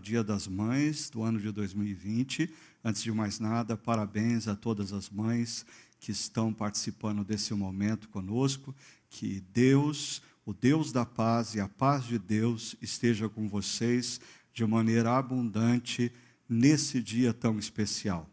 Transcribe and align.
Dia 0.00 0.24
das 0.24 0.48
Mães 0.48 1.10
do 1.10 1.22
ano 1.22 1.38
de 1.38 1.52
2020, 1.52 2.50
antes 2.82 3.02
de 3.02 3.12
mais 3.12 3.38
nada, 3.38 3.76
parabéns 3.76 4.48
a 4.48 4.56
todas 4.56 4.92
as 4.92 5.10
mães 5.10 5.64
que 6.00 6.10
estão 6.10 6.52
participando 6.52 7.22
desse 7.22 7.52
momento 7.52 8.08
conosco. 8.08 8.74
Que 9.10 9.44
Deus, 9.52 10.22
o 10.46 10.54
Deus 10.54 10.90
da 10.90 11.04
paz 11.04 11.54
e 11.54 11.60
a 11.60 11.68
paz 11.68 12.04
de 12.04 12.18
Deus 12.18 12.74
esteja 12.80 13.28
com 13.28 13.46
vocês 13.46 14.20
de 14.54 14.64
maneira 14.66 15.16
abundante 15.16 16.10
nesse 16.48 17.02
dia 17.02 17.32
tão 17.32 17.58
especial. 17.58 18.28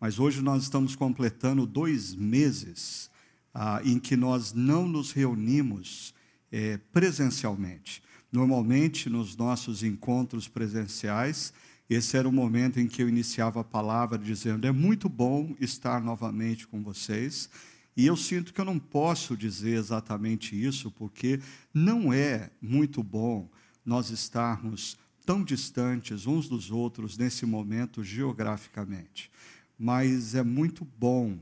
Mas 0.00 0.18
hoje 0.18 0.42
nós 0.42 0.64
estamos 0.64 0.96
completando 0.96 1.64
dois 1.64 2.14
meses 2.14 3.08
uh, 3.54 3.86
em 3.88 3.98
que 4.00 4.16
nós 4.16 4.52
não 4.52 4.88
nos 4.88 5.12
reunimos 5.12 6.12
é, 6.50 6.76
presencialmente. 6.92 8.02
Normalmente, 8.32 9.10
nos 9.10 9.36
nossos 9.36 9.82
encontros 9.82 10.48
presenciais, 10.48 11.52
esse 11.88 12.16
era 12.16 12.26
o 12.26 12.32
momento 12.32 12.80
em 12.80 12.88
que 12.88 13.02
eu 13.02 13.08
iniciava 13.08 13.60
a 13.60 13.64
palavra 13.64 14.18
dizendo: 14.18 14.66
é 14.66 14.72
muito 14.72 15.06
bom 15.06 15.54
estar 15.60 16.02
novamente 16.02 16.66
com 16.66 16.82
vocês. 16.82 17.50
E 17.94 18.06
eu 18.06 18.16
sinto 18.16 18.54
que 18.54 18.60
eu 18.60 18.64
não 18.64 18.78
posso 18.78 19.36
dizer 19.36 19.76
exatamente 19.76 20.58
isso, 20.60 20.90
porque 20.90 21.40
não 21.74 22.10
é 22.10 22.50
muito 22.60 23.02
bom 23.02 23.50
nós 23.84 24.08
estarmos 24.08 24.96
tão 25.26 25.44
distantes 25.44 26.26
uns 26.26 26.48
dos 26.48 26.70
outros 26.70 27.18
nesse 27.18 27.44
momento 27.44 28.02
geograficamente. 28.02 29.30
Mas 29.78 30.34
é 30.34 30.42
muito 30.42 30.86
bom 30.98 31.38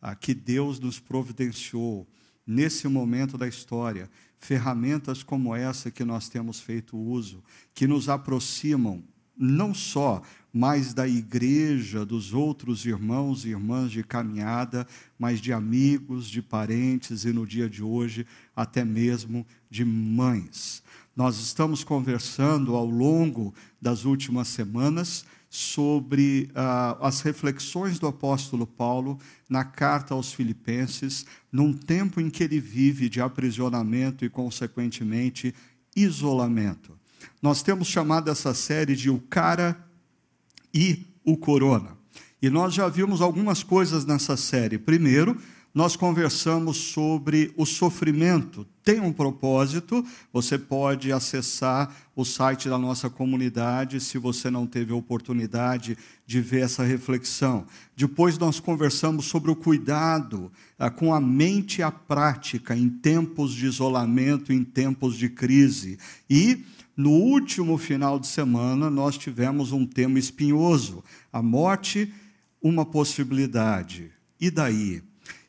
ah, 0.00 0.16
que 0.16 0.34
Deus 0.34 0.80
nos 0.80 0.98
providenciou 0.98 2.04
nesse 2.44 2.88
momento 2.88 3.38
da 3.38 3.46
história 3.46 4.10
ferramentas 4.42 5.22
como 5.22 5.54
essa 5.54 5.88
que 5.88 6.04
nós 6.04 6.28
temos 6.28 6.60
feito 6.60 6.96
uso, 6.96 7.42
que 7.72 7.86
nos 7.86 8.08
aproximam 8.08 9.02
não 9.38 9.72
só 9.72 10.20
mais 10.52 10.92
da 10.92 11.08
igreja, 11.08 12.04
dos 12.04 12.34
outros 12.34 12.84
irmãos 12.84 13.44
e 13.44 13.50
irmãs 13.50 13.90
de 13.90 14.02
caminhada, 14.02 14.86
mas 15.18 15.40
de 15.40 15.52
amigos, 15.52 16.28
de 16.28 16.42
parentes 16.42 17.24
e 17.24 17.32
no 17.32 17.46
dia 17.46 17.70
de 17.70 17.82
hoje 17.82 18.26
até 18.54 18.84
mesmo 18.84 19.46
de 19.70 19.84
mães. 19.84 20.82
Nós 21.14 21.38
estamos 21.38 21.84
conversando 21.84 22.74
ao 22.74 22.84
longo 22.84 23.54
das 23.80 24.04
últimas 24.04 24.48
semanas 24.48 25.24
sobre 25.54 26.50
ah, 26.54 26.96
as 26.98 27.20
reflexões 27.20 27.98
do 27.98 28.06
apóstolo 28.06 28.66
Paulo 28.66 29.18
na 29.50 29.62
carta 29.62 30.14
aos 30.14 30.32
Filipenses, 30.32 31.26
num 31.52 31.74
tempo 31.74 32.22
em 32.22 32.30
que 32.30 32.42
ele 32.42 32.58
vive 32.58 33.06
de 33.10 33.20
aprisionamento 33.20 34.24
e, 34.24 34.30
consequentemente, 34.30 35.54
isolamento. 35.94 36.98
Nós 37.42 37.62
temos 37.62 37.86
chamado 37.86 38.30
essa 38.30 38.54
série 38.54 38.96
de 38.96 39.10
O 39.10 39.20
Cara 39.20 39.76
e 40.72 41.04
o 41.22 41.36
Corona. 41.36 41.98
E 42.40 42.48
nós 42.48 42.72
já 42.72 42.88
vimos 42.88 43.20
algumas 43.20 43.62
coisas 43.62 44.06
nessa 44.06 44.38
série. 44.38 44.78
Primeiro, 44.78 45.36
nós 45.74 45.96
conversamos 45.96 46.76
sobre 46.76 47.52
o 47.56 47.64
sofrimento. 47.64 48.66
Tem 48.84 49.00
um 49.00 49.12
propósito, 49.12 50.04
você 50.30 50.58
pode 50.58 51.10
acessar 51.10 51.94
o 52.14 52.24
site 52.26 52.68
da 52.68 52.76
nossa 52.76 53.08
comunidade 53.08 53.98
se 53.98 54.18
você 54.18 54.50
não 54.50 54.66
teve 54.66 54.92
a 54.92 54.96
oportunidade 54.96 55.96
de 56.26 56.40
ver 56.42 56.64
essa 56.64 56.84
reflexão. 56.84 57.66
Depois 57.96 58.36
nós 58.36 58.60
conversamos 58.60 59.24
sobre 59.24 59.50
o 59.50 59.56
cuidado 59.56 60.52
ah, 60.78 60.90
com 60.90 61.14
a 61.14 61.20
mente 61.20 61.78
e 61.78 61.82
a 61.82 61.90
prática 61.90 62.76
em 62.76 62.90
tempos 62.90 63.54
de 63.54 63.64
isolamento, 63.64 64.52
em 64.52 64.62
tempos 64.62 65.16
de 65.16 65.30
crise. 65.30 65.98
E 66.28 66.64
no 66.94 67.12
último 67.12 67.78
final 67.78 68.18
de 68.18 68.26
semana 68.26 68.90
nós 68.90 69.16
tivemos 69.16 69.72
um 69.72 69.86
tema 69.86 70.18
espinhoso: 70.18 71.02
a 71.32 71.40
morte, 71.40 72.12
uma 72.60 72.84
possibilidade. 72.84 74.10
E 74.38 74.50
daí? 74.50 75.02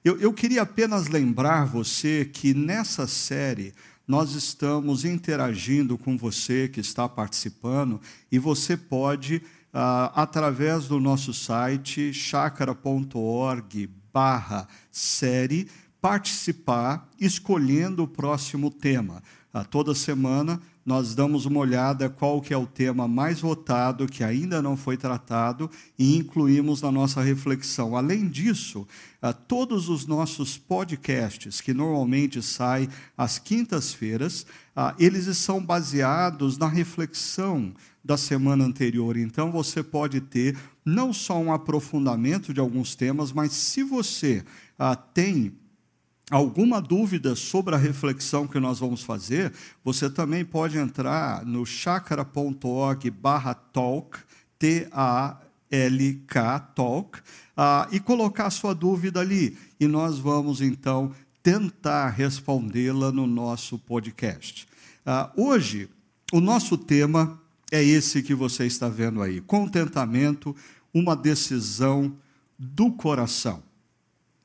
Eu, 0.04 0.20
eu 0.20 0.34
queria 0.34 0.64
apenas 0.64 1.08
lembrar 1.08 1.66
você 1.66 2.26
que 2.26 2.54
nessa 2.54 3.08
série 3.08 3.74
nós 4.06 4.34
estamos 4.34 5.06
interagindo 5.06 5.98
com 5.98 6.18
você 6.18 6.68
que 6.68 6.82
está 6.82 7.08
participando 7.08 8.02
e 8.30 8.38
você 8.38 8.76
pode, 8.76 9.42
ah, 9.74 10.12
através 10.14 10.90
do 10.90 11.00
nosso 11.00 11.34
site, 11.34 12.14
chácara.org 12.14 13.90
barra 14.12 14.68
série, 14.92 15.70
participar 16.02 17.10
escolhendo 17.18 18.04
o 18.04 18.08
próximo 18.08 18.70
tema. 18.70 19.24
Ah, 19.54 19.64
toda 19.64 19.96
semana 19.96 20.62
nós 20.86 21.16
damos 21.16 21.46
uma 21.46 21.60
olhada 21.60 22.10
qual 22.10 22.42
que 22.42 22.54
é 22.54 22.58
o 22.58 22.68
tema 22.68 23.08
mais 23.08 23.40
votado 23.40 24.06
que 24.06 24.24
ainda 24.24 24.62
não 24.62 24.76
foi 24.76 24.98
tratado 24.98 25.70
e 25.98 26.18
incluímos 26.18 26.82
na 26.82 26.92
nossa 26.92 27.22
reflexão. 27.22 27.96
Além 27.96 28.28
disso, 28.28 28.86
ah, 29.22 29.32
todos 29.32 29.88
os 29.88 30.06
nossos 30.06 30.58
podcasts 30.58 31.62
que 31.62 31.74
normalmente 31.74 32.42
saem 32.42 32.90
às 33.18 33.40
quintas-feiras, 33.40 34.46
ah, 34.76 34.94
eles 35.00 35.26
são 35.38 35.64
baseados 35.64 36.58
na 36.58 36.68
reflexão 36.68 37.74
da 38.04 38.18
semana 38.18 38.66
anterior. 38.66 39.16
Então 39.16 39.52
você 39.52 39.82
pode 39.82 40.20
ter 40.20 40.58
não 40.84 41.14
só 41.14 41.40
um 41.40 41.54
aprofundamento 41.54 42.54
de 42.54 42.60
alguns 42.60 42.94
temas, 42.94 43.32
mas 43.32 43.54
se 43.54 43.84
você 43.84 44.44
ah, 44.78 44.96
tem 44.96 45.54
alguma 46.30 46.82
dúvida 46.82 47.36
sobre 47.36 47.76
a 47.76 47.78
reflexão 47.78 48.48
que 48.48 48.60
nós 48.60 48.80
vamos 48.80 49.04
fazer, 49.04 49.54
você 49.84 50.10
também 50.10 50.46
pode 50.46 50.78
entrar 50.78 51.46
no 51.46 51.66
chakra.org 51.66 53.10
barra 53.12 53.54
talk, 53.54 54.18
T-A-L-K, 54.58 56.60
talk, 56.76 57.20
uh, 57.20 57.88
e 57.92 58.00
colocar 58.00 58.48
a 58.48 58.52
sua 58.52 58.74
dúvida 58.74 59.20
ali. 59.20 59.58
E 59.80 59.88
nós 59.88 60.18
vamos, 60.18 60.62
então, 60.62 61.12
tentar 61.42 62.10
respondê-la 62.10 63.12
no 63.12 63.28
nosso 63.28 63.78
podcast. 63.78 64.68
Uh, 65.06 65.50
hoje, 65.50 65.90
o 66.32 66.40
nosso 66.40 66.78
tema 66.78 67.40
é 67.70 67.84
esse 67.84 68.24
que 68.24 68.34
você 68.34 68.66
está 68.66 68.88
vendo 68.88 69.22
aí: 69.22 69.42
contentamento, 69.42 70.56
uma 70.94 71.16
decisão 71.16 72.16
do 72.58 72.92
coração. 72.92 73.62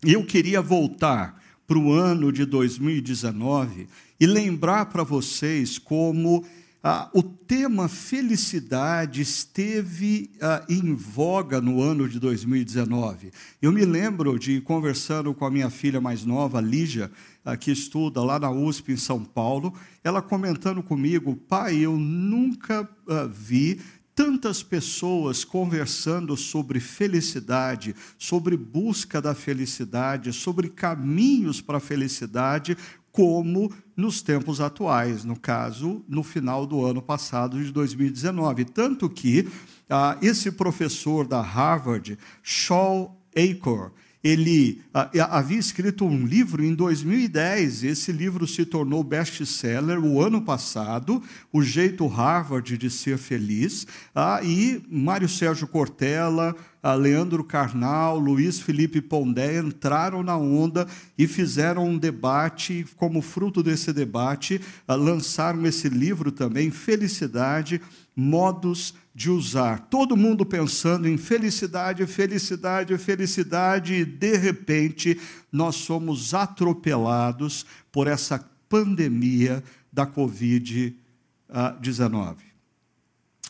E 0.04 0.12
eu 0.12 0.24
queria 0.24 0.60
voltar 0.60 1.40
para 1.68 1.78
o 1.78 1.92
ano 1.92 2.32
de 2.32 2.46
2019 2.46 3.86
e 4.18 4.26
lembrar 4.26 4.86
para 4.86 5.04
vocês 5.04 5.78
como 5.78 6.42
ah, 6.82 7.10
o 7.12 7.22
tema 7.22 7.88
felicidade 7.88 9.20
esteve 9.20 10.30
ah, 10.40 10.64
em 10.66 10.94
voga 10.94 11.60
no 11.60 11.82
ano 11.82 12.08
de 12.08 12.18
2019. 12.18 13.32
Eu 13.60 13.70
me 13.70 13.84
lembro 13.84 14.38
de 14.38 14.62
conversando 14.62 15.34
com 15.34 15.44
a 15.44 15.50
minha 15.50 15.68
filha 15.68 16.00
mais 16.00 16.24
nova, 16.24 16.58
Lígia, 16.58 17.10
ah, 17.44 17.54
que 17.54 17.70
estuda 17.70 18.24
lá 18.24 18.38
na 18.38 18.50
USP 18.50 18.92
em 18.92 18.96
São 18.96 19.22
Paulo, 19.22 19.74
ela 20.02 20.22
comentando 20.22 20.82
comigo, 20.82 21.36
pai, 21.36 21.76
eu 21.76 21.98
nunca 21.98 22.88
ah, 23.06 23.28
vi 23.30 23.78
tantas 24.18 24.64
pessoas 24.64 25.44
conversando 25.44 26.36
sobre 26.36 26.80
felicidade, 26.80 27.94
sobre 28.18 28.56
busca 28.56 29.22
da 29.22 29.32
felicidade, 29.32 30.32
sobre 30.32 30.68
caminhos 30.70 31.60
para 31.60 31.76
a 31.76 31.80
felicidade, 31.80 32.76
como 33.12 33.72
nos 33.96 34.20
tempos 34.20 34.60
atuais, 34.60 35.24
no 35.24 35.38
caso, 35.38 36.04
no 36.08 36.24
final 36.24 36.66
do 36.66 36.84
ano 36.84 37.00
passado, 37.00 37.62
de 37.62 37.70
2019. 37.70 38.64
Tanto 38.64 39.08
que 39.08 39.48
ah, 39.88 40.18
esse 40.20 40.50
professor 40.50 41.24
da 41.24 41.40
Harvard, 41.40 42.18
Shaw 42.42 43.16
Achor, 43.36 43.92
ele 44.22 44.82
ah, 44.92 45.10
havia 45.30 45.58
escrito 45.58 46.04
um 46.04 46.26
livro 46.26 46.64
em 46.64 46.74
2010. 46.74 47.84
Esse 47.84 48.10
livro 48.10 48.46
se 48.46 48.64
tornou 48.64 49.04
best-seller 49.04 50.04
o 50.04 50.20
ano 50.20 50.42
passado, 50.42 51.22
O 51.52 51.62
Jeito 51.62 52.06
Harvard 52.06 52.76
de 52.76 52.90
Ser 52.90 53.16
Feliz. 53.16 53.86
Ah, 54.14 54.40
e 54.42 54.82
Mário 54.90 55.28
Sérgio 55.28 55.68
Cortella, 55.68 56.54
ah, 56.82 56.94
Leandro 56.94 57.44
Carnal, 57.44 58.18
Luiz 58.18 58.58
Felipe 58.58 59.00
Pondé 59.00 59.58
entraram 59.58 60.22
na 60.22 60.36
onda 60.36 60.86
e 61.16 61.28
fizeram 61.28 61.86
um 61.86 61.98
debate. 61.98 62.86
Como 62.96 63.22
fruto 63.22 63.62
desse 63.62 63.92
debate, 63.92 64.60
ah, 64.86 64.96
lançaram 64.96 65.64
esse 65.64 65.88
livro 65.88 66.32
também, 66.32 66.70
Felicidade, 66.70 67.80
Modos 68.16 68.94
de 69.18 69.28
usar. 69.28 69.88
Todo 69.90 70.16
mundo 70.16 70.46
pensando 70.46 71.06
em 71.08 71.18
felicidade, 71.18 72.06
felicidade, 72.06 72.96
felicidade, 72.96 73.94
e 73.94 74.04
de 74.04 74.36
repente 74.36 75.20
nós 75.50 75.74
somos 75.74 76.34
atropelados 76.34 77.66
por 77.90 78.06
essa 78.06 78.38
pandemia 78.68 79.64
da 79.92 80.06
Covid-19. 80.06 82.36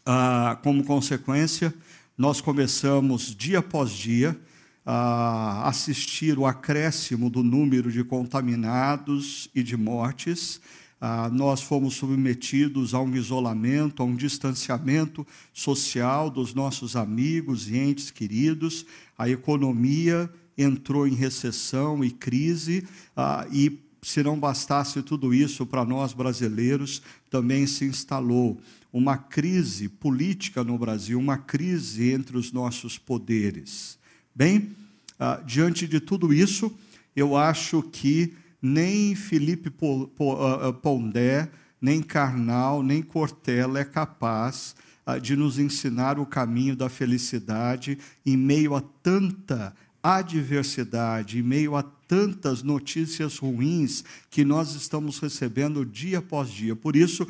Ah, 0.06 0.58
como 0.62 0.82
consequência, 0.84 1.74
nós 2.16 2.40
começamos 2.40 3.36
dia 3.36 3.58
após 3.58 3.90
dia 3.90 4.40
a 4.86 5.68
assistir 5.68 6.38
o 6.38 6.46
acréscimo 6.46 7.28
do 7.28 7.42
número 7.42 7.92
de 7.92 8.02
contaminados 8.02 9.50
e 9.54 9.62
de 9.62 9.76
mortes 9.76 10.62
ah, 11.00 11.30
nós 11.32 11.62
fomos 11.62 11.94
submetidos 11.94 12.92
a 12.94 13.00
um 13.00 13.14
isolamento, 13.14 14.02
a 14.02 14.06
um 14.06 14.16
distanciamento 14.16 15.26
social 15.52 16.30
dos 16.30 16.54
nossos 16.54 16.96
amigos 16.96 17.68
e 17.68 17.76
entes 17.76 18.10
queridos, 18.10 18.84
a 19.16 19.28
economia 19.28 20.30
entrou 20.56 21.06
em 21.06 21.14
recessão 21.14 22.04
e 22.04 22.10
crise, 22.10 22.86
ah, 23.16 23.46
e 23.52 23.78
se 24.02 24.22
não 24.22 24.38
bastasse 24.38 25.02
tudo 25.02 25.32
isso 25.32 25.64
para 25.66 25.84
nós 25.84 26.12
brasileiros, 26.12 27.02
também 27.30 27.66
se 27.66 27.84
instalou 27.84 28.60
uma 28.92 29.16
crise 29.16 29.88
política 29.88 30.64
no 30.64 30.78
Brasil, 30.78 31.18
uma 31.18 31.36
crise 31.36 32.10
entre 32.10 32.36
os 32.36 32.52
nossos 32.52 32.96
poderes. 32.98 33.98
Bem, 34.34 34.70
ah, 35.18 35.40
diante 35.44 35.86
de 35.86 36.00
tudo 36.00 36.32
isso, 36.32 36.72
eu 37.14 37.36
acho 37.36 37.82
que 37.82 38.34
nem 38.60 39.14
Felipe 39.14 39.70
ah, 39.70 40.68
ah, 40.68 40.72
Pondé, 40.72 41.48
nem 41.80 42.02
Karnal, 42.02 42.82
nem 42.82 43.02
Cortella 43.02 43.80
é 43.80 43.84
capaz 43.84 44.74
de 45.22 45.34
nos 45.34 45.58
ensinar 45.58 46.18
o 46.18 46.26
caminho 46.26 46.76
da 46.76 46.90
felicidade 46.90 47.98
em 48.26 48.36
meio 48.36 48.74
a 48.74 48.82
tanta 49.02 49.74
adversidade, 50.02 51.38
em 51.38 51.42
meio 51.42 51.74
a 51.76 51.82
tantas 51.82 52.62
notícias 52.62 53.38
ruins 53.38 54.04
que 54.30 54.44
nós 54.44 54.74
estamos 54.74 55.18
recebendo 55.18 55.84
dia 55.84 56.18
após 56.18 56.50
dia. 56.50 56.76
Por 56.76 56.94
isso, 56.94 57.26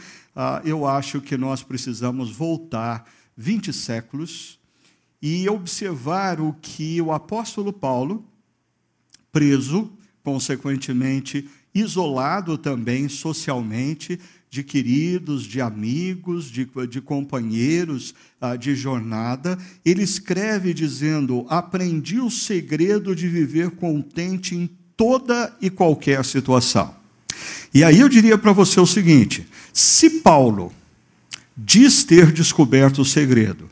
eu 0.65 0.87
acho 0.87 1.21
que 1.21 1.37
nós 1.37 1.63
precisamos 1.63 2.31
voltar 2.31 3.09
20 3.37 3.73
séculos 3.73 4.59
e 5.21 5.49
observar 5.49 6.41
o 6.41 6.53
que 6.53 7.01
o 7.01 7.13
apóstolo 7.13 7.73
Paulo, 7.73 8.25
preso, 9.33 9.93
consequentemente 10.29 11.49
isolado 11.75 12.59
também 12.59 13.09
socialmente, 13.09 14.21
de 14.51 14.63
queridos, 14.63 15.45
de 15.45 15.61
amigos, 15.61 16.51
de, 16.51 16.69
de 16.89 17.01
companheiros 17.01 18.15
uh, 18.41 18.57
de 18.59 18.75
jornada. 18.75 19.59
Ele 19.85 20.03
escreve 20.03 20.75
dizendo: 20.75 21.47
Aprendi 21.49 22.21
o 22.21 22.31
segredo 22.31 23.17
de 23.17 23.27
viver 23.27 23.71
contente 23.71 24.55
em 24.55 24.69
toda 24.97 25.55
e 25.61 25.71
qualquer 25.71 26.25
situação. 26.25 26.95
E 27.73 27.83
aí 27.83 28.01
eu 28.01 28.09
diria 28.09 28.37
para 28.37 28.53
você 28.53 28.81
o 28.81 28.87
seguinte: 28.87 29.47
se 29.73 30.21
Paulo 30.21 30.73
diz 31.57 32.05
ter 32.05 32.33
descoberto 32.33 33.01
o 33.01 33.05
segredo, 33.05 33.65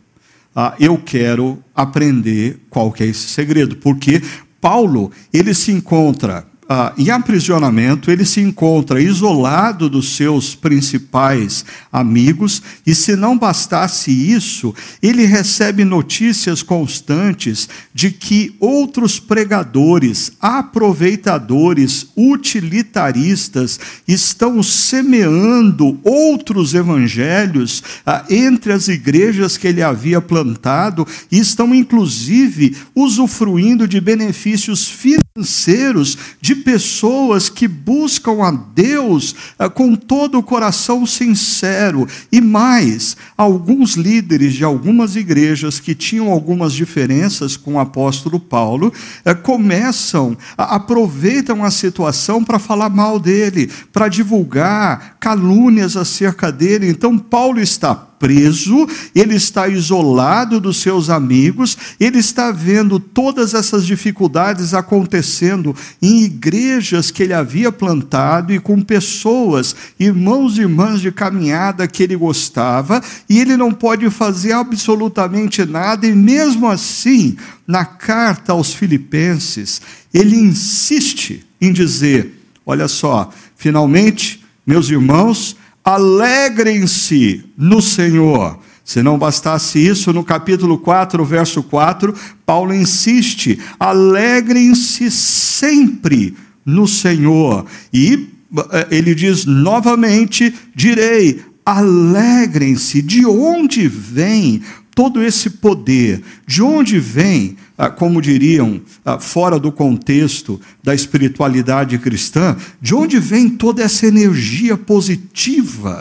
uh, 0.54 0.72
eu 0.80 0.96
quero 0.98 1.62
aprender 1.74 2.60
qual 2.70 2.92
que 2.92 3.02
é 3.02 3.06
esse 3.06 3.28
segredo, 3.28 3.76
porque 3.76 4.22
Paulo 4.66 5.12
ele 5.32 5.54
se 5.54 5.70
encontra 5.70 6.44
ah, 6.68 6.92
em 6.98 7.10
aprisionamento, 7.10 8.10
ele 8.10 8.24
se 8.24 8.40
encontra 8.40 9.00
isolado 9.00 9.88
dos 9.88 10.16
seus 10.16 10.54
principais 10.54 11.64
amigos, 11.92 12.60
e 12.84 12.92
se 12.92 13.14
não 13.14 13.38
bastasse 13.38 14.10
isso, 14.10 14.74
ele 15.00 15.24
recebe 15.26 15.84
notícias 15.84 16.64
constantes 16.64 17.68
de 17.94 18.10
que 18.10 18.56
outros 18.58 19.20
pregadores, 19.20 20.32
aproveitadores, 20.40 22.08
utilitaristas 22.16 23.78
estão 24.08 24.60
semeando 24.60 26.00
outros 26.02 26.74
evangelhos 26.74 27.82
ah, 28.04 28.24
entre 28.28 28.72
as 28.72 28.88
igrejas 28.88 29.56
que 29.56 29.68
ele 29.68 29.82
havia 29.82 30.20
plantado 30.20 31.06
e 31.30 31.38
estão, 31.38 31.72
inclusive, 31.72 32.76
usufruindo 32.94 33.86
de 33.86 34.00
benefícios 34.00 34.88
financeiros 34.88 36.18
de 36.40 36.55
pessoas 36.56 37.48
que 37.48 37.68
buscam 37.68 38.42
a 38.42 38.50
Deus 38.50 39.34
eh, 39.58 39.68
com 39.68 39.94
todo 39.94 40.38
o 40.38 40.42
coração 40.42 41.06
sincero. 41.06 42.08
E 42.32 42.40
mais, 42.40 43.16
alguns 43.36 43.94
líderes 43.94 44.54
de 44.54 44.64
algumas 44.64 45.16
igrejas 45.16 45.78
que 45.78 45.94
tinham 45.94 46.30
algumas 46.30 46.72
diferenças 46.72 47.56
com 47.56 47.74
o 47.74 47.78
apóstolo 47.78 48.40
Paulo 48.40 48.92
eh, 49.24 49.34
começam, 49.34 50.36
aproveitam 50.56 51.64
a 51.64 51.70
situação 51.70 52.42
para 52.42 52.58
falar 52.58 52.90
mal 52.90 53.20
dele, 53.20 53.70
para 53.92 54.08
divulgar 54.08 55.16
calúnias 55.20 55.96
acerca 55.96 56.50
dele. 56.50 56.88
Então, 56.88 57.18
Paulo 57.18 57.60
está 57.60 57.94
preso, 58.18 58.86
ele 59.14 59.34
está 59.34 59.68
isolado 59.68 60.60
dos 60.60 60.78
seus 60.78 61.10
amigos, 61.10 61.76
ele 61.98 62.18
está 62.18 62.50
vendo 62.50 62.98
todas 62.98 63.54
essas 63.54 63.86
dificuldades 63.86 64.74
acontecendo 64.74 65.74
em 66.00 66.24
igrejas 66.24 67.10
que 67.10 67.22
ele 67.22 67.32
havia 67.32 67.70
plantado 67.70 68.52
e 68.52 68.58
com 68.58 68.80
pessoas, 68.80 69.74
irmãos 69.98 70.56
e 70.56 70.62
irmãs 70.62 71.00
de 71.00 71.12
caminhada 71.12 71.86
que 71.86 72.02
ele 72.02 72.16
gostava, 72.16 73.02
e 73.28 73.38
ele 73.38 73.56
não 73.56 73.72
pode 73.72 74.08
fazer 74.10 74.52
absolutamente 74.52 75.64
nada, 75.64 76.06
e 76.06 76.14
mesmo 76.14 76.68
assim, 76.68 77.36
na 77.66 77.84
carta 77.84 78.52
aos 78.52 78.72
Filipenses, 78.74 79.80
ele 80.12 80.36
insiste 80.36 81.44
em 81.60 81.72
dizer: 81.72 82.42
olha 82.64 82.88
só, 82.88 83.30
finalmente, 83.56 84.44
meus 84.66 84.88
irmãos, 84.88 85.56
alegrem-se 85.86 87.44
no 87.56 87.80
Senhor. 87.80 88.58
Se 88.84 89.02
não 89.02 89.16
bastasse 89.16 89.78
isso, 89.78 90.12
no 90.12 90.24
capítulo 90.24 90.78
4, 90.78 91.24
verso 91.24 91.62
4, 91.62 92.12
Paulo 92.44 92.74
insiste: 92.74 93.58
alegrem-se 93.78 95.10
sempre 95.12 96.36
no 96.64 96.88
Senhor. 96.88 97.64
E 97.92 98.28
eh, 98.72 98.88
ele 98.90 99.14
diz 99.14 99.44
novamente: 99.44 100.52
direi, 100.74 101.40
alegrem-se. 101.64 103.00
De 103.00 103.24
onde 103.24 103.86
vem 103.86 104.62
todo 104.92 105.22
esse 105.22 105.50
poder? 105.50 106.20
De 106.46 106.62
onde 106.62 106.98
vem 106.98 107.56
como 107.96 108.22
diriam, 108.22 108.80
ah, 109.04 109.18
fora 109.18 109.58
do 109.58 109.70
contexto 109.70 110.58
da 110.82 110.94
espiritualidade 110.94 111.98
cristã, 111.98 112.56
de 112.80 112.94
onde 112.94 113.18
vem 113.18 113.50
toda 113.50 113.82
essa 113.82 114.06
energia 114.06 114.76
positiva 114.76 116.00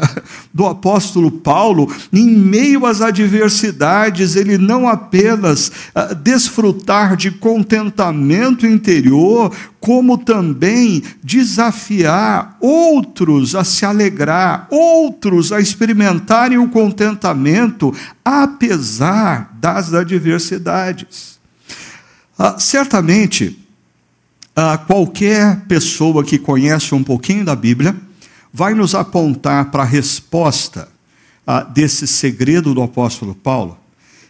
do 0.53 0.65
apóstolo 0.65 1.29
Paulo 1.29 1.93
em 2.13 2.25
meio 2.25 2.85
às 2.85 3.01
adversidades, 3.01 4.35
ele 4.37 4.57
não 4.57 4.87
apenas 4.87 5.71
ah, 5.93 6.13
desfrutar 6.13 7.17
de 7.17 7.29
contentamento 7.31 8.65
interior, 8.65 9.51
como 9.81 10.17
também 10.17 11.03
desafiar 11.21 12.57
outros 12.59 13.53
a 13.53 13.63
se 13.63 13.85
alegrar, 13.85 14.67
outros 14.71 15.51
a 15.51 15.59
experimentarem 15.59 16.57
o 16.57 16.69
contentamento, 16.69 17.93
apesar 18.23 19.55
das 19.59 19.93
adversidades. 19.93 21.34
Ah, 22.37 22.59
certamente, 22.59 23.57
ah, 24.55 24.77
qualquer 24.77 25.61
pessoa 25.67 26.23
que 26.23 26.37
conhece 26.37 26.93
um 26.93 27.03
pouquinho 27.03 27.45
da 27.45 27.55
Bíblia 27.55 27.95
vai 28.51 28.73
nos 28.73 28.93
apontar 28.93 29.71
para 29.71 29.83
a 29.83 29.85
resposta 29.85 30.89
ah, 31.45 31.61
desse 31.61 32.07
segredo 32.07 32.73
do 32.73 32.81
apóstolo 32.81 33.35
Paulo 33.35 33.77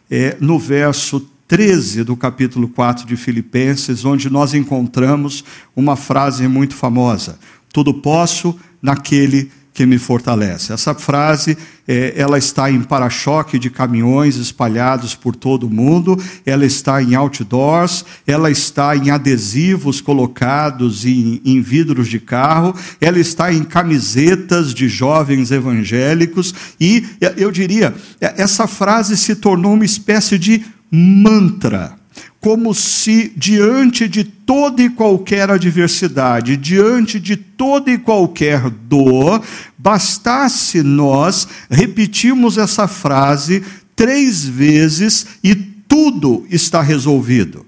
é, 0.09 0.37
no 0.39 0.59
verso 0.59 1.19
13 1.47 2.03
do 2.03 2.15
capítulo 2.15 2.67
4 2.67 3.05
de 3.05 3.15
Filipenses, 3.15 4.03
onde 4.05 4.29
nós 4.29 4.53
encontramos 4.53 5.43
uma 5.75 5.95
frase 5.95 6.47
muito 6.47 6.75
famosa: 6.75 7.39
Tudo 7.71 7.93
posso 7.93 8.57
naquele 8.81 9.45
que 9.45 9.64
que 9.75 9.85
me 9.85 9.99
fortalece. 9.99 10.71
Essa 10.71 10.95
frase, 10.95 11.57
é, 11.85 12.13
ela 12.15 12.37
está 12.37 12.71
em 12.71 12.81
para-choque 12.81 13.59
de 13.59 13.69
caminhões 13.69 14.37
espalhados 14.37 15.15
por 15.15 15.35
todo 15.35 15.67
o 15.67 15.69
mundo, 15.69 16.17
ela 16.45 16.65
está 16.65 17.03
em 17.03 17.13
outdoors, 17.13 18.05
ela 18.25 18.49
está 18.49 18.95
em 18.95 19.09
adesivos 19.09 19.99
colocados 19.99 21.05
em, 21.05 21.41
em 21.43 21.61
vidros 21.61 22.07
de 22.07 22.21
carro, 22.21 22.73
ela 23.01 23.19
está 23.19 23.51
em 23.51 23.65
camisetas 23.65 24.73
de 24.73 24.87
jovens 24.87 25.51
evangélicos, 25.51 26.55
e 26.79 27.05
eu 27.35 27.51
diria, 27.51 27.93
essa 28.21 28.67
frase 28.67 29.17
se 29.17 29.35
tornou 29.35 29.73
uma 29.73 29.85
espécie 29.85 30.39
de 30.39 30.63
mantra 30.89 31.97
como 32.45 32.75
se 32.75 33.33
diante 33.35 34.07
de 34.07 34.23
toda 34.23 34.79
e 34.79 34.87
qualquer 34.87 35.49
adversidade, 35.49 36.55
diante 36.55 37.19
de 37.19 37.35
toda 37.35 37.89
e 37.89 37.97
qualquer 37.97 38.69
dor, 38.69 39.41
bastasse 39.75 40.83
nós 40.83 41.47
repetirmos 41.71 42.59
essa 42.59 42.87
frase 42.87 43.63
três 43.95 44.45
vezes 44.45 45.25
e 45.43 45.55
tudo 45.55 46.45
está 46.51 46.83
resolvido. 46.83 47.65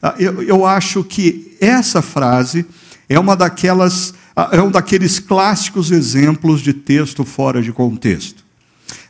Ah, 0.00 0.14
eu, 0.16 0.40
eu 0.40 0.64
acho 0.64 1.02
que 1.02 1.56
essa 1.60 2.00
frase 2.00 2.64
é 3.08 3.18
uma 3.18 3.34
daquelas 3.34 4.14
ah, 4.36 4.50
é 4.52 4.62
um 4.62 4.70
daqueles 4.70 5.18
clássicos 5.18 5.90
exemplos 5.90 6.60
de 6.60 6.72
texto 6.72 7.24
fora 7.24 7.60
de 7.60 7.72
contexto. 7.72 8.44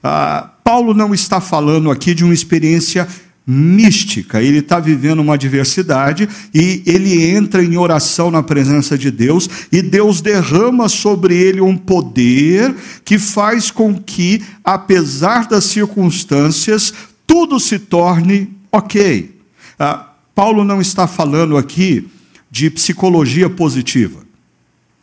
Ah, 0.03 0.49
Paulo 0.65 0.95
não 0.95 1.13
está 1.13 1.39
falando 1.39 1.91
aqui 1.91 2.15
de 2.15 2.25
uma 2.25 2.33
experiência 2.33 3.07
mística. 3.47 4.41
Ele 4.43 4.59
está 4.59 4.79
vivendo 4.79 5.21
uma 5.21 5.35
adversidade 5.35 6.29
e 6.55 6.83
ele 6.87 7.23
entra 7.31 7.63
em 7.63 7.77
oração 7.77 8.31
na 8.31 8.43
presença 8.43 8.97
de 8.97 9.11
Deus 9.11 9.49
e 9.71 9.83
Deus 9.83 10.21
derrama 10.21 10.89
sobre 10.89 11.37
ele 11.37 11.61
um 11.61 11.77
poder 11.77 12.75
que 13.05 13.19
faz 13.19 13.71
com 13.71 13.95
que, 13.95 14.43
apesar 14.65 15.47
das 15.49 15.65
circunstâncias, 15.65 16.95
tudo 17.27 17.59
se 17.59 17.79
torne 17.79 18.49
ok. 18.71 19.35
Ah, 19.79 20.13
Paulo 20.35 20.65
não 20.65 20.81
está 20.81 21.07
falando 21.07 21.57
aqui 21.57 22.09
de 22.51 22.71
psicologia 22.71 23.51
positiva. 23.51 24.23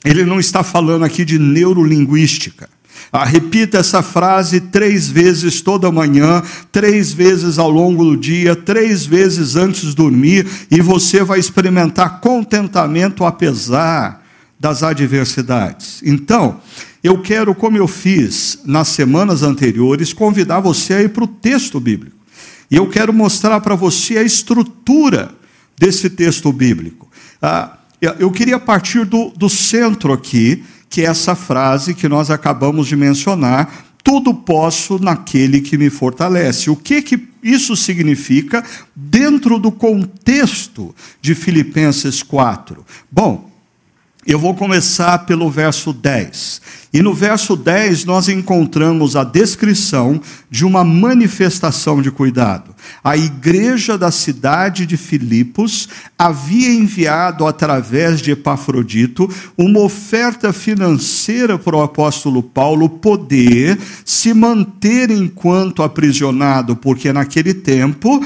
Ele 0.04 0.24
não 0.24 0.40
está 0.40 0.64
falando 0.64 1.04
aqui 1.04 1.26
de 1.26 1.38
neurolinguística. 1.38 2.70
Ah, 3.12 3.26
repita 3.26 3.78
essa 3.78 4.02
frase 4.02 4.60
três 4.60 5.10
vezes 5.10 5.62
toda 5.62 5.92
manhã, 5.92 6.44
três 6.72 7.12
vezes 7.12 7.58
ao 7.58 7.70
longo 7.70 8.04
do 8.04 8.18
dia, 8.18 8.56
três 8.56 9.06
vezes 9.06 9.56
antes 9.56 9.90
de 9.90 9.96
dormir, 9.96 10.48
e 10.70 10.82
você 10.82 11.24
vai 11.24 11.40
experimentar 11.40 12.20
contentamento 12.20 13.26
apesar 13.26 14.24
das 14.60 14.84
adversidades. 14.84 16.02
Então, 16.04 16.60
eu 17.04 17.22
quero, 17.22 17.56
como 17.56 17.78
eu 17.78 17.88
fiz 17.88 18.60
nas 18.66 18.90
semanas 18.90 19.42
anteriores, 19.42 20.12
convidar 20.12 20.60
você 20.60 20.94
a 20.94 21.02
ir 21.02 21.10
para 21.10 21.24
o 21.24 21.28
texto 21.28 21.80
bíblico. 21.80 22.18
E 22.70 22.76
eu 22.76 22.88
quero 22.88 23.14
mostrar 23.14 23.60
para 23.62 23.74
você 23.74 24.18
a 24.18 24.24
estrutura 24.24 25.32
desse 25.78 26.10
texto 26.10 26.52
bíblico. 26.52 27.10
Ah, 27.42 27.78
eu 28.02 28.32
queria 28.32 28.60
partir 28.60 29.06
do, 29.06 29.30
do 29.30 29.50
centro 29.50 30.14
aqui, 30.14 30.64
que 30.90 31.02
é 31.02 31.06
essa 31.06 31.36
frase 31.36 31.94
que 31.94 32.10
nós 32.10 32.30
acabamos 32.30 32.88
de 32.88 32.96
mencionar: 32.96 33.86
tudo 34.04 34.34
posso 34.34 34.98
naquele 35.00 35.62
que 35.62 35.78
me 35.78 35.90
fortalece. 35.90 36.70
O 36.70 36.76
que, 36.76 37.02
que 37.02 37.30
isso 37.44 37.76
significa 37.76 38.64
dentro 38.96 39.60
do 39.60 39.72
contexto 39.72 40.96
de 41.22 41.36
Filipenses 41.36 42.24
4? 42.24 42.86
Bom, 43.12 43.49
eu 44.30 44.38
vou 44.38 44.54
começar 44.54 45.26
pelo 45.26 45.50
verso 45.50 45.92
10. 45.92 46.62
E 46.94 47.02
no 47.02 47.16
verso 47.16 47.56
10 47.56 48.06
nós 48.06 48.30
encontramos 48.30 49.16
a 49.16 49.24
descrição 49.24 50.22
de 50.52 50.64
uma 50.64 50.84
manifestação 50.84 52.00
de 52.00 52.12
cuidado. 52.12 52.76
A 53.04 53.18
igreja 53.18 53.98
da 53.98 54.12
cidade 54.12 54.86
de 54.86 54.98
Filipos 54.98 55.90
havia 56.18 56.72
enviado 56.72 57.48
através 57.48 58.22
de 58.22 58.30
Epafrodito 58.32 59.28
uma 59.58 59.80
oferta 59.80 60.54
financeira 60.54 61.58
para 61.58 61.78
o 61.78 61.82
apóstolo 61.82 62.44
Paulo 62.44 62.88
poder 62.88 63.80
se 64.06 64.32
manter 64.32 65.10
enquanto 65.10 65.82
aprisionado, 65.82 66.76
porque 66.76 67.12
naquele 67.12 67.56
tempo 67.56 68.24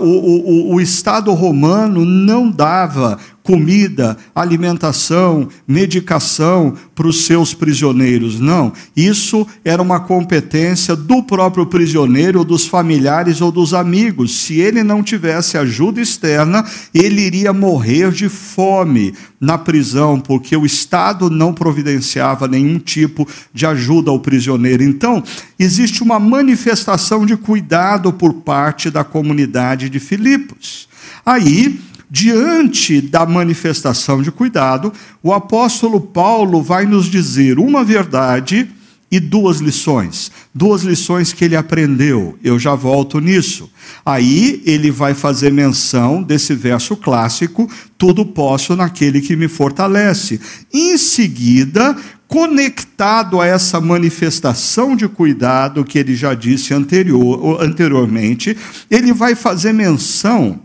o, 0.00 0.04
o, 0.04 0.74
o 0.74 0.80
Estado 0.80 1.32
romano 1.32 2.04
não 2.04 2.48
dava 2.48 3.18
comida, 3.50 4.16
alimentação, 4.32 5.48
medicação 5.66 6.72
para 6.94 7.08
os 7.08 7.24
seus 7.24 7.52
prisioneiros. 7.52 8.38
Não, 8.38 8.72
isso 8.96 9.44
era 9.64 9.82
uma 9.82 9.98
competência 9.98 10.94
do 10.94 11.20
próprio 11.20 11.66
prisioneiro, 11.66 12.44
dos 12.44 12.68
familiares 12.68 13.40
ou 13.40 13.50
dos 13.50 13.74
amigos. 13.74 14.36
Se 14.42 14.60
ele 14.60 14.84
não 14.84 15.02
tivesse 15.02 15.58
ajuda 15.58 16.00
externa, 16.00 16.64
ele 16.94 17.22
iria 17.22 17.52
morrer 17.52 18.12
de 18.12 18.28
fome 18.28 19.14
na 19.40 19.58
prisão, 19.58 20.20
porque 20.20 20.56
o 20.56 20.64
Estado 20.64 21.28
não 21.28 21.52
providenciava 21.52 22.46
nenhum 22.46 22.78
tipo 22.78 23.26
de 23.52 23.66
ajuda 23.66 24.12
ao 24.12 24.20
prisioneiro. 24.20 24.84
Então, 24.84 25.24
existe 25.58 26.04
uma 26.04 26.20
manifestação 26.20 27.26
de 27.26 27.36
cuidado 27.36 28.12
por 28.12 28.32
parte 28.32 28.90
da 28.90 29.02
comunidade 29.02 29.90
de 29.90 29.98
Filipos. 29.98 30.88
Aí, 31.26 31.80
diante 32.10 33.00
da 33.00 33.24
manifestação 33.24 34.20
de 34.20 34.32
cuidado, 34.32 34.92
o 35.22 35.32
apóstolo 35.32 36.00
Paulo 36.00 36.60
vai 36.60 36.84
nos 36.84 37.06
dizer 37.06 37.58
uma 37.58 37.84
verdade 37.84 38.68
e 39.10 39.18
duas 39.18 39.58
lições. 39.58 40.30
Duas 40.54 40.82
lições 40.82 41.32
que 41.32 41.44
ele 41.44 41.56
aprendeu. 41.56 42.38
Eu 42.42 42.58
já 42.58 42.74
volto 42.74 43.20
nisso. 43.20 43.70
Aí 44.04 44.62
ele 44.64 44.90
vai 44.90 45.14
fazer 45.14 45.52
menção 45.52 46.22
desse 46.22 46.54
verso 46.54 46.96
clássico: 46.96 47.68
tudo 47.98 48.24
posso 48.24 48.76
naquele 48.76 49.20
que 49.20 49.34
me 49.34 49.48
fortalece. 49.48 50.40
Em 50.72 50.96
seguida, 50.96 51.96
conectado 52.28 53.40
a 53.40 53.46
essa 53.46 53.80
manifestação 53.80 54.94
de 54.94 55.08
cuidado 55.08 55.84
que 55.84 55.98
ele 55.98 56.14
já 56.14 56.32
disse 56.32 56.72
anterior, 56.72 57.60
anteriormente, 57.60 58.56
ele 58.88 59.12
vai 59.12 59.34
fazer 59.34 59.72
menção 59.72 60.60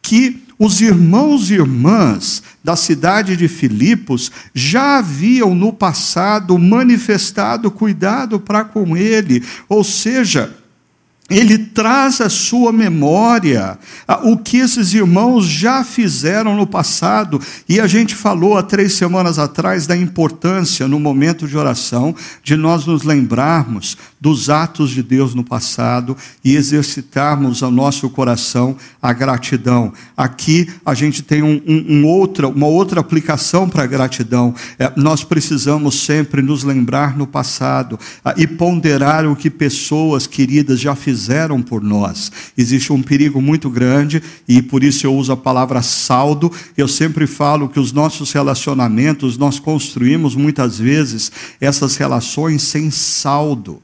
que 0.00 0.47
os 0.58 0.80
irmãos 0.80 1.50
e 1.50 1.54
irmãs 1.54 2.42
da 2.64 2.74
cidade 2.74 3.36
de 3.36 3.46
Filipos 3.46 4.32
já 4.52 4.98
haviam 4.98 5.54
no 5.54 5.72
passado 5.72 6.58
manifestado 6.58 7.70
cuidado 7.70 8.40
para 8.40 8.64
com 8.64 8.96
ele, 8.96 9.44
ou 9.68 9.84
seja, 9.84 10.57
ele 11.30 11.58
traz 11.58 12.22
à 12.22 12.30
sua 12.30 12.72
memória 12.72 13.78
o 14.24 14.38
que 14.38 14.56
esses 14.56 14.94
irmãos 14.94 15.44
já 15.44 15.84
fizeram 15.84 16.56
no 16.56 16.66
passado, 16.66 17.38
e 17.68 17.78
a 17.78 17.86
gente 17.86 18.14
falou 18.14 18.56
há 18.56 18.62
três 18.62 18.94
semanas 18.94 19.38
atrás 19.38 19.86
da 19.86 19.96
importância, 19.96 20.88
no 20.88 20.98
momento 20.98 21.46
de 21.46 21.56
oração, 21.56 22.14
de 22.42 22.56
nós 22.56 22.86
nos 22.86 23.02
lembrarmos 23.02 23.98
dos 24.18 24.48
atos 24.48 24.90
de 24.90 25.02
Deus 25.02 25.34
no 25.34 25.44
passado 25.44 26.16
e 26.42 26.56
exercitarmos 26.56 27.62
ao 27.62 27.70
nosso 27.70 28.08
coração 28.08 28.76
a 29.00 29.12
gratidão. 29.12 29.92
Aqui 30.16 30.68
a 30.84 30.94
gente 30.94 31.22
tem 31.22 31.42
um, 31.42 31.60
um, 31.66 31.98
um 31.98 32.06
outra, 32.06 32.48
uma 32.48 32.66
outra 32.66 33.00
aplicação 33.00 33.68
para 33.68 33.84
a 33.84 33.86
gratidão. 33.86 34.54
É, 34.78 34.90
nós 34.96 35.22
precisamos 35.22 36.00
sempre 36.00 36.40
nos 36.40 36.64
lembrar 36.64 37.16
no 37.16 37.26
passado 37.26 37.98
ah, 38.24 38.34
e 38.36 38.46
ponderar 38.46 39.26
o 39.26 39.36
que 39.36 39.50
pessoas 39.50 40.26
queridas 40.26 40.80
já 40.80 40.94
fizeram 40.94 41.17
por 41.66 41.82
nós. 41.82 42.30
Existe 42.56 42.92
um 42.92 43.02
perigo 43.02 43.40
muito 43.40 43.68
grande 43.68 44.22
e 44.46 44.62
por 44.62 44.84
isso 44.84 45.06
eu 45.06 45.14
uso 45.14 45.32
a 45.32 45.36
palavra 45.36 45.82
saldo. 45.82 46.52
Eu 46.76 46.86
sempre 46.86 47.26
falo 47.26 47.68
que 47.68 47.80
os 47.80 47.92
nossos 47.92 48.32
relacionamentos 48.32 49.36
nós 49.36 49.58
construímos 49.58 50.34
muitas 50.34 50.78
vezes 50.78 51.32
essas 51.60 51.96
relações 51.96 52.62
sem 52.62 52.90
saldo 52.90 53.82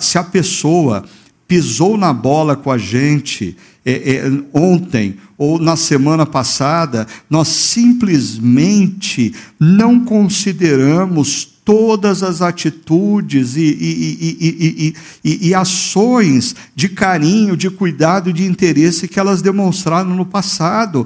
se 0.00 0.18
a 0.18 0.24
pessoa 0.24 1.04
pisou 1.46 1.96
na 1.96 2.12
bola 2.12 2.56
com 2.56 2.70
a 2.70 2.78
gente 2.78 3.56
é, 3.84 4.16
é, 4.16 4.22
ontem 4.52 5.16
ou 5.36 5.58
na 5.58 5.76
semana 5.76 6.26
passada, 6.26 7.06
nós 7.30 7.48
simplesmente 7.48 9.34
não 9.58 10.04
consideramos 10.04 11.57
todas 11.68 12.22
as 12.22 12.40
atitudes 12.40 13.54
e, 13.54 13.60
e, 13.60 14.94
e, 15.22 15.48
e, 15.48 15.54
ações 15.54 16.56
de 16.74 16.88
carinho, 16.88 17.58
de 17.58 17.68
cuidado, 17.68 18.32
de 18.32 18.46
interesse 18.46 19.06
que 19.06 19.20
elas 19.20 19.42
demonstraram 19.42 20.16
no 20.16 20.24
passado. 20.24 21.04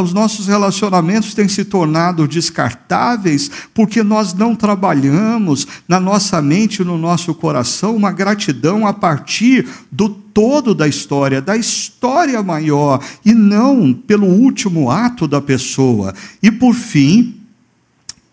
Os 0.00 0.12
nossos 0.12 0.46
relacionamentos 0.46 1.34
têm 1.34 1.48
se 1.48 1.64
tornado 1.64 2.28
descartáveis 2.28 3.50
porque 3.74 4.04
nós 4.04 4.32
não 4.32 4.54
trabalhamos 4.54 5.66
na 5.88 5.98
nossa 5.98 6.40
mente, 6.40 6.84
no 6.84 6.96
nosso 6.96 7.34
coração, 7.34 7.96
uma 7.96 8.12
gratidão 8.12 8.86
a 8.86 8.92
partir 8.92 9.66
do 9.90 10.08
todo 10.08 10.76
da 10.76 10.86
história, 10.86 11.42
da 11.42 11.56
história 11.56 12.40
maior, 12.40 13.02
e 13.24 13.34
não 13.34 13.92
pelo 13.92 14.26
último 14.26 14.92
ato 14.92 15.26
da 15.26 15.40
pessoa. 15.40 16.14
E 16.40 16.52
por 16.52 16.72
fim, 16.72 17.37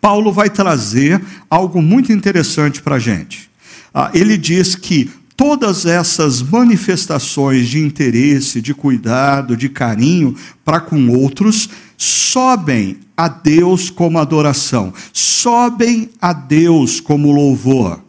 Paulo 0.05 0.31
vai 0.31 0.51
trazer 0.51 1.19
algo 1.49 1.81
muito 1.81 2.11
interessante 2.11 2.79
para 2.79 2.97
a 2.97 2.99
gente. 2.99 3.49
Ah, 3.91 4.11
ele 4.13 4.37
diz 4.37 4.75
que 4.75 5.09
todas 5.35 5.87
essas 5.87 6.43
manifestações 6.43 7.67
de 7.67 7.79
interesse, 7.79 8.61
de 8.61 8.71
cuidado, 8.71 9.57
de 9.57 9.67
carinho 9.67 10.35
para 10.63 10.79
com 10.79 11.09
outros, 11.09 11.67
sobem 11.97 12.99
a 13.17 13.27
Deus 13.27 13.89
como 13.89 14.19
adoração, 14.19 14.93
sobem 15.11 16.11
a 16.21 16.33
Deus 16.33 16.99
como 16.99 17.31
louvor. 17.31 17.99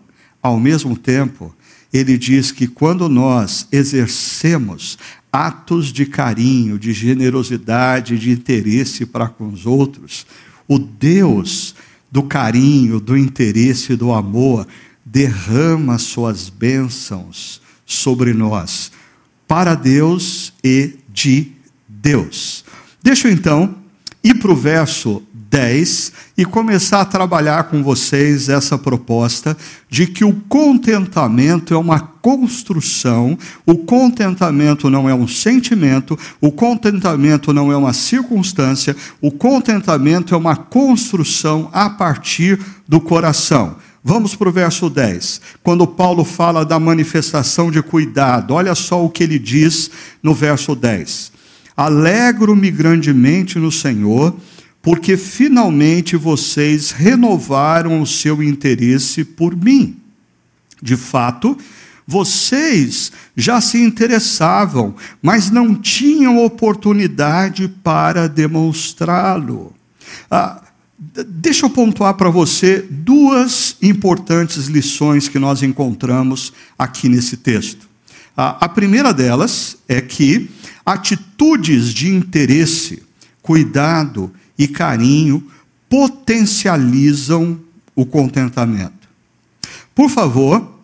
Ao 0.43 0.61
mesmo 0.61 0.99
tempo, 0.99 1.57
ele 1.91 2.19
diz 2.19 2.53
que 2.53 2.67
quando 2.67 3.09
nós 3.09 3.69
exercemos 3.73 4.99
atos 5.33 5.91
de 5.91 6.05
carinho, 6.05 6.79
de 6.79 6.93
generosidade, 6.93 8.19
de 8.19 8.33
interesse 8.33 9.07
para 9.07 9.29
com 9.29 9.49
os 9.49 9.65
outros, 9.65 10.27
o 10.69 10.79
Deus 10.79 11.75
do 12.17 12.23
carinho, 12.23 12.99
do 12.99 13.15
interesse, 13.15 13.95
do 13.95 14.11
amor, 14.11 14.67
derrama 15.05 15.99
suas 15.99 16.49
bênçãos 16.49 17.61
sobre 17.85 18.33
nós, 18.33 18.91
para 19.47 19.75
Deus 19.75 20.51
e 20.65 20.95
de 21.13 21.53
Deus. 21.87 22.65
Deixa 23.03 23.29
eu 23.29 23.33
então 23.33 23.75
ir 24.25 24.33
para 24.37 24.51
o 24.51 24.57
verso 24.57 25.23
10 25.49 26.13
e 26.37 26.45
começar 26.45 27.01
a 27.01 27.05
trabalhar 27.05 27.65
com 27.65 27.83
vocês 27.83 28.49
essa 28.49 28.77
proposta 28.77 29.57
de 29.89 30.07
que 30.07 30.25
o 30.25 30.33
contentamento 30.49 31.73
é 31.73 31.77
uma 31.77 32.01
construção, 32.01 33.39
o 33.65 33.77
contentamento 33.77 34.91
não 34.91 35.09
é 35.09 35.15
um 35.15 35.29
sentimento, 35.29 36.19
o 36.41 36.51
contentamento 36.51 37.53
não 37.53 37.71
é 37.71 37.77
uma 37.77 37.93
circunstância, 37.93 38.97
o 39.21 39.31
contentamento 39.31 40.35
é 40.35 40.39
uma 40.39 40.57
construção 40.57 41.71
a 41.73 41.89
partir 41.89 42.59
do 42.89 43.01
coração. 43.01 43.77
Vamos 44.03 44.37
para 44.37 44.49
o 44.49 44.53
verso 44.53 44.89
10, 44.89 45.41
quando 45.63 45.87
Paulo 45.87 46.25
fala 46.25 46.65
da 46.65 46.79
manifestação 46.79 47.71
de 47.71 47.83
cuidado, 47.83 48.55
olha 48.55 48.75
só 48.75 49.05
o 49.05 49.11
que 49.11 49.25
ele 49.25 49.39
diz 49.39 49.91
no 50.23 50.33
verso 50.33 50.77
10: 50.77 51.33
Alegro-me 51.77 52.71
grandemente 52.71 53.59
no 53.59 53.73
Senhor, 53.73 54.37
porque 54.87 55.17
finalmente 55.17 56.15
vocês 56.15 56.93
renovaram 56.93 58.01
o 58.01 58.07
seu 58.07 58.41
interesse 58.41 59.25
por 59.25 59.57
mim. 59.57 59.97
De 60.81 60.97
fato, 60.97 61.59
vocês 62.07 63.11
já 63.37 63.61
se 63.61 63.83
interessavam, 63.83 64.95
mas 65.21 65.51
não 65.51 65.75
tinham 65.75 66.39
oportunidade 66.45 67.67
para 67.83 68.29
demonstrá-lo. 68.29 69.75
Ah, 70.31 70.63
Deixa 71.29 71.67
eu 71.67 71.71
pontuar 71.71 72.15
para 72.15 72.31
você 72.31 72.81
duas 72.89 73.77
importantes 73.83 74.67
lições 74.67 75.29
que 75.29 75.39
nós 75.39 75.63
encontramos 75.63 76.53
aqui 76.79 77.09
nesse 77.09 77.37
texto. 77.37 77.89
A 78.37 78.69
primeira 78.69 79.13
delas 79.13 79.77
é 79.89 80.01
que 80.01 80.49
atitudes 80.87 81.93
de 81.93 82.09
interesse, 82.09 83.03
cuidado 83.43 84.33
e 84.59 84.67
carinho 84.69 85.47
potencializam 85.89 87.59
o 87.95 88.05
contentamento. 88.05 89.09
Por 89.95 90.11
favor, 90.11 90.77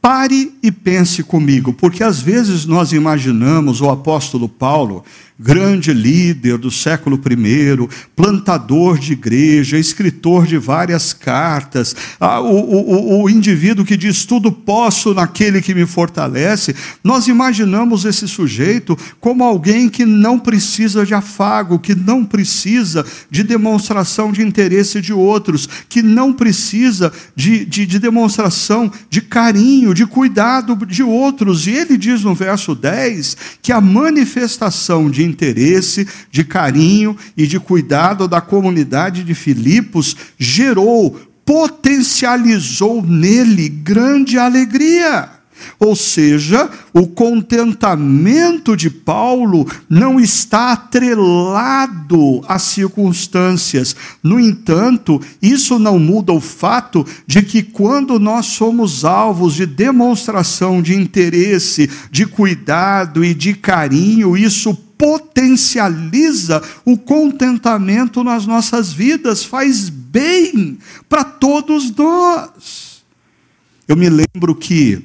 pare 0.00 0.54
e 0.62 0.70
pense 0.70 1.22
comigo, 1.22 1.72
porque 1.72 2.04
às 2.04 2.20
vezes 2.20 2.66
nós 2.66 2.92
imaginamos 2.92 3.80
o 3.80 3.90
apóstolo 3.90 4.48
Paulo 4.48 5.04
grande 5.38 5.92
líder 5.92 6.56
do 6.58 6.70
século 6.70 7.16
I, 7.16 7.88
plantador 8.14 8.98
de 8.98 9.14
igreja, 9.14 9.76
escritor 9.76 10.46
de 10.46 10.56
várias 10.56 11.12
cartas, 11.12 11.94
ah, 12.20 12.40
o, 12.40 12.54
o, 12.54 13.22
o 13.22 13.30
indivíduo 13.30 13.84
que 13.84 13.96
diz 13.96 14.24
tudo 14.24 14.52
posso 14.52 15.12
naquele 15.12 15.60
que 15.60 15.74
me 15.74 15.86
fortalece, 15.86 16.74
nós 17.02 17.26
imaginamos 17.26 18.04
esse 18.04 18.28
sujeito 18.28 18.96
como 19.20 19.42
alguém 19.42 19.88
que 19.88 20.04
não 20.04 20.38
precisa 20.38 21.04
de 21.04 21.14
afago, 21.14 21.80
que 21.80 21.94
não 21.96 22.24
precisa 22.24 23.04
de 23.28 23.42
demonstração 23.42 24.30
de 24.30 24.40
interesse 24.40 25.00
de 25.00 25.12
outros, 25.12 25.68
que 25.88 26.00
não 26.00 26.32
precisa 26.32 27.12
de, 27.34 27.64
de, 27.64 27.86
de 27.86 27.98
demonstração 27.98 28.90
de 29.10 29.20
carinho, 29.20 29.92
de 29.92 30.06
cuidado 30.06 30.76
de 30.86 31.02
outros. 31.02 31.66
E 31.66 31.72
ele 31.72 31.96
diz 31.96 32.22
no 32.22 32.34
verso 32.34 32.74
10 32.74 33.36
que 33.60 33.72
a 33.72 33.80
manifestação 33.80 35.10
de 35.10 35.23
interesse, 35.24 36.06
de 36.30 36.44
carinho 36.44 37.16
e 37.36 37.46
de 37.46 37.58
cuidado 37.58 38.28
da 38.28 38.40
comunidade 38.40 39.24
de 39.24 39.34
Filipos 39.34 40.16
gerou, 40.38 41.20
potencializou 41.44 43.02
nele 43.02 43.68
grande 43.68 44.38
alegria. 44.38 45.34
Ou 45.78 45.94
seja, 45.94 46.68
o 46.92 47.06
contentamento 47.06 48.76
de 48.76 48.90
Paulo 48.90 49.66
não 49.88 50.18
está 50.18 50.72
atrelado 50.72 52.42
às 52.46 52.62
circunstâncias. 52.62 53.94
No 54.22 54.38
entanto, 54.38 55.20
isso 55.40 55.78
não 55.78 55.98
muda 55.98 56.32
o 56.32 56.40
fato 56.40 57.06
de 57.26 57.42
que 57.42 57.62
quando 57.62 58.18
nós 58.18 58.46
somos 58.46 59.04
alvos 59.04 59.54
de 59.54 59.66
demonstração 59.66 60.80
de 60.80 60.94
interesse, 60.94 61.90
de 62.10 62.26
cuidado 62.26 63.24
e 63.24 63.34
de 63.34 63.54
carinho, 63.54 64.36
isso 64.36 64.74
potencializa 64.98 66.62
o 66.84 66.96
contentamento 66.96 68.22
nas 68.22 68.46
nossas 68.46 68.92
vidas, 68.92 69.44
faz 69.44 69.88
bem 69.88 70.78
para 71.08 71.24
todos 71.24 71.94
nós. 71.94 73.04
Eu 73.86 73.96
me 73.96 74.08
lembro 74.08 74.54
que 74.54 75.04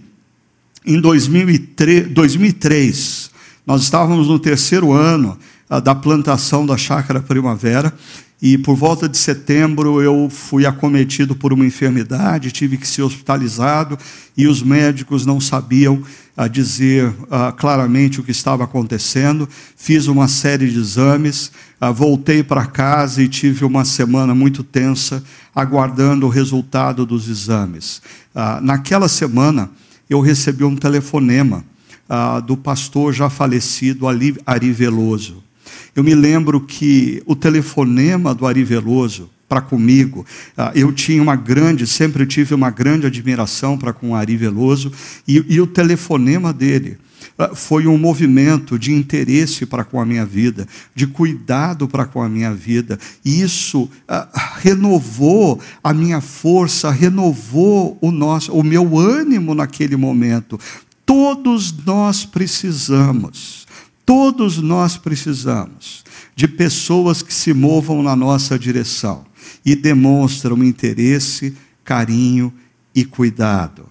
em 0.86 0.99
2003, 0.99 2.10
2003 2.10 3.32
nós 3.65 3.84
estávamos 3.84 4.28
no 4.28 4.39
terceiro 4.39 4.93
ano 4.93 5.38
ah, 5.69 5.80
da 5.80 5.93
plantação 5.93 6.65
da 6.65 6.78
chácara 6.78 7.19
Primavera 7.21 7.93
e 8.41 8.58
por 8.58 8.75
volta 8.75 9.10
de 9.10 9.17
setembro 9.17 10.02
eu 10.02 10.30
fui 10.30 10.65
acometido 10.65 11.36
por 11.36 11.52
uma 11.52 11.65
enfermidade, 11.65 12.54
tive 12.54 12.78
que 12.78 12.88
ser 12.88 13.02
hospitalizado 13.02 13.97
e 14.38 14.47
os 14.47 14.63
médicos 14.63 15.25
não 15.25 15.41
sabiam 15.41 16.02
a 16.38 16.47
dizer 16.47 17.10
uh, 17.10 17.54
claramente 17.58 18.21
o 18.21 18.23
que 18.23 18.32
estava 18.32 18.63
acontecendo. 18.63 19.47
Fiz 19.75 20.08
uma 20.08 20.30
série 20.30 20.71
de 20.71 20.80
exames, 20.80 21.52
uh, 21.82 21.93
voltei 21.93 22.41
para 22.41 22.65
casa 22.65 23.21
e 23.21 23.28
tive 23.28 23.65
uma 23.65 23.84
semana 23.84 24.34
muito 24.34 24.63
tensa, 24.63 25.21
aguardando 25.54 26.25
o 26.25 26.30
resultado 26.30 27.06
dos 27.06 27.28
exames. 27.28 28.02
Naquela 28.62 29.10
semana, 29.10 29.69
eu 30.10 30.21
recebi 30.21 30.63
um 30.63 30.78
telefonema 30.78 31.65
do 32.45 32.56
pastor 32.56 33.12
já 33.12 33.30
falecido 33.30 34.06
Ari 34.08 34.71
Veloso. 34.71 35.43
Eu 35.95 36.03
me 36.03 36.15
lembro 36.15 36.62
que 36.62 37.21
o 37.25 37.36
telefonema 37.36 38.34
do 38.34 38.45
Ari 38.45 38.63
Veloso 38.63 39.29
para 39.49 39.62
comigo. 39.62 40.23
Ah, 40.55 40.71
eu 40.75 40.93
tinha 40.93 41.21
uma 41.21 41.36
grande, 41.36 41.88
sempre 41.88 42.25
tive 42.27 42.53
uma 42.53 42.69
grande 42.69 43.08
admiração 43.08 43.75
para 43.75 43.91
com 43.91 44.12
o 44.12 44.15
Ari 44.15 44.38
Veloso, 44.38 44.91
e, 45.27 45.43
e 45.49 45.60
o 45.60 45.65
telefonema 45.65 46.53
dele 46.53 46.99
ah, 47.38 47.55
foi 47.55 47.88
um 47.88 47.97
movimento 47.97 48.77
de 48.77 48.93
interesse 48.93 49.65
para 49.65 49.84
com 49.84 49.99
a 49.99 50.05
minha 50.05 50.25
vida, 50.25 50.67
de 50.93 51.08
cuidado 51.08 51.88
para 51.88 52.05
com 52.05 52.21
a 52.21 52.29
minha 52.29 52.53
vida. 52.53 52.99
E 53.25 53.41
isso 53.41 53.89
ah, 54.08 54.27
renovou 54.60 55.60
a 55.84 55.93
minha 55.93 56.21
força, 56.21 56.91
renovou 56.91 57.97
o 57.99 58.12
nosso, 58.12 58.53
o 58.53 58.63
meu 58.63 58.99
ânimo 58.99 59.55
naquele 59.55 59.95
momento. 59.95 60.60
Todos 61.05 61.73
nós 61.86 62.23
precisamos, 62.23 63.65
todos 64.10 64.58
nós 64.58 64.98
precisamos 64.98 66.04
de 66.36 66.48
pessoas 66.48 67.22
que 67.22 67.32
se 67.32 67.54
movam 67.54 68.02
na 68.02 68.15
nossa 68.15 68.58
direção 68.58 69.24
e 69.63 69.76
demonstram 69.76 70.63
interesse, 70.63 71.56
carinho 71.84 72.52
e 72.95 73.06
cuidado. 73.06 73.86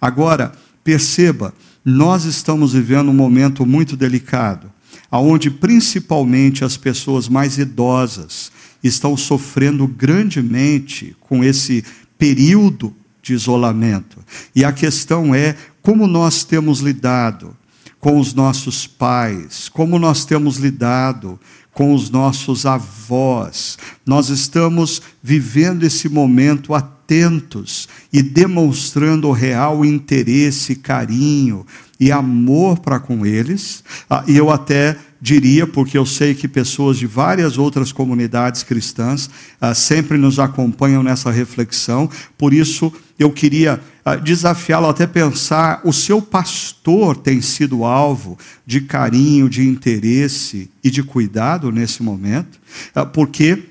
Agora, 0.00 0.50
perceba, 0.82 1.54
nós 1.84 2.24
estamos 2.24 2.72
vivendo 2.72 3.10
um 3.10 3.14
momento 3.14 3.64
muito 3.64 3.96
delicado, 3.96 4.72
aonde 5.08 5.52
principalmente 5.52 6.64
as 6.64 6.76
pessoas 6.76 7.28
mais 7.28 7.56
idosas 7.56 8.50
estão 8.82 9.16
sofrendo 9.16 9.86
grandemente 9.86 11.16
com 11.20 11.44
esse 11.44 11.84
período 12.18 12.92
de 13.22 13.34
isolamento. 13.34 14.18
E 14.52 14.64
a 14.64 14.72
questão 14.72 15.32
é 15.32 15.54
como 15.80 16.08
nós 16.08 16.42
temos 16.42 16.80
lidado 16.80 17.56
com 18.00 18.18
os 18.18 18.32
nossos 18.32 18.86
pais, 18.86 19.68
como 19.68 19.98
nós 19.98 20.24
temos 20.24 20.56
lidado 20.56 21.38
com 21.72 21.94
os 21.94 22.10
nossos 22.10 22.66
avós. 22.66 23.78
Nós 24.04 24.28
estamos 24.28 25.00
vivendo 25.22 25.84
esse 25.84 26.08
momento 26.08 26.74
atentos 26.74 27.88
e 28.12 28.22
demonstrando 28.22 29.30
real 29.30 29.84
interesse, 29.84 30.74
carinho 30.74 31.64
e 31.98 32.10
amor 32.10 32.78
para 32.78 32.98
com 32.98 33.24
eles. 33.24 33.84
Ah, 34.08 34.24
e 34.26 34.36
eu 34.36 34.50
até 34.50 34.96
diria, 35.20 35.66
porque 35.66 35.98
eu 35.98 36.06
sei 36.06 36.34
que 36.34 36.48
pessoas 36.48 36.96
de 36.96 37.06
várias 37.06 37.58
outras 37.58 37.92
comunidades 37.92 38.62
cristãs 38.62 39.28
ah, 39.60 39.74
sempre 39.74 40.16
nos 40.16 40.38
acompanham 40.38 41.02
nessa 41.02 41.30
reflexão, 41.30 42.08
por 42.38 42.54
isso 42.54 42.92
eu 43.18 43.30
queria 43.30 43.80
ah, 44.04 44.16
desafiá-lo 44.16 44.88
até 44.88 45.06
pensar: 45.06 45.82
o 45.84 45.92
seu 45.92 46.22
pastor 46.22 47.16
tem 47.16 47.42
sido 47.42 47.84
alvo 47.84 48.38
de 48.64 48.80
carinho, 48.80 49.48
de 49.48 49.66
interesse 49.66 50.70
e 50.82 50.90
de 50.90 51.02
cuidado 51.02 51.70
nesse 51.70 52.02
momento? 52.02 52.58
Ah, 52.94 53.04
porque 53.04 53.62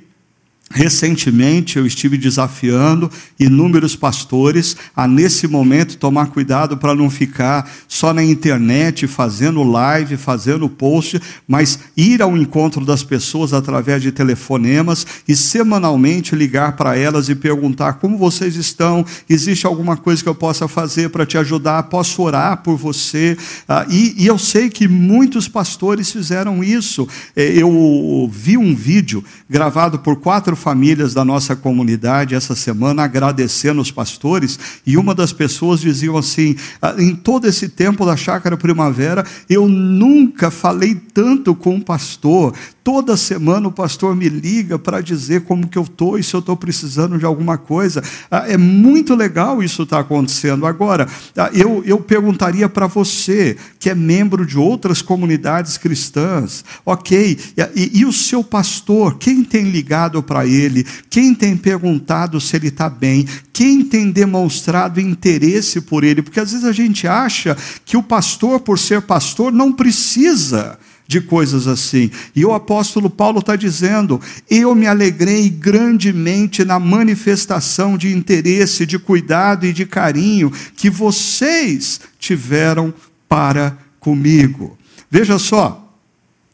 Recentemente 0.71 1.79
eu 1.79 1.85
estive 1.87 2.15
desafiando 2.15 3.09
inúmeros 3.39 3.95
pastores 3.95 4.77
a, 4.95 5.07
nesse 5.07 5.47
momento, 5.47 5.97
tomar 5.97 6.27
cuidado 6.27 6.77
para 6.77 6.93
não 6.93 7.09
ficar 7.09 7.67
só 7.87 8.13
na 8.13 8.23
internet 8.23 9.07
fazendo 9.07 9.63
live, 9.63 10.15
fazendo 10.15 10.69
post, 10.69 11.19
mas 11.47 11.79
ir 11.97 12.21
ao 12.21 12.37
encontro 12.37 12.85
das 12.85 13.03
pessoas 13.03 13.51
através 13.51 14.03
de 14.03 14.11
telefonemas 14.11 15.07
e 15.27 15.35
semanalmente 15.35 16.35
ligar 16.35 16.75
para 16.75 16.95
elas 16.95 17.29
e 17.29 17.35
perguntar 17.35 17.93
como 17.93 18.15
vocês 18.15 18.55
estão, 18.55 19.03
existe 19.27 19.65
alguma 19.65 19.97
coisa 19.97 20.21
que 20.21 20.29
eu 20.29 20.35
possa 20.35 20.67
fazer 20.67 21.09
para 21.09 21.25
te 21.25 21.37
ajudar, 21.39 21.81
posso 21.83 22.21
orar 22.21 22.61
por 22.61 22.77
você. 22.77 23.35
Ah, 23.67 23.87
e, 23.89 24.13
e 24.23 24.27
eu 24.27 24.37
sei 24.37 24.69
que 24.69 24.87
muitos 24.87 25.47
pastores 25.47 26.11
fizeram 26.11 26.63
isso. 26.63 27.07
É, 27.35 27.47
eu 27.57 28.29
vi 28.31 28.55
um 28.55 28.75
vídeo 28.75 29.23
gravado 29.49 29.97
por 29.97 30.17
quatro 30.17 30.58
famílias 30.59 31.13
da 31.13 31.25
nossa 31.25 31.55
comunidade 31.55 32.35
essa 32.35 32.55
semana 32.55 33.03
agradecendo 33.03 33.81
os 33.81 33.91
pastores, 33.91 34.59
e 34.85 34.97
uma 34.97 35.15
das 35.15 35.33
pessoas 35.33 35.79
dizia 35.79 36.09
assim: 36.17 36.55
ah, 36.81 36.95
em 36.97 37.15
todo 37.15 37.47
esse 37.47 37.69
tempo 37.69 38.05
da 38.05 38.15
chácara 38.15 38.57
primavera, 38.57 39.25
eu 39.49 39.67
nunca 39.67 40.51
falei 40.51 40.95
tanto 40.95 41.55
com 41.55 41.75
um 41.75 41.81
pastor. 41.81 42.53
Toda 42.83 43.15
semana 43.15 43.67
o 43.67 43.71
pastor 43.71 44.15
me 44.15 44.27
liga 44.27 44.79
para 44.79 44.99
dizer 44.99 45.41
como 45.41 45.67
que 45.67 45.77
eu 45.77 45.83
estou 45.83 46.17
e 46.17 46.23
se 46.23 46.33
eu 46.33 46.39
estou 46.39 46.57
precisando 46.57 47.19
de 47.19 47.25
alguma 47.25 47.57
coisa. 47.57 48.03
Ah, 48.31 48.45
é 48.47 48.57
muito 48.57 49.13
legal 49.13 49.61
isso 49.61 49.83
estar 49.83 49.97
tá 49.97 50.01
acontecendo. 50.01 50.65
Agora, 50.65 51.07
ah, 51.37 51.49
eu, 51.53 51.83
eu 51.85 51.99
perguntaria 51.99 52.67
para 52.67 52.87
você, 52.87 53.55
que 53.79 53.89
é 53.89 53.95
membro 53.95 54.45
de 54.45 54.57
outras 54.57 55.01
comunidades 55.01 55.77
cristãs, 55.77 56.65
ok, 56.85 57.37
e, 57.75 57.99
e 57.99 58.05
o 58.05 58.13
seu 58.13 58.43
pastor, 58.43 59.17
quem 59.17 59.43
tem 59.43 59.65
ligado 59.65 60.23
para 60.23 60.45
ele? 60.49 60.85
Quem 61.09 61.33
tem 61.33 61.55
perguntado 61.55 62.39
se 62.41 62.55
ele 62.55 62.67
está 62.67 62.89
bem? 62.89 63.27
Quem 63.53 63.83
tem 63.83 64.11
demonstrado 64.11 64.99
interesse 64.99 65.81
por 65.81 66.03
ele? 66.03 66.21
Porque 66.21 66.39
às 66.39 66.51
vezes 66.51 66.65
a 66.65 66.71
gente 66.71 67.07
acha 67.07 67.55
que 67.85 67.95
o 67.95 68.03
pastor, 68.03 68.59
por 68.59 68.79
ser 68.79 69.01
pastor, 69.01 69.51
não 69.51 69.71
precisa 69.71 70.77
de 71.09 71.19
coisas 71.19 71.65
assim. 71.65 72.11
E 72.35 72.45
o 72.45 72.53
apóstolo 72.53 73.09
Paulo 73.09 73.39
está 73.39 73.55
dizendo: 73.55 74.21
Eu 74.47 74.75
me 74.75 74.85
alegrei 74.85 75.49
grandemente 75.49 76.63
na 76.63 76.79
manifestação 76.79 77.97
de 77.97 78.15
interesse, 78.15 78.85
de 78.85 78.99
cuidado 78.99 79.65
e 79.65 79.73
de 79.73 79.87
carinho 79.87 80.51
que 80.75 80.87
vocês 80.87 81.99
tiveram 82.19 82.93
para 83.27 83.75
comigo. 83.99 84.77
Veja 85.09 85.39
só, 85.39 85.91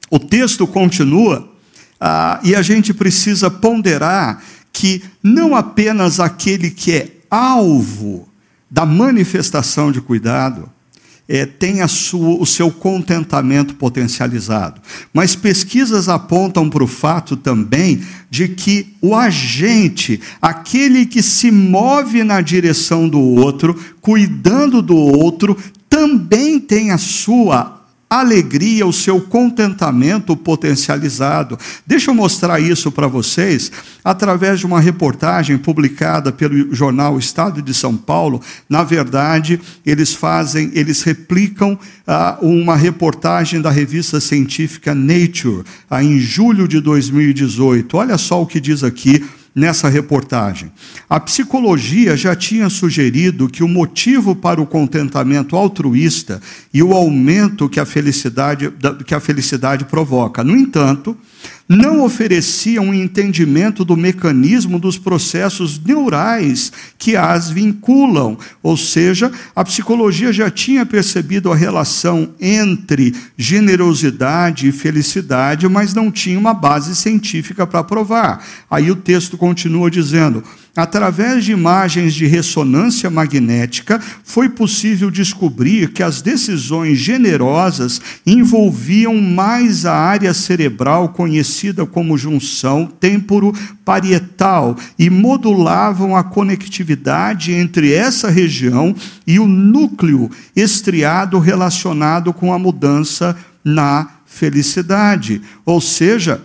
o 0.09 0.17
texto 0.17 0.65
continua 0.65 1.53
ah, 1.99 2.39
e 2.43 2.55
a 2.55 2.61
gente 2.61 2.93
precisa 2.93 3.49
ponderar 3.49 4.43
que 4.71 5.01
não 5.23 5.55
apenas 5.55 6.19
aquele 6.19 6.69
que 6.69 6.91
é 6.91 7.11
alvo 7.29 8.27
da 8.69 8.85
manifestação 8.85 9.91
de 9.91 10.01
cuidado, 10.01 10.69
é, 11.27 11.45
tem 11.45 11.85
sua, 11.87 12.35
o 12.39 12.45
seu 12.45 12.69
contentamento 12.69 13.75
potencializado. 13.75 14.81
Mas 15.13 15.35
pesquisas 15.35 16.07
apontam 16.07 16.69
para 16.69 16.83
o 16.83 16.87
fato 16.87 17.35
também 17.35 18.03
de 18.29 18.49
que 18.49 18.93
o 19.01 19.15
agente, 19.15 20.21
aquele 20.41 21.05
que 21.05 21.23
se 21.23 21.49
move 21.49 22.23
na 22.23 22.41
direção 22.41 23.09
do 23.09 23.19
outro, 23.19 23.75
cuidando 24.01 24.81
do 24.81 24.95
outro, 24.97 25.57
também 25.89 26.59
tem 26.59 26.91
a 26.91 26.97
sua 26.97 27.84
alegria, 28.09 28.85
o 28.85 28.93
seu 28.93 29.19
contentamento 29.19 30.35
potencializado. 30.37 31.57
Deixa 31.85 32.11
eu 32.11 32.15
mostrar 32.15 32.59
isso 32.59 32.91
para 32.91 33.07
vocês 33.07 33.71
através 34.03 34.59
de 34.59 34.65
uma 34.65 34.79
reportagem 34.79 35.57
publicada 35.57 36.31
pelo 36.31 36.73
jornal 36.73 37.17
Estado 37.17 37.61
de 37.61 37.73
São 37.73 37.97
Paulo. 37.97 38.41
Na 38.69 38.83
verdade, 38.83 39.59
eles 39.85 40.13
fazem, 40.13 40.71
eles 40.73 41.01
replicam 41.01 41.77
ah, 42.05 42.37
uma 42.41 42.75
reportagem 42.75 43.59
da 43.59 43.71
revista 43.71 44.19
científica 44.19 44.93
Nature, 44.93 45.63
ah, 45.89 46.03
em 46.03 46.19
julho 46.19 46.67
de 46.67 46.79
2018. 46.79 47.97
Olha 47.97 48.17
só 48.17 48.41
o 48.41 48.47
que 48.47 48.59
diz 48.59 48.83
aqui 48.83 49.25
nessa 49.55 49.87
reportagem. 49.87 50.69
A 51.09 51.17
psicologia 51.17 52.17
já 52.17 52.35
tinha 52.35 52.69
sugerido 52.69 53.47
que 53.47 53.63
o 53.63 53.69
motivo 53.69 54.35
para 54.35 54.61
o 54.61 54.67
contentamento 54.67 55.55
altruísta 55.55 56.41
e 56.73 56.83
o 56.83 56.93
aumento 56.93 57.69
que 57.69 57.79
a 57.79 57.85
felicidade, 57.85 58.73
que 59.07 59.15
a 59.15 59.19
felicidade 59.21 59.85
provoca. 59.85 60.43
No 60.43 60.55
entanto, 60.55 61.17
não 61.67 62.03
oferecia 62.03 62.81
um 62.81 62.93
entendimento 62.93 63.83
do 63.83 63.97
mecanismo 63.97 64.77
dos 64.77 64.97
processos 64.97 65.79
neurais 65.79 66.71
que 66.97 67.15
as 67.15 67.49
vinculam. 67.49 68.37
Ou 68.61 68.77
seja, 68.77 69.31
a 69.55 69.63
psicologia 69.63 70.31
já 70.31 70.49
tinha 70.49 70.85
percebido 70.85 71.51
a 71.51 71.55
relação 71.55 72.29
entre 72.39 73.15
generosidade 73.37 74.67
e 74.67 74.71
felicidade, 74.71 75.67
mas 75.67 75.93
não 75.93 76.11
tinha 76.11 76.37
uma 76.37 76.53
base 76.53 76.95
científica 76.95 77.65
para 77.65 77.83
provar. 77.83 78.45
Aí 78.69 78.91
o 78.91 78.95
texto 78.95 79.37
continua 79.37 79.89
dizendo 79.89 80.43
através 80.75 81.45
de 81.45 81.53
imagens 81.53 82.13
de 82.13 82.25
ressonância 82.25 83.09
magnética, 83.09 84.01
foi 84.23 84.49
possível 84.49 85.09
descobrir 85.09 85.91
que 85.93 86.03
as 86.03 86.21
decisões 86.21 86.99
generosas 86.99 88.01
envolviam 88.25 89.15
mais 89.15 89.85
a 89.85 89.93
área 89.93 90.33
cerebral 90.33 91.09
conhecida 91.09 91.85
como 91.85 92.17
junção 92.17 92.85
temporo-parietal 92.85 94.75
e 94.99 95.09
modulavam 95.09 96.15
a 96.15 96.23
conectividade 96.23 97.53
entre 97.53 97.93
essa 97.93 98.29
região 98.29 98.93
e 99.25 99.39
o 99.39 99.47
núcleo 99.47 100.29
estriado 100.55 101.39
relacionado 101.39 102.33
com 102.33 102.51
a 102.51 102.59
mudança 102.59 103.35
na 103.63 104.09
felicidade. 104.25 105.41
Ou 105.65 105.79
seja, 105.79 106.41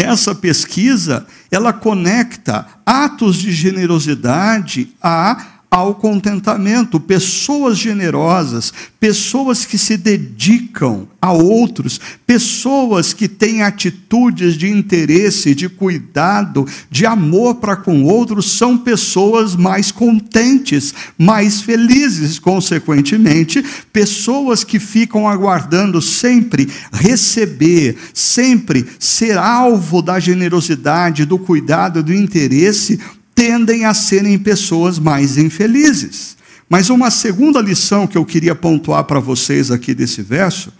essa 0.00 0.32
pesquisa, 0.32 1.26
ela 1.50 1.72
conecta 1.72 2.66
atos 2.86 3.36
de 3.36 3.50
generosidade 3.50 4.94
a 5.02 5.57
ao 5.70 5.94
contentamento, 5.94 6.98
pessoas 6.98 7.76
generosas, 7.76 8.72
pessoas 8.98 9.66
que 9.66 9.76
se 9.76 9.98
dedicam 9.98 11.06
a 11.20 11.30
outros, 11.32 12.00
pessoas 12.26 13.12
que 13.12 13.28
têm 13.28 13.62
atitudes 13.62 14.54
de 14.54 14.70
interesse, 14.70 15.54
de 15.54 15.68
cuidado, 15.68 16.66
de 16.90 17.04
amor 17.04 17.56
para 17.56 17.76
com 17.76 18.04
outros, 18.04 18.52
são 18.52 18.78
pessoas 18.78 19.54
mais 19.54 19.92
contentes, 19.92 20.94
mais 21.18 21.60
felizes, 21.60 22.38
consequentemente, 22.38 23.62
pessoas 23.92 24.64
que 24.64 24.78
ficam 24.78 25.28
aguardando 25.28 26.00
sempre 26.00 26.66
receber, 26.92 27.96
sempre 28.14 28.86
ser 28.98 29.36
alvo 29.36 30.00
da 30.00 30.18
generosidade, 30.18 31.26
do 31.26 31.38
cuidado, 31.38 32.02
do 32.02 32.14
interesse, 32.14 32.98
tendem 33.38 33.84
a 33.84 33.94
serem 33.94 34.36
pessoas 34.36 34.98
mais 34.98 35.38
infelizes. 35.38 36.36
Mas 36.68 36.90
uma 36.90 37.08
segunda 37.08 37.60
lição 37.60 38.04
que 38.04 38.18
eu 38.18 38.24
queria 38.24 38.52
pontuar 38.52 39.04
para 39.04 39.20
vocês 39.20 39.70
aqui 39.70 39.94
desse 39.94 40.22
verso 40.22 40.72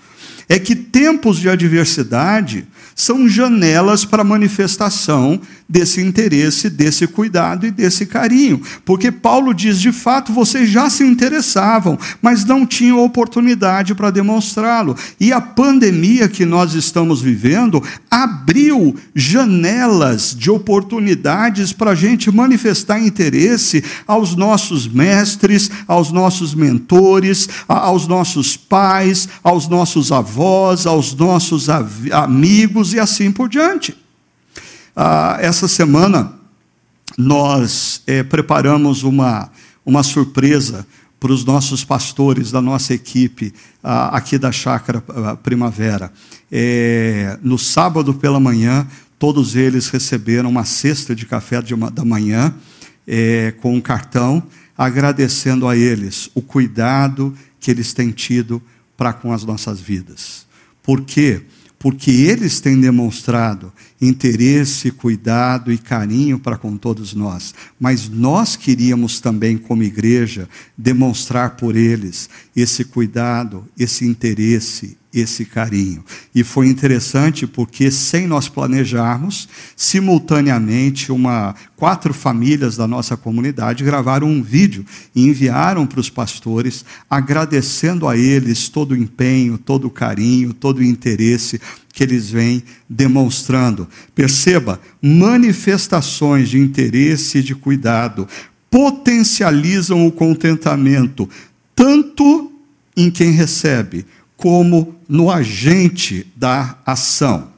é 0.49 0.59
que 0.59 0.75
tempos 0.75 1.39
de 1.39 1.49
adversidade 1.49 2.67
são 2.97 3.29
janelas 3.29 4.05
para 4.05 4.25
manifestação 4.25 5.41
desse 5.69 6.01
interesse, 6.01 6.71
desse 6.71 7.07
cuidado 7.07 7.67
e 7.67 7.71
desse 7.71 8.07
carinho. 8.07 8.63
Porque 8.85 9.13
Paulo 9.13 9.53
diz: 9.53 9.79
de 9.79 9.93
fato, 9.93 10.33
vocês 10.33 10.71
já 10.71 10.89
se 10.89 11.05
interessavam, 11.05 11.99
mas 12.23 12.45
não 12.45 12.65
tinham 12.65 13.05
oportunidade 13.05 13.95
para 13.95 14.11
demonstrá-lo. 14.11 14.97
E 15.21 15.33
a 15.33 15.41
pandemia 15.41 16.29
que 16.29 16.47
nós 16.47 16.73
estamos 16.73 17.21
vivendo 17.21 17.83
abriu 18.11 18.97
janelas 19.15 20.35
de 20.35 20.51
oportunidades 20.51 21.73
para 21.73 21.91
a 21.91 21.95
gente 21.95 22.31
manifestar 22.31 22.99
interesse 22.99 23.85
aos 24.07 24.35
nossos 24.35 24.89
mestres, 24.89 25.71
aos 25.87 26.11
nossos 26.11 26.55
mentores, 26.55 27.49
aos 27.69 28.07
nossos 28.07 28.57
pais, 28.57 29.29
aos 29.45 29.69
nossos 29.69 30.11
avós, 30.11 30.87
aos 30.87 31.15
nossos 31.15 31.69
amigos 31.69 32.95
e 32.95 33.01
assim 33.01 33.31
por 33.31 33.49
diante. 33.49 34.08
Ah, 35.01 35.39
essa 35.41 35.69
semana, 35.69 36.33
nós 37.17 38.03
é, 38.05 38.25
preparamos 38.25 39.05
uma, 39.05 39.49
uma 39.87 40.03
surpresa 40.03 40.85
para 41.21 41.31
os 41.31 41.45
nossos 41.45 41.85
pastores 41.85 42.51
da 42.51 42.61
nossa 42.61 42.95
equipe 42.95 43.55
ah, 43.81 44.17
aqui 44.17 44.37
da 44.37 44.51
Chácara 44.51 45.01
ah, 45.11 45.37
Primavera. 45.37 46.13
É, 46.51 47.39
no 47.41 47.57
sábado 47.57 48.13
pela 48.13 48.41
manhã, 48.41 48.89
todos 49.21 49.55
eles 49.55 49.89
receberam 49.89 50.51
uma 50.51 50.65
cesta 50.65 51.15
de 51.15 51.27
café 51.27 51.63
de 51.63 51.75
uma, 51.75 51.93
da 51.93 52.05
manhã 52.05 52.53
é, 53.07 53.55
com 53.61 53.77
um 53.77 53.81
cartão, 53.81 54.43
agradecendo 54.77 55.69
a 55.69 55.77
eles 55.77 56.29
o 56.35 56.43
cuidado 56.43 57.33
que 57.61 57.71
eles 57.71 57.93
têm 57.93 58.11
tido 58.11 58.61
para 58.97 59.13
com 59.13 59.33
as 59.33 59.45
nossas 59.45 59.79
vidas. 59.79 60.45
Por 60.83 61.03
quê? 61.03 61.43
Porque 61.45 61.59
porque 61.79 62.11
eles 62.11 62.61
têm 62.61 62.81
demonstrado 62.81 63.73
interesse, 64.01 64.91
cuidado 64.91 65.73
e 65.73 65.79
carinho 65.79 66.39
para 66.39 66.59
com 66.59 66.77
todos 66.77 67.15
nós. 67.15 67.55
Mas 67.79 68.09
nós 68.09 68.57
queríamos 68.57 69.21
também, 69.21 69.57
como 69.57 69.83
igreja, 69.83 70.49
demonstrar 70.77 71.57
por 71.57 71.77
eles 71.77 72.29
esse 72.55 72.85
cuidado, 72.85 73.67
esse 73.79 74.05
interesse, 74.05 74.98
esse 75.19 75.45
carinho. 75.45 76.05
E 76.35 76.45
foi 76.45 76.69
interessante 76.69 77.47
porque, 77.47 77.91
sem 77.91 78.27
nós 78.27 78.49
planejarmos, 78.49 79.49
simultaneamente, 79.77 81.11
uma, 81.13 81.55
quatro 81.77 82.13
famílias 82.13 82.77
da 82.77 82.87
nossa 82.87 83.17
comunidade 83.17 83.85
gravaram 83.85 84.29
um 84.29 84.43
vídeo 84.43 84.85
e 85.15 85.27
enviaram 85.27 85.87
para 85.87 86.01
os 86.01 86.11
pastores, 86.11 86.85
agradecendo 87.09 88.09
a 88.09 88.17
eles 88.17 88.69
todo 88.69 88.93
o 88.93 88.97
empenho, 88.97 89.59
todo 89.59 89.87
o 89.87 89.91
carinho, 89.91 90.53
todo 90.53 90.79
o 90.79 90.85
interesse 90.85 91.61
que 91.93 92.05
eles 92.05 92.31
vêm 92.31 92.63
demonstrando. 92.89 93.89
Perceba, 94.15 94.81
manifestações 95.03 96.49
de 96.49 96.59
interesse 96.59 97.39
e 97.39 97.43
de 97.43 97.55
cuidado 97.55 98.29
potencializam 98.71 100.07
o 100.07 100.13
contentamento, 100.13 101.29
tanto 101.75 102.53
em 102.97 103.11
quem 103.11 103.31
recebe, 103.31 104.05
como 104.39 104.95
no 105.09 105.31
agente 105.31 106.27
da 106.37 106.77
ação. 106.87 107.49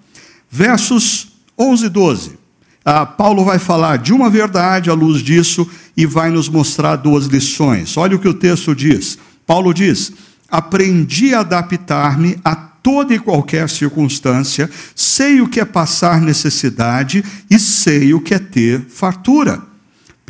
Versos 0.50 1.28
11 1.56 1.86
e 1.86 1.88
12. 1.90 2.38
Ah, 2.82 3.04
Paulo 3.04 3.44
vai 3.44 3.58
falar 3.58 3.98
de 3.98 4.12
uma 4.12 4.30
verdade 4.30 4.88
à 4.88 4.94
luz 4.94 5.22
disso 5.22 5.68
e 5.94 6.06
vai 6.06 6.30
nos 6.30 6.48
mostrar 6.48 6.96
duas 6.96 7.26
lições. 7.26 7.96
Olha 7.98 8.16
o 8.16 8.18
que 8.18 8.26
o 8.26 8.34
texto 8.34 8.74
diz. 8.74 9.18
Paulo 9.46 9.74
diz: 9.74 10.10
Aprendi 10.50 11.34
a 11.34 11.40
adaptar-me 11.40 12.38
a 12.42 12.56
toda 12.56 13.14
e 13.14 13.18
qualquer 13.18 13.68
circunstância, 13.68 14.70
sei 14.94 15.42
o 15.42 15.48
que 15.48 15.60
é 15.60 15.64
passar 15.66 16.18
necessidade 16.22 17.22
e 17.50 17.58
sei 17.58 18.14
o 18.14 18.20
que 18.22 18.32
é 18.32 18.38
ter 18.38 18.80
fartura. 18.88 19.69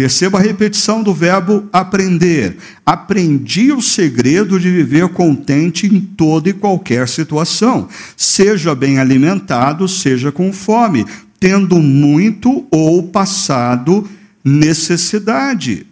Perceba 0.01 0.39
a 0.39 0.41
repetição 0.41 1.03
do 1.03 1.13
verbo 1.13 1.69
aprender. 1.71 2.57
Aprendi 2.87 3.71
o 3.71 3.83
segredo 3.83 4.59
de 4.59 4.71
viver 4.71 5.07
contente 5.11 5.87
em 5.87 6.01
toda 6.01 6.49
e 6.49 6.55
qualquer 6.55 7.07
situação, 7.07 7.87
seja 8.17 8.75
bem 8.75 8.99
alimentado, 8.99 9.87
seja 9.87 10.33
com 10.33 10.55
fome, 10.55 11.05
tendo 11.39 11.79
muito 11.81 12.67
ou 12.71 13.09
passado 13.09 14.09
necessidade. 14.43 15.87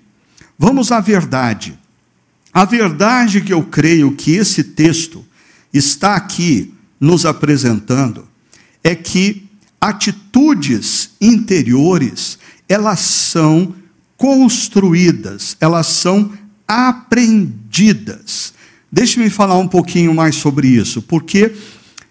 Vamos 0.58 0.90
à 0.90 1.00
verdade. 1.00 1.78
A 2.50 2.64
verdade 2.64 3.42
que 3.42 3.52
eu 3.52 3.62
creio 3.62 4.12
que 4.12 4.30
esse 4.36 4.64
texto 4.64 5.22
está 5.70 6.16
aqui 6.16 6.72
nos 6.98 7.26
apresentando 7.26 8.26
é 8.82 8.94
que 8.94 9.46
atitudes 9.78 11.10
interiores, 11.20 12.38
elas 12.66 13.00
são 13.00 13.74
construídas, 14.18 15.56
elas 15.60 15.86
são 15.86 16.32
aprendidas. 16.66 18.52
Deixe-me 18.92 19.30
falar 19.30 19.56
um 19.56 19.68
pouquinho 19.68 20.12
mais 20.12 20.34
sobre 20.34 20.68
isso, 20.68 21.00
porque 21.00 21.54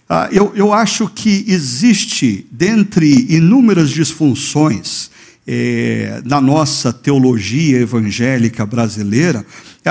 ah, 0.10 0.30
eu, 0.32 0.54
eu 0.56 0.74
acho 0.74 1.08
que 1.10 1.44
existe, 1.48 2.48
dentre 2.50 3.28
inúmeras 3.30 3.90
disfunções 3.90 5.12
eh, 5.46 6.22
na 6.26 6.40
nossa 6.40 6.94
teologia 6.94 7.80
evangélica 7.80 8.66
brasileira, 8.66 9.46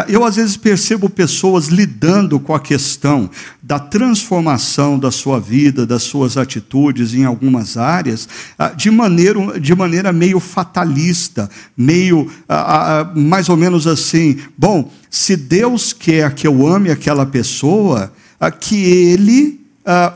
eu 0.09 0.25
às 0.25 0.37
vezes 0.37 0.57
percebo 0.57 1.09
pessoas 1.09 1.69
lidando 1.69 2.41
com 2.41 2.55
a 2.55 2.61
questão 2.61 3.31
da 3.63 3.79
transformação 3.79 4.99
da 4.99 5.11
sua 5.11 5.39
vida, 5.39 5.87
das 5.87 6.03
suas 6.03 6.37
atitudes 6.37 7.15
em 7.15 7.25
algumas 7.25 7.77
áreas, 7.77 8.29
ah, 8.59 8.69
de 8.69 8.91
maneira, 8.91 9.61
de 9.61 9.75
maneira 9.75 10.13
meio 10.13 10.41
fatalista, 10.41 11.49
meio 11.77 12.31
ah, 12.49 13.01
ah, 13.01 13.13
mais 13.15 13.49
ou 13.49 13.57
menos 13.57 13.87
assim: 13.87 14.39
bom, 14.59 14.91
se 15.11 15.37
Deus 15.37 15.93
quer 15.93 16.35
que 16.35 16.47
eu 16.47 16.67
ame 16.67 16.91
aquela 16.91 17.25
pessoa, 17.25 18.13
que 18.61 18.85
Ele 18.85 19.61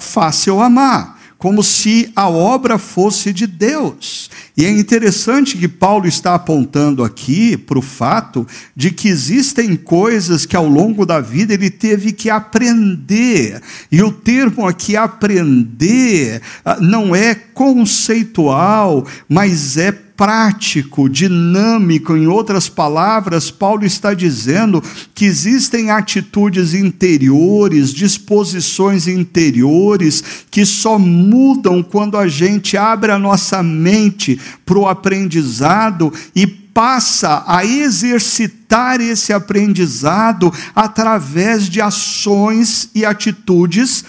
faça 0.00 0.50
eu 0.50 0.60
amar 0.60 1.19
como 1.40 1.64
se 1.64 2.12
a 2.14 2.28
obra 2.28 2.76
fosse 2.76 3.32
de 3.32 3.46
Deus. 3.46 4.30
E 4.54 4.66
é 4.66 4.70
interessante 4.70 5.56
que 5.56 5.66
Paulo 5.66 6.06
está 6.06 6.34
apontando 6.34 7.02
aqui 7.02 7.56
para 7.56 7.78
o 7.78 7.82
fato 7.82 8.46
de 8.76 8.90
que 8.90 9.08
existem 9.08 9.74
coisas 9.74 10.44
que 10.44 10.54
ao 10.54 10.68
longo 10.68 11.06
da 11.06 11.18
vida 11.18 11.54
ele 11.54 11.70
teve 11.70 12.12
que 12.12 12.28
aprender. 12.28 13.58
E 13.90 14.02
o 14.02 14.12
termo 14.12 14.68
aqui 14.68 14.96
aprender 14.96 16.42
ah, 16.62 16.76
não 16.78 17.16
é 17.16 17.34
conceitual, 17.34 19.06
mas 19.26 19.78
é 19.78 19.92
prático, 20.20 21.08
dinâmico. 21.08 22.14
Em 22.14 22.26
outras 22.26 22.68
palavras, 22.68 23.50
Paulo 23.50 23.86
está 23.86 24.12
dizendo 24.12 24.84
que 25.14 25.24
existem 25.24 25.90
atitudes 25.90 26.74
interiores, 26.74 27.90
disposições 27.90 29.08
interiores, 29.08 30.44
que 30.50 30.66
só 30.66 30.98
mudam 30.98 31.82
quando 31.82 32.18
a 32.18 32.28
gente 32.28 32.76
abre 32.76 33.10
a 33.10 33.18
nossa 33.18 33.62
mente 33.62 34.38
para 34.66 34.78
o 34.78 34.86
aprendizado 34.86 36.12
e 36.36 36.46
passa 36.46 37.42
a 37.46 37.64
exercitar 37.64 39.00
esse 39.00 39.32
aprendizado 39.32 40.52
através 40.76 41.66
de 41.66 41.80
ações 41.80 42.90
e 42.94 43.06
atitudes 43.06 44.04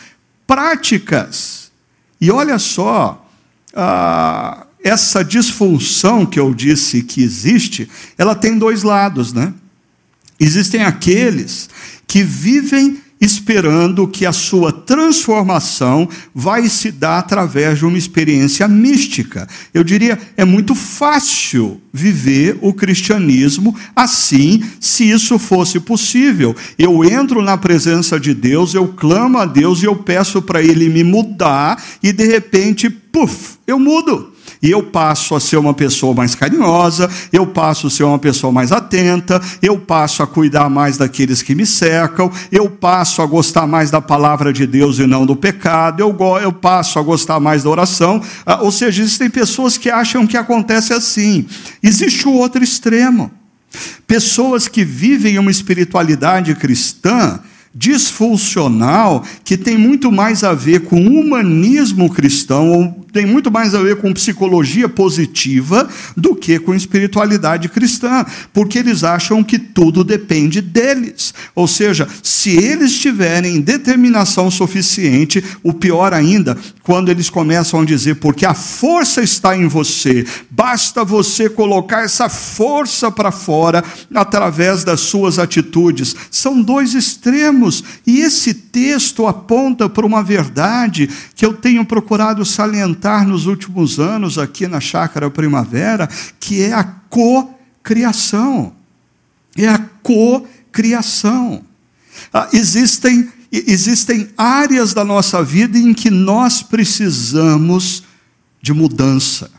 práticas. 0.45 1.71
E 2.19 2.29
olha 2.29 2.59
só, 2.59 3.25
ah, 3.73 4.65
essa 4.83 5.23
disfunção 5.23 6.25
que 6.25 6.39
eu 6.39 6.53
disse 6.53 7.03
que 7.03 7.21
existe, 7.21 7.89
ela 8.17 8.35
tem 8.35 8.57
dois 8.57 8.83
lados, 8.83 9.33
né? 9.33 9.53
Existem 10.39 10.81
aqueles 10.81 11.69
que 12.07 12.23
vivem 12.23 12.99
esperando 13.21 14.07
que 14.07 14.25
a 14.25 14.31
sua 14.31 14.71
transformação 14.71 16.09
vai 16.33 16.67
se 16.67 16.91
dar 16.91 17.19
através 17.19 17.77
de 17.77 17.85
uma 17.85 17.97
experiência 17.97 18.67
mística. 18.67 19.47
Eu 19.71 19.83
diria, 19.83 20.17
é 20.35 20.43
muito 20.43 20.73
fácil 20.73 21.79
viver 21.93 22.57
o 22.61 22.73
cristianismo 22.73 23.75
assim, 23.95 24.63
se 24.79 25.07
isso 25.07 25.37
fosse 25.37 25.79
possível. 25.79 26.55
Eu 26.79 27.05
entro 27.05 27.43
na 27.43 27.55
presença 27.55 28.19
de 28.19 28.33
Deus, 28.33 28.73
eu 28.73 28.87
clamo 28.87 29.37
a 29.37 29.45
Deus 29.45 29.83
e 29.83 29.85
eu 29.85 29.97
peço 29.97 30.41
para 30.41 30.63
ele 30.63 30.89
me 30.89 31.03
mudar 31.03 31.81
e 32.01 32.11
de 32.11 32.25
repente, 32.25 32.89
puf, 32.89 33.59
eu 33.67 33.77
mudo 33.77 34.30
eu 34.69 34.83
passo 34.83 35.35
a 35.35 35.39
ser 35.39 35.57
uma 35.57 35.73
pessoa 35.73 36.13
mais 36.13 36.35
carinhosa, 36.35 37.09
eu 37.31 37.47
passo 37.47 37.87
a 37.87 37.89
ser 37.89 38.03
uma 38.03 38.19
pessoa 38.19 38.51
mais 38.51 38.71
atenta, 38.71 39.41
eu 39.61 39.79
passo 39.79 40.21
a 40.21 40.27
cuidar 40.27 40.69
mais 40.69 40.97
daqueles 40.97 41.41
que 41.41 41.55
me 41.55 41.65
cercam, 41.65 42.31
eu 42.51 42.69
passo 42.69 43.21
a 43.21 43.25
gostar 43.25 43.65
mais 43.65 43.89
da 43.89 44.01
palavra 44.01 44.53
de 44.53 44.67
Deus 44.67 44.99
e 44.99 45.07
não 45.07 45.25
do 45.25 45.35
pecado, 45.35 46.01
eu, 46.01 46.15
eu 46.41 46.53
passo 46.53 46.99
a 46.99 47.01
gostar 47.01 47.39
mais 47.39 47.63
da 47.63 47.69
oração. 47.69 48.21
Ah, 48.45 48.61
ou 48.61 48.71
seja, 48.71 49.01
existem 49.01 49.29
pessoas 49.29 49.77
que 49.77 49.89
acham 49.89 50.27
que 50.27 50.37
acontece 50.37 50.93
assim. 50.93 51.45
Existe 51.81 52.27
o 52.27 52.33
outro 52.33 52.63
extremo. 52.63 53.31
Pessoas 54.05 54.67
que 54.67 54.83
vivem 54.83 55.39
uma 55.39 55.49
espiritualidade 55.49 56.53
cristã 56.55 57.39
disfuncional 57.73 59.23
que 59.43 59.57
tem 59.57 59.77
muito 59.77 60.11
mais 60.11 60.43
a 60.43 60.53
ver 60.53 60.81
com 60.81 61.07
humanismo 61.07 62.09
cristão, 62.13 62.71
ou 62.71 63.01
tem 63.11 63.25
muito 63.25 63.51
mais 63.51 63.75
a 63.75 63.81
ver 63.81 63.97
com 63.97 64.13
psicologia 64.13 64.87
positiva 64.87 65.87
do 66.15 66.33
que 66.33 66.59
com 66.59 66.73
espiritualidade 66.73 67.67
cristã, 67.69 68.25
porque 68.53 68.79
eles 68.79 69.03
acham 69.03 69.43
que 69.43 69.59
tudo 69.59 70.03
depende 70.03 70.61
deles. 70.61 71.33
Ou 71.53 71.67
seja, 71.67 72.07
se 72.23 72.51
eles 72.51 72.97
tiverem 72.97 73.61
determinação 73.61 74.49
suficiente, 74.49 75.43
o 75.61 75.73
pior 75.73 76.13
ainda, 76.13 76.57
quando 76.83 77.09
eles 77.09 77.29
começam 77.29 77.81
a 77.81 77.85
dizer, 77.85 78.15
porque 78.15 78.45
a 78.45 78.53
força 78.53 79.21
está 79.21 79.55
em 79.55 79.67
você, 79.67 80.25
basta 80.49 81.03
você 81.03 81.49
colocar 81.49 82.03
essa 82.03 82.29
força 82.29 83.11
para 83.11 83.31
fora 83.31 83.83
através 84.13 84.83
das 84.83 85.01
suas 85.01 85.37
atitudes. 85.37 86.15
São 86.29 86.61
dois 86.61 86.93
extremos, 86.93 87.60
e 88.05 88.19
esse 88.19 88.53
texto 88.53 89.27
aponta 89.27 89.87
para 89.89 90.05
uma 90.05 90.23
verdade 90.23 91.09
que 91.35 91.45
eu 91.45 91.53
tenho 91.53 91.85
procurado 91.85 92.45
salientar 92.45 93.27
nos 93.27 93.45
últimos 93.45 93.99
anos 93.99 94.37
aqui 94.37 94.67
na 94.67 94.79
Chácara 94.79 95.29
Primavera, 95.29 96.07
que 96.39 96.61
é 96.61 96.73
a 96.73 96.83
cocriação. 96.83 98.73
É 99.55 99.67
a 99.67 99.77
cocriação. 100.01 101.63
Ah, 102.33 102.49
existem 102.53 103.29
existem 103.51 104.29
áreas 104.37 104.93
da 104.93 105.03
nossa 105.03 105.43
vida 105.43 105.77
em 105.77 105.93
que 105.93 106.09
nós 106.09 106.63
precisamos 106.63 108.03
de 108.61 108.71
mudança. 108.71 109.51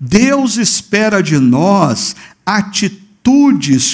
Deus 0.00 0.56
espera 0.56 1.22
de 1.22 1.38
nós 1.38 2.16
atitudes 2.44 3.07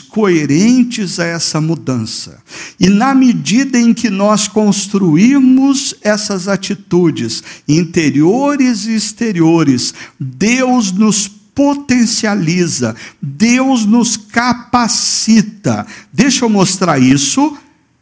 coerentes 0.00 1.18
a 1.18 1.24
essa 1.24 1.60
mudança. 1.60 2.40
E 2.78 2.88
na 2.88 3.14
medida 3.14 3.78
em 3.78 3.92
que 3.92 4.08
nós 4.08 4.46
construirmos 4.46 5.94
essas 6.02 6.46
atitudes, 6.46 7.42
interiores 7.66 8.86
e 8.86 8.94
exteriores, 8.94 9.92
Deus 10.20 10.92
nos 10.92 11.26
potencializa, 11.26 12.94
Deus 13.20 13.84
nos 13.84 14.16
capacita. 14.16 15.86
Deixa 16.12 16.44
eu 16.44 16.48
mostrar 16.48 17.00
isso 17.00 17.56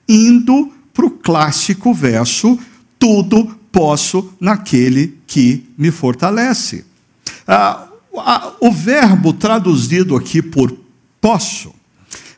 indo 0.08 0.70
para 0.92 1.06
o 1.06 1.10
clássico 1.10 1.94
verso: 1.94 2.58
tudo 2.98 3.56
posso 3.70 4.32
naquele 4.38 5.18
que 5.26 5.64
me 5.78 5.90
fortalece. 5.90 6.84
Ah, 7.46 7.88
o 8.60 8.70
verbo 8.70 9.32
traduzido 9.32 10.14
aqui 10.14 10.42
por 10.42 10.81
posso, 11.22 11.72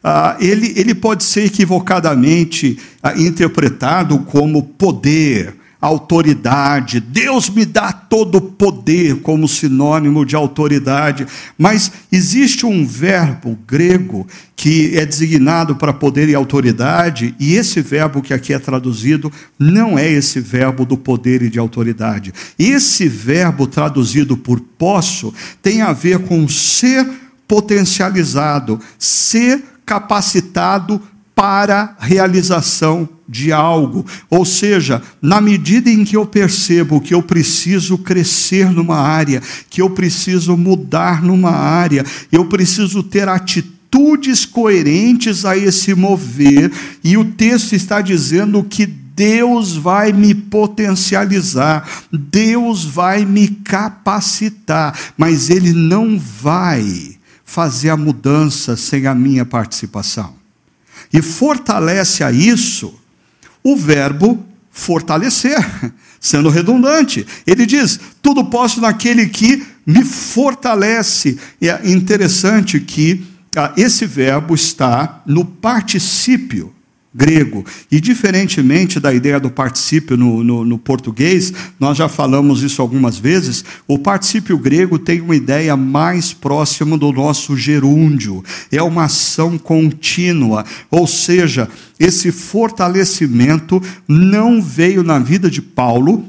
ah, 0.07 0.37
ele, 0.39 0.75
ele 0.77 0.95
pode 0.95 1.25
ser 1.25 1.47
equivocadamente 1.47 2.79
ah, 3.03 3.15
interpretado 3.19 4.19
como 4.19 4.63
poder, 4.63 5.55
autoridade. 5.81 7.01
Deus 7.01 7.49
me 7.49 7.65
dá 7.65 7.91
todo 7.91 8.37
o 8.37 8.41
poder 8.41 9.17
como 9.21 9.49
sinônimo 9.49 10.25
de 10.27 10.37
autoridade. 10.37 11.27
Mas 11.57 11.91
existe 12.13 12.67
um 12.67 12.87
verbo 12.87 13.59
grego 13.67 14.27
que 14.55 14.95
é 14.95 15.07
designado 15.07 15.75
para 15.77 15.93
poder 15.93 16.29
e 16.29 16.35
autoridade, 16.35 17.35
e 17.41 17.55
esse 17.55 17.81
verbo 17.81 18.23
que 18.23 18.33
aqui 18.33 18.53
é 18.53 18.59
traduzido 18.59 19.33
não 19.59 19.99
é 19.99 20.11
esse 20.11 20.39
verbo 20.39 20.87
do 20.87 20.97
poder 20.97 21.43
e 21.43 21.51
de 21.51 21.59
autoridade. 21.59 22.33
Esse 22.59 23.09
verbo 23.09 23.67
traduzido 23.67 24.37
por 24.37 24.61
posso 24.61 25.35
tem 25.63 25.83
a 25.83 25.93
ver 25.93 26.21
com 26.21 26.47
ser 26.47 27.24
potencializado, 27.47 28.81
ser 28.99 29.63
capacitado 29.85 31.01
para 31.35 31.97
realização 31.99 33.09
de 33.29 33.53
algo. 33.53 34.07
Ou 34.31 34.45
seja, 34.45 35.03
na 35.21 35.41
medida 35.41 35.91
em 35.91 36.05
que 36.05 36.17
eu 36.17 36.25
percebo 36.25 37.01
que 37.01 37.15
eu 37.15 37.23
preciso 37.23 37.99
crescer 37.99 38.71
numa 38.71 38.99
área, 38.99 39.43
que 39.69 39.83
eu 39.83 39.91
preciso 39.91 40.57
mudar 40.57 41.23
numa 41.23 41.51
área, 41.51 42.05
eu 42.31 42.47
preciso 42.47 43.03
ter 43.03 43.29
atitudes 43.29 44.45
coerentes 44.45 45.45
a 45.45 45.57
esse 45.57 45.95
mover, 45.95 46.71
e 47.03 47.17
o 47.17 47.25
texto 47.25 47.75
está 47.75 48.01
dizendo 48.01 48.63
que 48.63 48.87
Deus 48.87 49.77
vai 49.77 50.13
me 50.13 50.35
potencializar, 50.35 51.89
Deus 52.13 52.85
vai 52.85 53.25
me 53.25 53.49
capacitar, 53.49 54.99
mas 55.17 55.51
Ele 55.51 55.73
não 55.73 56.19
vai 56.19 57.17
fazer 57.45 57.91
a 57.91 57.97
mudança 57.97 58.77
sem 58.77 59.07
a 59.07 59.15
minha 59.15 59.45
participação. 59.45 60.35
E 61.13 61.23
fortalece 61.23 62.25
a 62.25 62.33
isso 62.33 62.99
o 63.63 63.77
verbo 63.77 64.45
fortalecer, 64.71 65.57
sendo 66.21 66.49
redundante. 66.49 67.27
Ele 67.47 67.65
diz: 67.65 68.01
tudo 68.21 68.45
posso 68.47 68.81
naquele 68.81 69.29
que 69.29 69.65
me 69.87 70.05
fortalece. 70.05 71.39
E 71.61 71.69
é 71.69 71.81
interessante 71.85 72.81
que 72.81 73.25
ah, 73.57 73.73
esse 73.77 74.05
verbo 74.05 74.55
está 74.55 75.23
no 75.25 75.45
particípio 75.45 76.74
grego. 77.15 77.65
E 77.91 78.01
diferentemente 78.01 78.99
da 78.99 79.15
ideia 79.15 79.39
do 79.39 79.51
particípio 79.51 80.17
no, 80.17 80.43
no, 80.43 80.65
no, 80.65 80.79
português, 80.79 81.53
nós 81.79 81.97
já 81.97 82.09
falamos 82.09 82.63
isso 82.63 82.83
algumas 82.83 83.17
vezes, 83.17 83.65
o 83.87 83.99
particípio 83.99 84.59
grego 84.59 84.99
tem 84.99 85.21
uma 85.21 85.37
ideia 85.37 85.77
mais 85.77 86.33
próxima 86.33 86.99
do 86.99 87.13
nosso 87.13 87.57
gerúndio. 87.57 88.43
É 88.73 88.83
uma 88.83 89.05
ação 89.05 89.57
contínua, 89.57 90.65
ou 90.91 91.07
seja, 91.07 91.69
esse 92.01 92.33
fortalecimento 92.33 93.81
não 94.09 94.61
veio 94.61 95.05
na 95.05 95.19
vida 95.21 95.49
de 95.49 95.63
Paulo 95.63 96.25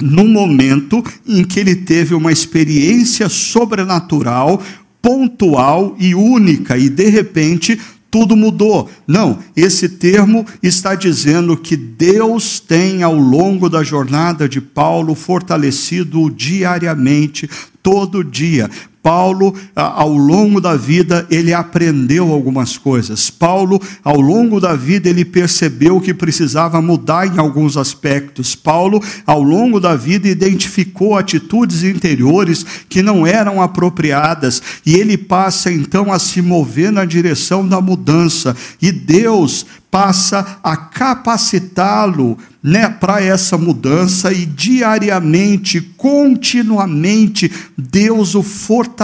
no 0.00 0.26
momento 0.28 1.04
em 1.26 1.42
que 1.42 1.58
ele 1.58 1.74
teve 1.74 2.14
uma 2.14 2.30
experiência 2.30 3.28
sobrenatural 3.28 4.62
pontual 5.02 5.96
e 5.98 6.14
única, 6.14 6.76
e 6.76 6.88
de 6.88 7.08
repente 7.08 7.78
tudo 8.10 8.36
mudou. 8.36 8.90
Não, 9.06 9.38
esse 9.56 9.88
termo 9.88 10.46
está 10.62 10.94
dizendo 10.94 11.56
que 11.56 11.76
Deus 11.76 12.60
tem, 12.60 13.02
ao 13.02 13.14
longo 13.14 13.68
da 13.68 13.82
jornada 13.82 14.48
de 14.48 14.60
Paulo, 14.60 15.14
fortalecido 15.14 16.30
diariamente, 16.30 17.48
todo 17.82 18.24
dia, 18.24 18.70
Paulo, 19.08 19.54
ao 19.74 20.12
longo 20.12 20.60
da 20.60 20.76
vida, 20.76 21.26
ele 21.30 21.54
aprendeu 21.54 22.30
algumas 22.30 22.76
coisas. 22.76 23.30
Paulo, 23.30 23.80
ao 24.04 24.20
longo 24.20 24.60
da 24.60 24.76
vida, 24.76 25.08
ele 25.08 25.24
percebeu 25.24 25.98
que 25.98 26.12
precisava 26.12 26.82
mudar 26.82 27.26
em 27.26 27.38
alguns 27.38 27.78
aspectos. 27.78 28.54
Paulo, 28.54 29.02
ao 29.24 29.42
longo 29.42 29.80
da 29.80 29.96
vida, 29.96 30.28
identificou 30.28 31.16
atitudes 31.16 31.84
interiores 31.84 32.66
que 32.86 33.00
não 33.00 33.26
eram 33.26 33.62
apropriadas. 33.62 34.62
E 34.84 34.96
ele 34.96 35.16
passa 35.16 35.72
então 35.72 36.12
a 36.12 36.18
se 36.18 36.42
mover 36.42 36.92
na 36.92 37.06
direção 37.06 37.66
da 37.66 37.80
mudança. 37.80 38.54
E 38.82 38.92
Deus 38.92 39.64
passa 39.90 40.58
a 40.62 40.76
capacitá-lo 40.76 42.36
né, 42.62 42.88
para 42.88 43.22
essa 43.22 43.56
mudança 43.56 44.32
e 44.32 44.44
diariamente, 44.44 45.80
continuamente, 45.80 47.50
Deus 47.76 48.34
o 48.34 48.42
fortalece 48.42 48.97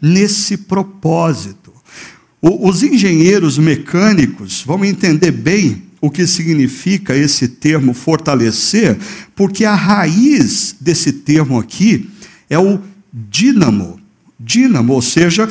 nesse 0.00 0.56
propósito. 0.56 1.72
O, 2.40 2.68
os 2.68 2.82
engenheiros 2.82 3.58
mecânicos 3.58 4.62
vão 4.62 4.84
entender 4.84 5.32
bem 5.32 5.82
o 6.00 6.10
que 6.10 6.26
significa 6.26 7.16
esse 7.16 7.48
termo 7.48 7.92
fortalecer, 7.92 8.96
porque 9.34 9.64
a 9.64 9.74
raiz 9.74 10.76
desse 10.80 11.12
termo 11.12 11.58
aqui 11.58 12.08
é 12.48 12.58
o 12.58 12.78
dínamo. 13.12 14.00
Dínamo, 14.38 14.92
ou 14.92 15.02
seja, 15.02 15.48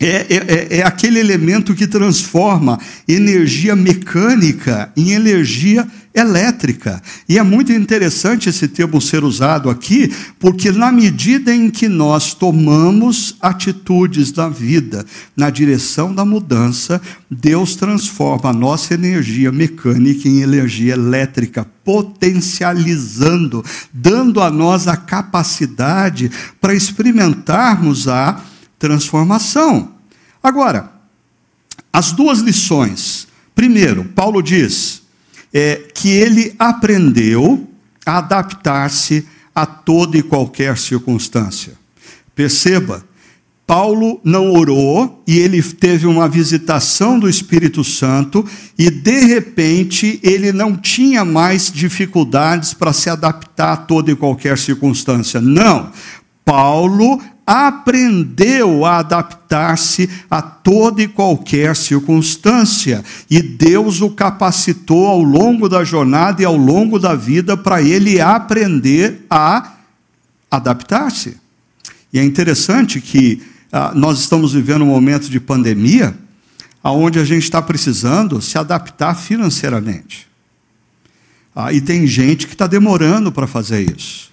é, 0.00 0.06
é, 0.06 0.36
é, 0.36 0.78
é, 0.78 0.82
aquele 0.86 1.18
elemento 1.18 1.74
que 1.74 1.86
transforma 1.86 2.78
energia 3.06 3.74
mecânica 3.74 4.92
em 4.96 5.10
energia 5.10 5.88
elétrica. 6.14 7.02
E 7.28 7.36
é 7.36 7.42
muito 7.42 7.72
interessante 7.72 8.48
esse 8.48 8.68
termo 8.68 9.00
ser 9.00 9.24
usado 9.24 9.68
aqui, 9.68 10.12
porque 10.38 10.70
na 10.70 10.92
medida 10.92 11.52
em 11.52 11.68
que 11.68 11.88
nós 11.88 12.32
tomamos 12.32 13.36
atitudes 13.40 14.32
na 14.32 14.48
vida 14.48 15.04
na 15.36 15.50
direção 15.50 16.14
da 16.14 16.24
mudança, 16.24 17.00
Deus 17.28 17.74
transforma 17.74 18.50
a 18.50 18.54
nossa 18.54 18.94
energia 18.94 19.50
mecânica 19.50 20.28
em 20.28 20.42
energia 20.42 20.92
elétrica, 20.92 21.66
potencializando, 21.84 23.64
dando 23.92 24.40
a 24.40 24.48
nós 24.50 24.86
a 24.86 24.96
capacidade 24.96 26.30
para 26.60 26.74
experimentarmos 26.74 28.06
a 28.06 28.40
transformação. 28.78 29.94
Agora, 30.42 30.92
as 31.92 32.12
duas 32.12 32.38
lições. 32.40 33.26
Primeiro, 33.54 34.04
Paulo 34.04 34.42
diz 34.42 35.02
é, 35.52 35.90
que 35.94 36.08
ele 36.08 36.54
aprendeu 36.58 37.68
a 38.06 38.18
adaptar-se 38.18 39.26
a 39.54 39.66
toda 39.66 40.16
e 40.16 40.22
qualquer 40.22 40.78
circunstância. 40.78 41.72
Perceba, 42.34 43.04
Paulo 43.68 44.18
não 44.24 44.52
orou 44.52 45.22
e 45.26 45.38
ele 45.38 45.62
teve 45.62 46.06
uma 46.06 46.26
visitação 46.26 47.18
do 47.18 47.28
Espírito 47.28 47.84
Santo 47.84 48.42
e 48.78 48.88
de 48.88 49.26
repente 49.26 50.18
ele 50.22 50.52
não 50.52 50.74
tinha 50.74 51.22
mais 51.22 51.70
dificuldades 51.70 52.72
para 52.72 52.94
se 52.94 53.10
adaptar 53.10 53.72
a 53.72 53.76
toda 53.76 54.10
e 54.10 54.16
qualquer 54.16 54.56
circunstância. 54.56 55.38
Não. 55.38 55.92
Paulo 56.48 57.20
aprendeu 57.46 58.86
a 58.86 59.00
adaptar-se 59.00 60.08
a 60.30 60.40
toda 60.40 61.02
e 61.02 61.06
qualquer 61.06 61.76
circunstância, 61.76 63.04
e 63.30 63.42
Deus 63.42 64.00
o 64.00 64.08
capacitou 64.08 65.06
ao 65.06 65.22
longo 65.22 65.68
da 65.68 65.84
jornada 65.84 66.40
e 66.40 66.46
ao 66.46 66.56
longo 66.56 66.98
da 66.98 67.14
vida 67.14 67.54
para 67.54 67.82
ele 67.82 68.18
aprender 68.18 69.26
a 69.28 69.74
adaptar-se. 70.50 71.36
E 72.14 72.18
é 72.18 72.24
interessante 72.24 72.98
que 72.98 73.42
ah, 73.70 73.92
nós 73.94 74.18
estamos 74.18 74.54
vivendo 74.54 74.80
um 74.80 74.88
momento 74.88 75.28
de 75.28 75.38
pandemia, 75.38 76.16
onde 76.82 77.18
a 77.18 77.24
gente 77.26 77.42
está 77.42 77.60
precisando 77.60 78.40
se 78.40 78.56
adaptar 78.56 79.14
financeiramente. 79.14 80.26
Ah, 81.54 81.74
e 81.74 81.82
tem 81.82 82.06
gente 82.06 82.46
que 82.46 82.54
está 82.54 82.66
demorando 82.66 83.30
para 83.30 83.46
fazer 83.46 83.94
isso. 83.94 84.32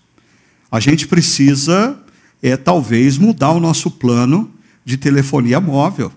A 0.72 0.80
gente 0.80 1.08
precisa 1.08 2.00
é 2.42 2.56
talvez 2.58 3.18
mudar 3.18 3.52
o 3.52 3.60
nosso 3.60 3.90
plano 3.90 4.52
de 4.84 4.98
telefonia 4.98 5.60
móvel. 5.60 6.12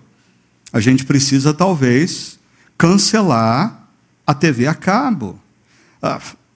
A 0.71 0.79
gente 0.79 1.05
precisa 1.05 1.53
talvez 1.53 2.37
cancelar 2.77 3.89
a 4.25 4.33
TV 4.33 4.67
a 4.67 4.75
cabo. 4.75 5.39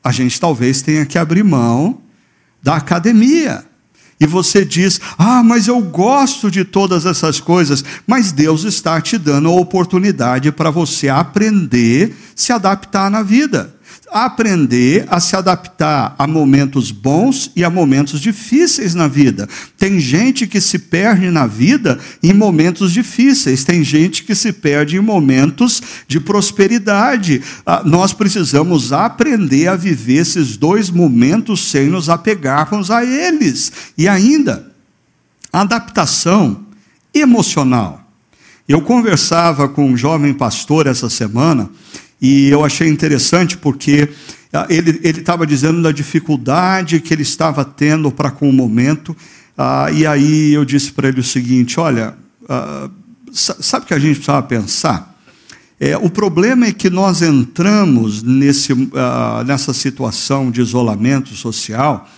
A 0.03 0.11
gente 0.11 0.39
talvez 0.39 0.81
tenha 0.81 1.05
que 1.05 1.17
abrir 1.17 1.43
mão 1.43 2.01
da 2.61 2.75
academia. 2.75 3.65
E 4.19 4.25
você 4.25 4.63
diz: 4.63 5.01
Ah, 5.17 5.43
mas 5.43 5.67
eu 5.67 5.81
gosto 5.81 6.49
de 6.49 6.63
todas 6.63 7.05
essas 7.05 7.41
coisas. 7.41 7.83
Mas 8.05 8.31
Deus 8.31 8.63
está 8.63 9.01
te 9.01 9.17
dando 9.17 9.49
a 9.49 9.53
oportunidade 9.53 10.51
para 10.51 10.69
você 10.69 11.09
aprender, 11.09 12.15
se 12.35 12.53
adaptar 12.53 13.09
na 13.09 13.21
vida. 13.21 13.75
Aprender 14.13 15.05
a 15.09 15.19
se 15.19 15.35
adaptar 15.35 16.13
a 16.19 16.27
momentos 16.27 16.91
bons 16.91 17.51
e 17.55 17.63
a 17.63 17.69
momentos 17.69 18.21
difíceis 18.21 18.93
na 18.93 19.07
vida. 19.07 19.49
Tem 19.77 19.99
gente 19.99 20.45
que 20.45 20.61
se 20.61 20.77
perde 20.77 21.31
na 21.31 21.47
vida 21.47 21.99
em 22.21 22.31
momentos 22.31 22.93
difíceis, 22.93 23.63
tem 23.63 23.83
gente 23.83 24.23
que 24.23 24.35
se 24.35 24.53
perde 24.53 24.97
em 24.97 25.01
momentos 25.01 25.81
de 26.07 26.19
prosperidade. 26.19 27.41
Ah, 27.65 27.81
nós 27.83 28.13
precisamos 28.13 28.93
aprender 28.93 29.67
a 29.67 29.75
viver 29.75 30.21
esses 30.21 30.55
dois 30.55 30.91
momentos 30.91 31.71
sem 31.71 31.87
nos 31.87 32.07
apegarmos 32.07 32.91
a 32.91 33.03
eles. 33.03 33.71
E 33.97 34.07
ainda, 34.07 34.71
adaptação 35.51 36.65
emocional. 37.13 38.03
Eu 38.67 38.81
conversava 38.81 39.67
com 39.67 39.89
um 39.89 39.97
jovem 39.97 40.33
pastor 40.33 40.87
essa 40.87 41.09
semana 41.09 41.69
e 42.23 42.47
eu 42.47 42.63
achei 42.63 42.87
interessante 42.87 43.57
porque 43.57 44.07
ah, 44.53 44.65
ele 44.69 44.97
estava 45.03 45.45
dizendo 45.45 45.81
da 45.81 45.91
dificuldade 45.91 47.01
que 47.01 47.13
ele 47.13 47.23
estava 47.23 47.65
tendo 47.65 48.09
para 48.09 48.31
com 48.31 48.49
o 48.49 48.53
momento. 48.53 49.13
Ah, 49.57 49.89
e 49.91 50.07
aí 50.07 50.53
eu 50.53 50.63
disse 50.63 50.93
para 50.93 51.09
ele 51.09 51.19
o 51.19 51.23
seguinte: 51.23 51.81
olha, 51.81 52.15
ah, 52.47 52.89
sabe 53.33 53.83
o 53.83 53.87
que 53.89 53.93
a 53.93 53.99
gente 53.99 54.15
precisava 54.15 54.41
pensar? 54.43 55.19
É, 55.77 55.97
o 55.97 56.09
problema 56.09 56.67
é 56.67 56.71
que 56.71 56.89
nós 56.89 57.21
entramos 57.21 58.23
nesse, 58.23 58.71
ah, 58.95 59.43
nessa 59.45 59.73
situação 59.73 60.49
de 60.49 60.61
isolamento 60.61 61.35
social 61.35 62.09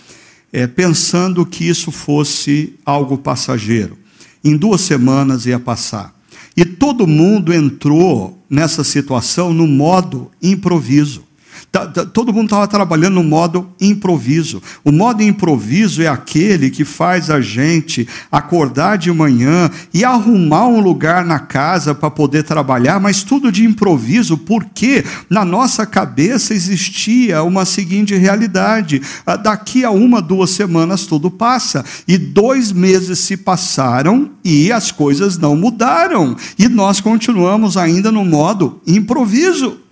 é, 0.52 0.68
pensando 0.68 1.44
que 1.44 1.68
isso 1.68 1.90
fosse 1.90 2.74
algo 2.86 3.18
passageiro. 3.18 3.98
Em 4.44 4.56
duas 4.56 4.82
semanas 4.82 5.46
ia 5.46 5.58
passar. 5.58 6.14
E 6.56 6.64
todo 6.64 7.08
mundo 7.08 7.52
entrou 7.52 8.35
nessa 8.48 8.84
situação 8.84 9.52
no 9.52 9.66
modo 9.66 10.30
improviso. 10.42 11.25
Tá, 11.70 11.86
tá, 11.86 12.06
todo 12.06 12.32
mundo 12.32 12.46
estava 12.46 12.66
trabalhando 12.66 13.16
no 13.16 13.24
modo 13.24 13.68
improviso. 13.80 14.62
O 14.84 14.90
modo 14.90 15.22
improviso 15.22 16.00
é 16.00 16.06
aquele 16.06 16.70
que 16.70 16.84
faz 16.84 17.28
a 17.28 17.40
gente 17.40 18.08
acordar 18.32 18.96
de 18.96 19.12
manhã 19.12 19.70
e 19.92 20.04
arrumar 20.04 20.66
um 20.68 20.80
lugar 20.80 21.24
na 21.24 21.38
casa 21.38 21.94
para 21.94 22.10
poder 22.10 22.44
trabalhar, 22.44 22.98
mas 22.98 23.22
tudo 23.22 23.52
de 23.52 23.64
improviso, 23.64 24.38
porque 24.38 25.04
na 25.28 25.44
nossa 25.44 25.84
cabeça 25.84 26.54
existia 26.54 27.42
uma 27.42 27.64
seguinte 27.64 28.14
realidade: 28.14 29.02
ah, 29.26 29.36
daqui 29.36 29.84
a 29.84 29.90
uma, 29.90 30.22
duas 30.22 30.50
semanas 30.50 31.04
tudo 31.04 31.30
passa. 31.30 31.84
E 32.08 32.16
dois 32.16 32.72
meses 32.72 33.18
se 33.18 33.36
passaram 33.36 34.30
e 34.44 34.72
as 34.72 34.90
coisas 34.90 35.36
não 35.36 35.54
mudaram. 35.54 36.36
E 36.58 36.68
nós 36.68 37.00
continuamos 37.00 37.76
ainda 37.76 38.10
no 38.10 38.24
modo 38.24 38.80
improviso. 38.86 39.85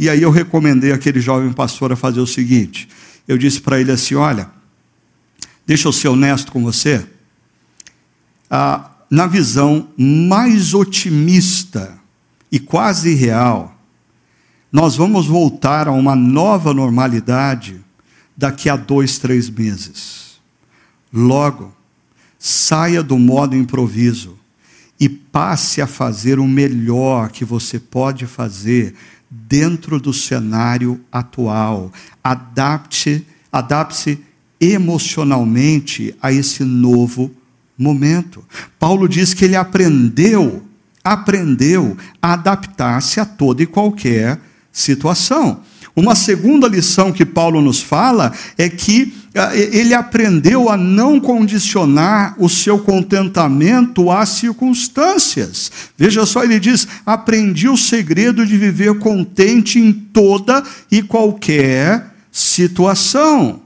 E 0.00 0.08
aí 0.08 0.22
eu 0.22 0.30
recomendei 0.30 0.92
aquele 0.92 1.20
jovem 1.20 1.52
pastor 1.52 1.92
a 1.92 1.96
fazer 1.96 2.20
o 2.20 2.26
seguinte: 2.26 2.88
eu 3.28 3.36
disse 3.36 3.60
para 3.60 3.78
ele 3.78 3.92
assim: 3.92 4.14
olha, 4.14 4.50
deixa 5.66 5.86
eu 5.86 5.92
ser 5.92 6.08
honesto 6.08 6.50
com 6.50 6.64
você. 6.64 7.06
Ah, 8.50 8.92
na 9.10 9.26
visão 9.26 9.88
mais 9.98 10.72
otimista 10.72 11.98
e 12.50 12.58
quase 12.58 13.12
real, 13.12 13.78
nós 14.72 14.96
vamos 14.96 15.26
voltar 15.26 15.86
a 15.86 15.92
uma 15.92 16.16
nova 16.16 16.72
normalidade 16.72 17.78
daqui 18.34 18.70
a 18.70 18.76
dois, 18.76 19.18
três 19.18 19.50
meses. 19.50 20.40
Logo, 21.12 21.74
saia 22.38 23.02
do 23.02 23.18
modo 23.18 23.54
improviso 23.54 24.38
e 24.98 25.10
passe 25.10 25.82
a 25.82 25.86
fazer 25.86 26.38
o 26.38 26.46
melhor 26.46 27.30
que 27.30 27.44
você 27.44 27.78
pode 27.78 28.26
fazer 28.26 28.94
dentro 29.30 30.00
do 30.00 30.12
cenário 30.12 31.00
atual. 31.12 31.92
Adapte, 32.22 33.24
adapte 33.52 34.18
emocionalmente 34.60 36.14
a 36.20 36.32
esse 36.32 36.64
novo 36.64 37.30
momento. 37.78 38.44
Paulo 38.78 39.08
diz 39.08 39.32
que 39.32 39.44
ele 39.44 39.56
aprendeu, 39.56 40.62
aprendeu 41.04 41.96
a 42.20 42.32
adaptar-se 42.32 43.20
a 43.20 43.24
toda 43.24 43.62
e 43.62 43.66
qualquer 43.66 44.40
situação. 44.72 45.62
Uma 45.94 46.14
segunda 46.14 46.68
lição 46.68 47.12
que 47.12 47.24
Paulo 47.24 47.60
nos 47.60 47.80
fala 47.80 48.32
é 48.56 48.68
que 48.68 49.19
ele 49.54 49.94
aprendeu 49.94 50.68
a 50.68 50.76
não 50.76 51.20
condicionar 51.20 52.34
o 52.36 52.48
seu 52.48 52.80
contentamento 52.80 54.10
às 54.10 54.30
circunstâncias. 54.30 55.70
Veja 55.96 56.26
só, 56.26 56.42
ele 56.42 56.58
diz: 56.58 56.88
aprendi 57.06 57.68
o 57.68 57.76
segredo 57.76 58.44
de 58.44 58.58
viver 58.58 58.98
contente 58.98 59.78
em 59.78 59.92
toda 59.92 60.64
e 60.90 61.00
qualquer 61.02 62.12
situação. 62.32 63.62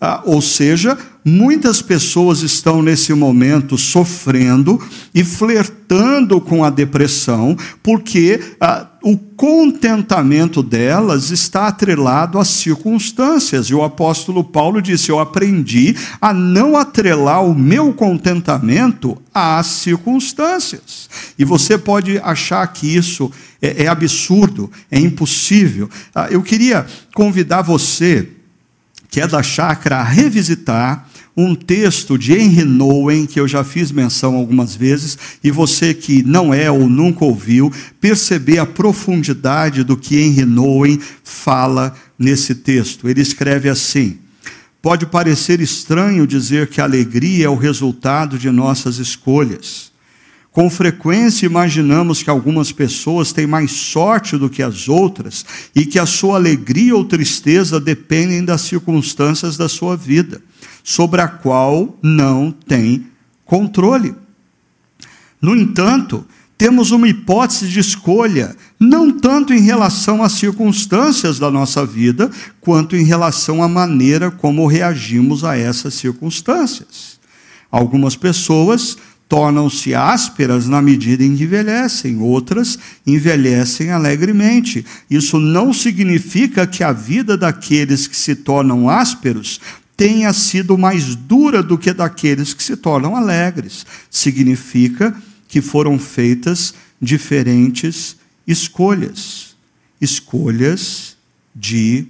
Ah, 0.00 0.22
ou 0.24 0.42
seja, 0.42 0.98
muitas 1.28 1.82
pessoas 1.82 2.42
estão 2.42 2.80
nesse 2.80 3.12
momento 3.12 3.76
sofrendo 3.76 4.80
e 5.12 5.24
flertando 5.24 6.40
com 6.40 6.62
a 6.62 6.70
depressão, 6.70 7.56
porque 7.82 8.40
ah, 8.60 8.86
o 9.02 9.18
contentamento 9.18 10.62
delas 10.62 11.32
está 11.32 11.66
atrelado 11.66 12.38
às 12.38 12.46
circunstâncias. 12.46 13.66
E 13.66 13.74
o 13.74 13.82
apóstolo 13.82 14.44
Paulo 14.44 14.80
disse: 14.80 15.10
Eu 15.10 15.18
aprendi 15.18 15.96
a 16.20 16.32
não 16.32 16.76
atrelar 16.76 17.44
o 17.44 17.54
meu 17.54 17.92
contentamento 17.92 19.20
às 19.34 19.66
circunstâncias. 19.66 21.10
E 21.36 21.44
você 21.44 21.76
pode 21.76 22.18
achar 22.18 22.64
que 22.68 22.86
isso 22.86 23.32
é, 23.60 23.84
é 23.84 23.88
absurdo, 23.88 24.70
é 24.88 25.00
impossível. 25.00 25.90
Ah, 26.14 26.28
eu 26.30 26.40
queria 26.40 26.86
convidar 27.12 27.62
você 27.62 28.28
que 29.08 29.20
é 29.20 29.26
da 29.26 29.42
chácara, 29.42 29.96
a 29.96 30.02
revisitar 30.02 31.08
um 31.36 31.54
texto 31.54 32.16
de 32.16 32.32
Henry 32.32 32.64
Nowen, 32.64 33.26
que 33.26 33.38
eu 33.38 33.46
já 33.46 33.62
fiz 33.62 33.92
menção 33.92 34.34
algumas 34.36 34.74
vezes, 34.74 35.18
e 35.44 35.50
você 35.50 35.92
que 35.92 36.22
não 36.22 36.54
é 36.54 36.70
ou 36.70 36.88
nunca 36.88 37.24
ouviu, 37.24 37.70
perceber 38.00 38.58
a 38.58 38.64
profundidade 38.64 39.84
do 39.84 39.96
que 39.96 40.18
Henry 40.18 40.46
Nowen 40.46 40.98
fala 41.22 41.94
nesse 42.18 42.54
texto. 42.54 43.08
Ele 43.08 43.20
escreve 43.20 43.68
assim: 43.68 44.18
Pode 44.80 45.04
parecer 45.04 45.60
estranho 45.60 46.26
dizer 46.26 46.68
que 46.68 46.80
a 46.80 46.84
alegria 46.84 47.46
é 47.46 47.48
o 47.48 47.56
resultado 47.56 48.38
de 48.38 48.50
nossas 48.50 48.98
escolhas. 48.98 49.92
Com 50.56 50.70
frequência 50.70 51.44
imaginamos 51.44 52.22
que 52.22 52.30
algumas 52.30 52.72
pessoas 52.72 53.30
têm 53.30 53.46
mais 53.46 53.72
sorte 53.72 54.38
do 54.38 54.48
que 54.48 54.62
as 54.62 54.88
outras 54.88 55.44
e 55.74 55.84
que 55.84 55.98
a 55.98 56.06
sua 56.06 56.36
alegria 56.36 56.96
ou 56.96 57.04
tristeza 57.04 57.78
dependem 57.78 58.42
das 58.42 58.62
circunstâncias 58.62 59.58
da 59.58 59.68
sua 59.68 59.98
vida, 59.98 60.40
sobre 60.86 61.20
a 61.20 61.26
qual 61.26 61.98
não 62.00 62.52
tem 62.52 63.08
controle. 63.44 64.14
No 65.42 65.56
entanto, 65.56 66.24
temos 66.56 66.92
uma 66.92 67.08
hipótese 67.08 67.66
de 67.66 67.80
escolha, 67.80 68.54
não 68.78 69.10
tanto 69.10 69.52
em 69.52 69.62
relação 69.62 70.22
às 70.22 70.34
circunstâncias 70.34 71.40
da 71.40 71.50
nossa 71.50 71.84
vida, 71.84 72.30
quanto 72.60 72.94
em 72.94 73.02
relação 73.02 73.64
à 73.64 73.68
maneira 73.68 74.30
como 74.30 74.64
reagimos 74.64 75.42
a 75.42 75.58
essas 75.58 75.94
circunstâncias. 75.94 77.18
Algumas 77.68 78.14
pessoas 78.14 78.96
tornam-se 79.28 79.92
ásperas 79.92 80.68
na 80.68 80.80
medida 80.80 81.24
em 81.24 81.36
que 81.36 81.42
envelhecem, 81.42 82.20
outras 82.20 82.78
envelhecem 83.04 83.90
alegremente. 83.90 84.86
Isso 85.10 85.40
não 85.40 85.72
significa 85.72 86.64
que 86.64 86.84
a 86.84 86.92
vida 86.92 87.36
daqueles 87.36 88.06
que 88.06 88.16
se 88.16 88.36
tornam 88.36 88.88
ásperos 88.88 89.60
tenha 89.96 90.32
sido 90.32 90.76
mais 90.76 91.16
dura 91.16 91.62
do 91.62 91.78
que 91.78 91.92
daqueles 91.92 92.52
que 92.52 92.62
se 92.62 92.76
tornam 92.76 93.16
alegres. 93.16 93.86
Significa 94.10 95.16
que 95.48 95.62
foram 95.62 95.98
feitas 95.98 96.74
diferentes 97.00 98.16
escolhas. 98.46 99.56
Escolhas 100.00 101.16
de 101.54 102.06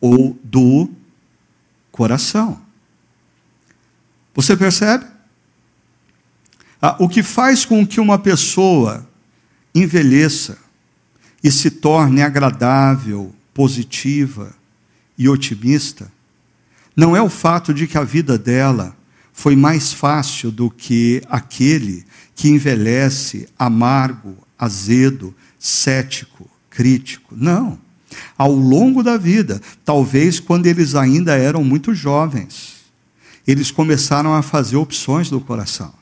ou 0.00 0.36
do 0.42 0.90
coração. 1.92 2.60
Você 4.34 4.56
percebe? 4.56 5.04
Ah, 6.82 6.96
o 6.98 7.08
que 7.08 7.22
faz 7.22 7.64
com 7.64 7.86
que 7.86 8.00
uma 8.00 8.18
pessoa 8.18 9.06
envelheça 9.74 10.58
e 11.44 11.50
se 11.50 11.70
torne 11.70 12.22
agradável, 12.22 13.34
positiva 13.52 14.54
e 15.16 15.28
otimista, 15.28 16.10
não 17.00 17.16
é 17.16 17.22
o 17.22 17.30
fato 17.30 17.72
de 17.72 17.86
que 17.86 17.96
a 17.96 18.04
vida 18.04 18.36
dela 18.36 18.94
foi 19.32 19.56
mais 19.56 19.90
fácil 19.90 20.50
do 20.50 20.68
que 20.68 21.22
aquele 21.30 22.04
que 22.34 22.50
envelhece 22.50 23.48
amargo, 23.58 24.36
azedo, 24.58 25.34
cético, 25.58 26.46
crítico. 26.68 27.34
Não. 27.34 27.78
Ao 28.36 28.52
longo 28.52 29.02
da 29.02 29.16
vida, 29.16 29.62
talvez 29.82 30.38
quando 30.38 30.66
eles 30.66 30.94
ainda 30.94 31.34
eram 31.38 31.64
muito 31.64 31.94
jovens, 31.94 32.74
eles 33.46 33.70
começaram 33.70 34.34
a 34.34 34.42
fazer 34.42 34.76
opções 34.76 35.30
do 35.30 35.40
coração 35.40 35.94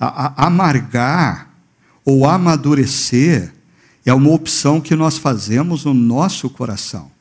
a, 0.00 0.32
a 0.42 0.46
amargar 0.48 1.50
ou 2.04 2.26
amadurecer 2.26 3.52
É 4.04 4.12
uma 4.12 4.30
opção 4.32 4.80
que 4.80 4.96
nós 4.96 5.18
fazemos 5.18 5.84
no 5.84 5.94
nosso 5.94 6.50
coração. 6.50 7.13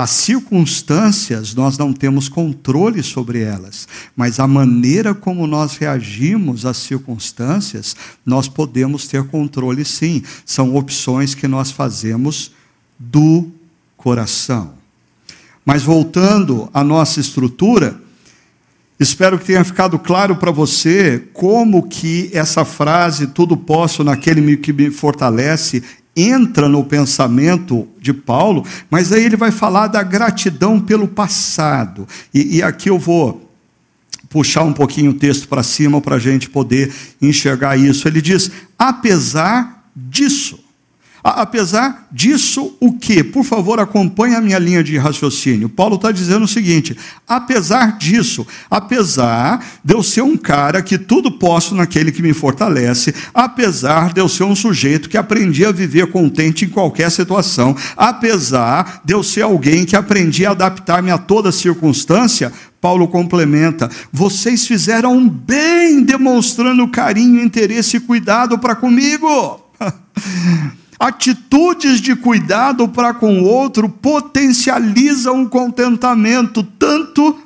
As 0.00 0.08
circunstâncias, 0.12 1.54
nós 1.54 1.76
não 1.76 1.92
temos 1.92 2.26
controle 2.26 3.02
sobre 3.02 3.42
elas, 3.42 3.86
mas 4.16 4.40
a 4.40 4.46
maneira 4.46 5.14
como 5.14 5.46
nós 5.46 5.76
reagimos 5.76 6.64
às 6.64 6.78
circunstâncias, 6.78 7.94
nós 8.24 8.48
podemos 8.48 9.06
ter 9.06 9.22
controle 9.24 9.84
sim. 9.84 10.22
São 10.46 10.74
opções 10.74 11.34
que 11.34 11.46
nós 11.46 11.70
fazemos 11.70 12.52
do 12.98 13.50
coração. 13.94 14.72
Mas 15.66 15.82
voltando 15.82 16.70
à 16.72 16.82
nossa 16.82 17.20
estrutura, 17.20 18.00
Espero 19.00 19.38
que 19.38 19.46
tenha 19.46 19.64
ficado 19.64 19.98
claro 19.98 20.36
para 20.36 20.50
você 20.50 21.26
como 21.32 21.88
que 21.88 22.28
essa 22.34 22.66
frase 22.66 23.28
tudo 23.28 23.56
posso 23.56 24.04
naquele 24.04 24.58
que 24.58 24.74
me 24.74 24.90
fortalece 24.90 25.82
entra 26.16 26.68
no 26.68 26.84
pensamento 26.84 27.86
de 28.00 28.12
Paulo, 28.12 28.64
mas 28.90 29.12
aí 29.12 29.24
ele 29.24 29.36
vai 29.36 29.50
falar 29.50 29.86
da 29.86 30.02
gratidão 30.02 30.80
pelo 30.80 31.06
passado. 31.06 32.06
E, 32.34 32.58
e 32.58 32.62
aqui 32.62 32.90
eu 32.90 32.98
vou 32.98 33.50
puxar 34.28 34.62
um 34.62 34.72
pouquinho 34.72 35.10
o 35.10 35.14
texto 35.14 35.48
para 35.48 35.62
cima 35.62 36.00
para 36.00 36.16
a 36.16 36.18
gente 36.18 36.48
poder 36.48 36.92
enxergar 37.20 37.76
isso. 37.76 38.06
Ele 38.06 38.22
diz: 38.22 38.50
apesar 38.78 39.84
disso. 39.94 40.69
Apesar 41.22 42.06
disso, 42.10 42.76
o 42.80 42.92
que? 42.92 43.22
Por 43.22 43.44
favor, 43.44 43.78
acompanhe 43.78 44.34
a 44.34 44.40
minha 44.40 44.58
linha 44.58 44.82
de 44.82 44.96
raciocínio. 44.96 45.68
Paulo 45.68 45.96
está 45.96 46.10
dizendo 46.10 46.44
o 46.44 46.48
seguinte: 46.48 46.96
apesar 47.28 47.98
disso, 47.98 48.46
apesar 48.70 49.64
de 49.84 49.94
eu 49.94 50.02
ser 50.02 50.22
um 50.22 50.36
cara 50.36 50.82
que 50.82 50.98
tudo 50.98 51.30
posso 51.30 51.74
naquele 51.74 52.10
que 52.10 52.22
me 52.22 52.32
fortalece, 52.32 53.14
apesar 53.34 54.12
de 54.12 54.20
eu 54.20 54.28
ser 54.28 54.44
um 54.44 54.56
sujeito 54.56 55.08
que 55.08 55.18
aprendi 55.18 55.64
a 55.64 55.72
viver 55.72 56.06
contente 56.10 56.64
em 56.64 56.68
qualquer 56.68 57.10
situação, 57.10 57.76
apesar 57.96 59.02
de 59.04 59.12
eu 59.12 59.22
ser 59.22 59.42
alguém 59.42 59.84
que 59.84 59.96
aprendi 59.96 60.46
a 60.46 60.52
adaptar-me 60.52 61.10
a 61.10 61.18
toda 61.18 61.52
circunstância, 61.52 62.52
Paulo 62.80 63.06
complementa: 63.08 63.90
vocês 64.10 64.66
fizeram 64.66 65.28
bem 65.28 66.02
demonstrando 66.02 66.88
carinho, 66.88 67.42
interesse 67.42 67.98
e 67.98 68.00
cuidado 68.00 68.58
para 68.58 68.74
comigo. 68.74 69.60
Atitudes 71.00 71.98
de 71.98 72.14
cuidado 72.14 72.86
para 72.86 73.14
com 73.14 73.40
o 73.40 73.44
outro 73.44 73.88
potencializam 73.88 75.44
o 75.44 75.48
contentamento, 75.48 76.62
tanto 76.62 77.38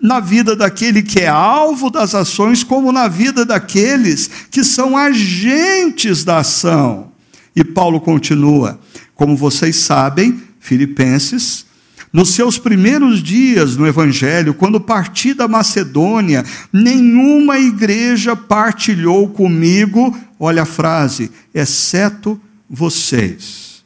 na 0.00 0.20
vida 0.20 0.54
daquele 0.54 1.02
que 1.02 1.18
é 1.18 1.26
alvo 1.26 1.90
das 1.90 2.14
ações, 2.14 2.62
como 2.62 2.92
na 2.92 3.08
vida 3.08 3.44
daqueles 3.44 4.30
que 4.48 4.62
são 4.62 4.96
agentes 4.96 6.22
da 6.22 6.38
ação. 6.38 7.10
E 7.56 7.64
Paulo 7.64 8.00
continua: 8.00 8.78
como 9.12 9.36
vocês 9.36 9.74
sabem, 9.74 10.40
Filipenses, 10.60 11.66
nos 12.12 12.28
seus 12.28 12.58
primeiros 12.58 13.20
dias 13.20 13.76
no 13.76 13.88
Evangelho, 13.88 14.54
quando 14.54 14.80
parti 14.80 15.34
da 15.34 15.48
Macedônia, 15.48 16.44
nenhuma 16.72 17.58
igreja 17.58 18.36
partilhou 18.36 19.28
comigo, 19.30 20.16
olha 20.38 20.62
a 20.62 20.66
frase, 20.66 21.28
exceto 21.52 22.40
vocês. 22.70 23.82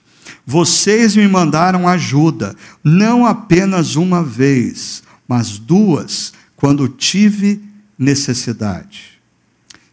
Vocês 0.46 1.16
me 1.16 1.26
mandaram 1.26 1.88
ajuda, 1.88 2.54
não 2.82 3.24
apenas 3.24 3.96
uma 3.96 4.22
vez, 4.22 5.02
mas 5.26 5.58
duas, 5.58 6.34
quando 6.54 6.86
tive 6.86 7.62
necessidade. 7.98 9.14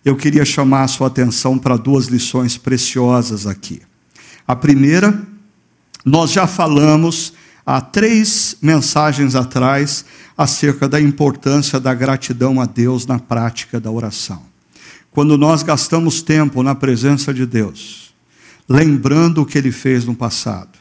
Eu 0.03 0.17
queria 0.17 0.43
chamar 0.43 0.83
a 0.83 0.87
sua 0.87 1.07
atenção 1.07 1.57
para 1.57 1.77
duas 1.77 2.07
lições 2.07 2.57
preciosas 2.57 3.47
aqui. 3.47 3.81
A 4.45 4.55
primeira, 4.55 5.21
nós 6.03 6.31
já 6.31 6.45
falamos 6.45 7.33
há 7.65 7.79
três 7.79 8.57
mensagens 8.61 9.35
atrás 9.35 10.03
acerca 10.37 10.89
da 10.89 10.99
importância 10.99 11.79
da 11.79 11.93
gratidão 11.93 12.59
a 12.59 12.65
Deus 12.65 13.05
na 13.05 13.19
prática 13.19 13.79
da 13.79 13.91
oração. 13.91 14.41
Quando 15.11 15.37
nós 15.37 15.61
gastamos 15.61 16.21
tempo 16.21 16.63
na 16.63 16.73
presença 16.73 17.33
de 17.33 17.45
Deus, 17.45 18.10
lembrando 18.71 19.41
o 19.41 19.45
que 19.45 19.57
ele 19.57 19.71
fez 19.71 20.05
no 20.05 20.15
passado. 20.15 20.79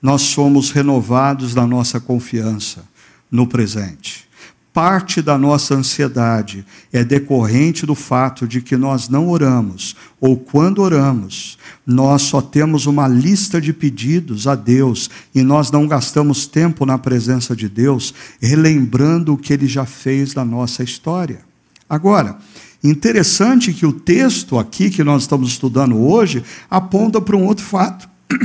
Nós 0.00 0.22
somos 0.22 0.70
renovados 0.70 1.54
na 1.54 1.66
nossa 1.66 1.98
confiança 1.98 2.84
no 3.30 3.46
presente. 3.46 4.28
Parte 4.74 5.22
da 5.22 5.38
nossa 5.38 5.74
ansiedade 5.74 6.66
é 6.92 7.04
decorrente 7.04 7.86
do 7.86 7.94
fato 7.94 8.46
de 8.46 8.60
que 8.60 8.76
nós 8.76 9.08
não 9.08 9.28
oramos, 9.28 9.94
ou 10.20 10.36
quando 10.36 10.82
oramos, 10.82 11.56
nós 11.86 12.22
só 12.22 12.42
temos 12.42 12.84
uma 12.84 13.06
lista 13.06 13.60
de 13.60 13.72
pedidos 13.72 14.46
a 14.46 14.56
Deus 14.56 15.08
e 15.32 15.42
nós 15.42 15.70
não 15.70 15.86
gastamos 15.86 16.46
tempo 16.46 16.84
na 16.84 16.98
presença 16.98 17.54
de 17.54 17.68
Deus, 17.68 18.12
relembrando 18.40 19.32
o 19.32 19.38
que 19.38 19.52
ele 19.52 19.68
já 19.68 19.86
fez 19.86 20.34
na 20.34 20.44
nossa 20.44 20.82
história. 20.82 21.53
Agora, 21.88 22.38
Interessante 22.84 23.72
que 23.72 23.86
o 23.86 23.94
texto 23.94 24.58
aqui 24.58 24.90
que 24.90 25.02
nós 25.02 25.22
estamos 25.22 25.48
estudando 25.48 25.98
hoje 25.98 26.44
aponta 26.70 27.18
para 27.18 27.34
um 27.34 27.46
outro 27.46 27.64
fato. 27.64 28.06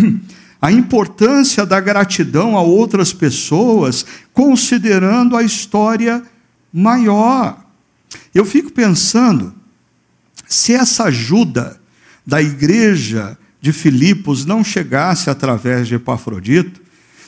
A 0.61 0.71
importância 0.71 1.65
da 1.65 1.79
gratidão 1.79 2.57
a 2.57 2.61
outras 2.61 3.13
pessoas, 3.13 4.05
considerando 4.33 5.37
a 5.37 5.41
história 5.41 6.21
maior. 6.73 7.63
Eu 8.35 8.43
fico 8.43 8.69
pensando, 8.69 9.53
se 10.45 10.73
essa 10.73 11.05
ajuda 11.05 11.79
da 12.27 12.41
igreja 12.41 13.37
de 13.61 13.71
Filipos 13.71 14.45
não 14.45 14.61
chegasse 14.61 15.29
através 15.29 15.87
de 15.87 15.95
Epafrodito, 15.95 16.81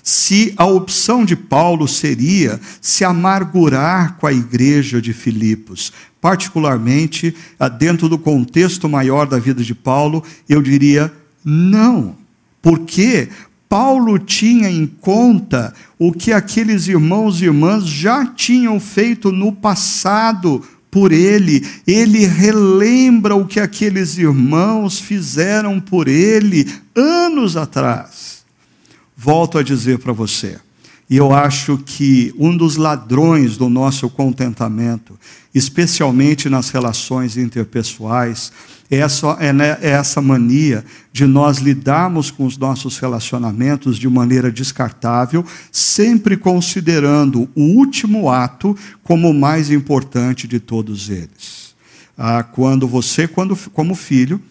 se 0.04 0.54
a 0.58 0.66
opção 0.66 1.24
de 1.24 1.36
Paulo 1.36 1.88
seria 1.88 2.60
se 2.82 3.04
amargurar 3.04 4.18
com 4.18 4.28
a 4.28 4.34
igreja 4.34 5.02
de 5.02 5.14
Filipos, 5.14 5.92
particularmente 6.20 7.36
ah, 7.60 7.68
dentro 7.68 8.10
do 8.10 8.18
contexto 8.18 8.88
maior 8.90 9.28
da 9.28 9.40
vida 9.40 9.64
de 9.64 9.76
Paulo, 9.76 10.24
eu 10.48 10.62
diria 10.62 11.12
não, 11.44 12.16
porque 12.62 13.30
Paulo 13.68 14.20
tinha 14.20 14.70
em 14.70 14.86
conta 14.86 15.74
o 15.98 16.12
que 16.12 16.34
aqueles 16.34 16.88
irmãos 16.88 17.42
e 17.42 17.46
irmãs 17.46 17.86
já 17.86 18.26
tinham 18.26 18.80
feito 18.80 19.32
no 19.32 19.52
passado 19.52 20.62
por 20.92 21.14
ele, 21.14 21.66
ele 21.88 22.26
relembra 22.26 23.34
o 23.34 23.48
que 23.48 23.62
aqueles 23.62 24.18
irmãos 24.18 25.00
fizeram 25.00 25.80
por 25.80 26.10
ele 26.10 26.70
anos 26.94 27.56
atrás. 27.56 28.41
Volto 29.24 29.60
a 29.60 29.64
dizer 29.64 30.00
para 30.00 30.12
você, 30.12 30.58
e 31.08 31.16
eu 31.16 31.32
acho 31.32 31.78
que 31.78 32.34
um 32.40 32.58
dos 32.58 32.76
ladrões 32.76 33.56
do 33.56 33.70
nosso 33.70 34.10
contentamento, 34.10 35.16
especialmente 35.54 36.50
nas 36.50 36.72
relações 36.72 37.38
interpessoais, 37.38 38.52
é 38.90 38.98
essa, 38.98 39.38
é, 39.40 39.54
né, 39.54 39.78
é 39.80 39.92
essa 39.92 40.24
mania 40.24 40.84
de 41.14 41.28
nós 41.28 41.60
lidarmos 41.60 42.32
com 42.32 42.48
os 42.48 42.58
nossos 42.58 42.98
relacionamentos 42.98 44.00
de 44.00 44.10
maneira 44.10 44.52
descartável, 44.52 45.46
sempre 45.72 46.36
considerando 46.36 47.48
o 47.54 47.62
último 47.62 48.28
ato 48.28 48.76
como 49.04 49.30
o 49.30 49.36
mais 49.36 49.70
importante 49.70 50.48
de 50.48 50.60
todos 50.60 51.12
eles. 51.12 51.76
Ah, 52.18 52.42
quando 52.42 52.88
você, 52.88 53.28
quando, 53.28 53.56
como 53.72 53.94
filho, 53.94 54.42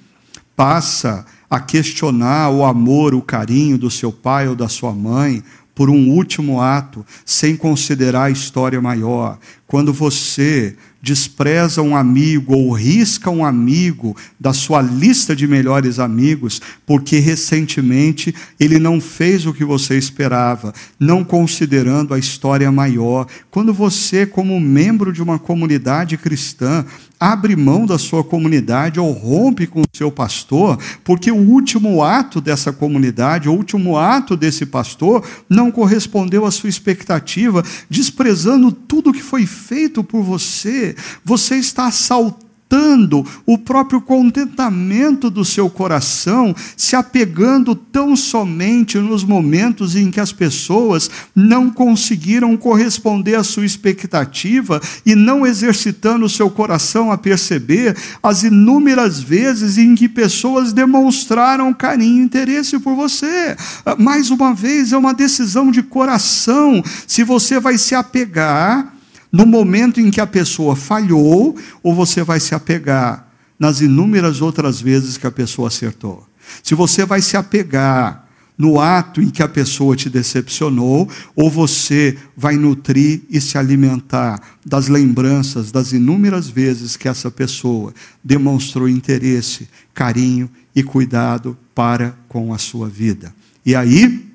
passa 0.55 1.27
a 1.51 1.59
questionar 1.59 2.51
o 2.51 2.65
amor, 2.65 3.13
o 3.13 3.21
carinho 3.21 3.77
do 3.77 3.91
seu 3.91 4.13
pai 4.13 4.47
ou 4.47 4.55
da 4.55 4.69
sua 4.69 4.93
mãe, 4.93 5.43
por 5.75 5.89
um 5.89 6.11
último 6.11 6.61
ato, 6.61 7.05
sem 7.25 7.57
considerar 7.57 8.25
a 8.25 8.31
história 8.31 8.81
maior. 8.81 9.39
Quando 9.67 9.93
você 9.93 10.77
despreza 11.03 11.81
um 11.81 11.97
amigo 11.97 12.55
ou 12.55 12.73
risca 12.73 13.31
um 13.31 13.45
amigo 13.45 14.15
da 14.39 14.53
sua 14.53 14.83
lista 14.83 15.35
de 15.35 15.47
melhores 15.47 15.99
amigos, 15.99 16.61
porque 16.85 17.19
recentemente 17.19 18.35
ele 18.59 18.79
não 18.79 19.01
fez 19.01 19.47
o 19.47 19.55
que 19.55 19.65
você 19.65 19.97
esperava, 19.97 20.75
não 20.99 21.25
considerando 21.25 22.13
a 22.13 22.19
história 22.19 22.71
maior. 22.71 23.27
Quando 23.51 23.73
você, 23.73 24.27
como 24.27 24.61
membro 24.61 25.13
de 25.13 25.23
uma 25.23 25.39
comunidade 25.39 26.19
cristã, 26.19 26.85
abre 27.21 27.55
mão 27.55 27.85
da 27.85 27.99
sua 27.99 28.25
comunidade 28.25 28.99
ou 28.99 29.13
rompe 29.13 29.67
com 29.67 29.83
o 29.83 29.97
seu 29.97 30.11
pastor, 30.11 30.79
porque 31.05 31.31
o 31.31 31.37
último 31.37 32.03
ato 32.03 32.41
dessa 32.41 32.73
comunidade, 32.73 33.49
o 33.49 33.53
último 33.53 33.99
ato 33.99 34.35
desse 34.35 34.65
pastor, 34.65 35.23
não 35.49 35.71
correspondeu 35.71 36.47
à 36.47 36.51
sua 36.51 36.71
expectativa, 36.71 37.63
desprezando 37.91 38.73
tudo 38.73 39.13
que 39.13 39.23
foi 39.23 39.45
feito 39.45 40.03
por 40.03 40.23
você, 40.23 40.97
você 41.23 41.57
está 41.57 41.87
assaltando 41.87 42.50
matando 42.71 43.27
o 43.45 43.59
próprio 43.59 44.01
contentamento 44.01 45.29
do 45.29 45.45
seu 45.45 45.69
coração, 45.69 46.55
se 46.77 46.95
apegando 46.95 47.75
tão 47.75 48.15
somente 48.15 48.97
nos 48.99 49.25
momentos 49.25 49.97
em 49.97 50.09
que 50.09 50.21
as 50.21 50.33
pessoas 50.33 51.11
não 51.35 51.69
conseguiram 51.69 52.57
corresponder 52.57 53.35
à 53.35 53.43
sua 53.43 53.67
expectativa 53.67 54.81
e 55.05 55.17
não 55.17 55.45
exercitando 55.45 56.25
o 56.25 56.29
seu 56.29 56.49
coração 56.49 57.11
a 57.11 57.19
perceber 57.19 57.97
as 58.23 58.45
inúmeras 58.45 59.21
vezes 59.21 59.77
em 59.77 59.97
que 59.97 60.09
pessoas 60.09 60.73
demonstraram 60.73 61.75
carinho 61.75 62.23
e 62.23 62.25
interesse 62.25 62.79
por 62.79 62.95
você. 62.95 63.57
Mais 63.99 64.31
uma 64.31 64.55
vez, 64.55 64.93
é 64.93 64.97
uma 64.97 65.13
decisão 65.13 65.73
de 65.73 65.83
coração 65.83 66.83
se 67.07 67.25
você 67.25 67.59
vai 67.59 67.77
se 67.77 67.97
apegar 67.97 69.00
no 69.33 69.47
momento 69.47 70.01
em 70.01 70.11
que 70.11 70.21
a 70.21 70.27
pessoa 70.27 70.75
falhou, 70.75 71.57
ou 71.83 71.95
você 71.95 72.23
vai 72.23 72.41
se 72.41 72.55
apegar 72.55 73.29
nas 73.59 73.81
inúmeras 73.81 74.41
outras 74.41 74.81
vezes 74.81 75.17
que 75.17 75.27
a 75.27 75.31
pessoa 75.31 75.69
acertou. 75.69 76.27
Se 76.63 76.75
você 76.75 77.05
vai 77.05 77.21
se 77.21 77.37
apegar 77.37 78.27
no 78.61 78.79
ato 78.79 79.23
em 79.23 79.31
que 79.31 79.43
a 79.43 79.49
pessoa 79.49 79.97
te 79.97 80.11
decepcionou, 80.11 81.09
ou 81.35 81.51
você 81.51 82.19
vai 82.37 82.57
nutrir 82.57 83.23
e 83.31 83.41
se 83.41 83.57
alimentar 83.57 84.39
das 84.67 84.87
lembranças 84.87 85.73
das 85.73 85.93
inúmeras 85.93 86.49
vezes 86.49 86.95
que 86.95 87.09
essa 87.09 87.31
pessoa 87.31 87.95
demonstrou 88.23 88.87
interesse, 88.87 89.67
carinho 89.95 90.51
e 90.77 90.83
cuidado 90.83 91.57
para 91.75 92.15
com 92.29 92.53
a 92.53 92.59
sua 92.59 92.87
vida. 92.87 93.35
E 93.65 93.75
aí, 93.75 94.27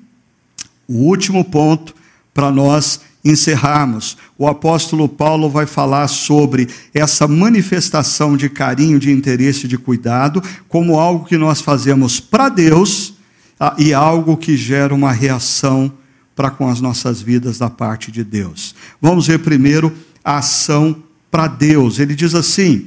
o 0.88 0.94
último 1.04 1.44
ponto 1.44 1.94
para 2.34 2.50
nós 2.50 3.00
encerrarmos, 3.30 4.16
o 4.38 4.46
apóstolo 4.46 5.08
Paulo 5.08 5.48
vai 5.48 5.66
falar 5.66 6.08
sobre 6.08 6.68
essa 6.92 7.26
manifestação 7.26 8.36
de 8.36 8.48
carinho, 8.48 8.98
de 8.98 9.10
interesse, 9.10 9.66
de 9.66 9.78
cuidado, 9.78 10.42
como 10.68 10.98
algo 10.98 11.24
que 11.24 11.36
nós 11.36 11.60
fazemos 11.60 12.20
para 12.20 12.48
Deus 12.48 13.14
ah, 13.58 13.74
e 13.78 13.92
algo 13.92 14.36
que 14.36 14.56
gera 14.56 14.94
uma 14.94 15.12
reação 15.12 15.92
para 16.34 16.50
com 16.50 16.68
as 16.68 16.80
nossas 16.80 17.22
vidas 17.22 17.58
da 17.58 17.70
parte 17.70 18.12
de 18.12 18.22
Deus. 18.22 18.74
Vamos 19.00 19.26
ver 19.26 19.38
primeiro 19.38 19.92
a 20.22 20.38
ação 20.38 21.02
para 21.30 21.46
Deus. 21.46 21.98
Ele 21.98 22.14
diz 22.14 22.34
assim: 22.34 22.86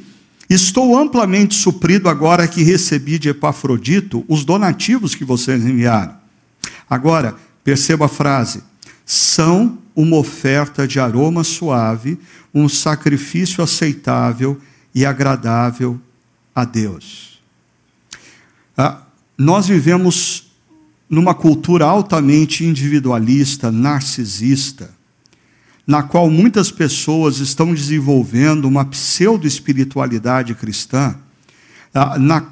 Estou 0.50 0.98
amplamente 0.98 1.56
suprido 1.56 2.08
agora 2.08 2.48
que 2.48 2.64
recebi 2.64 3.20
de 3.20 3.30
Epafrodito 3.30 4.24
os 4.28 4.46
donativos 4.46 5.16
que 5.16 5.24
vocês 5.24 5.64
enviaram. 5.64 6.16
Agora, 6.90 7.36
perceba 7.64 8.06
a 8.06 8.10
frase: 8.10 8.64
são 9.06 9.78
uma 10.02 10.16
oferta 10.16 10.88
de 10.88 10.98
aroma 10.98 11.44
suave, 11.44 12.18
um 12.54 12.70
sacrifício 12.70 13.62
aceitável 13.62 14.58
e 14.96 15.06
agradável 15.06 16.00
a 16.56 16.64
Deus. 16.64 17.42
Ah, 18.78 19.02
nós 19.38 19.68
vivemos 19.68 20.54
numa 21.10 21.34
cultura 21.34 21.86
altamente 21.86 22.64
individualista, 22.64 23.70
narcisista, 23.70 24.90
na 25.86 26.02
qual 26.02 26.30
muitas 26.30 26.72
pessoas 26.72 27.40
estão 27.40 27.74
desenvolvendo 27.74 28.70
uma 28.70 28.86
pseudo-espiritualidade 28.86 30.56
cristã 30.56 31.18
na, 31.94 32.46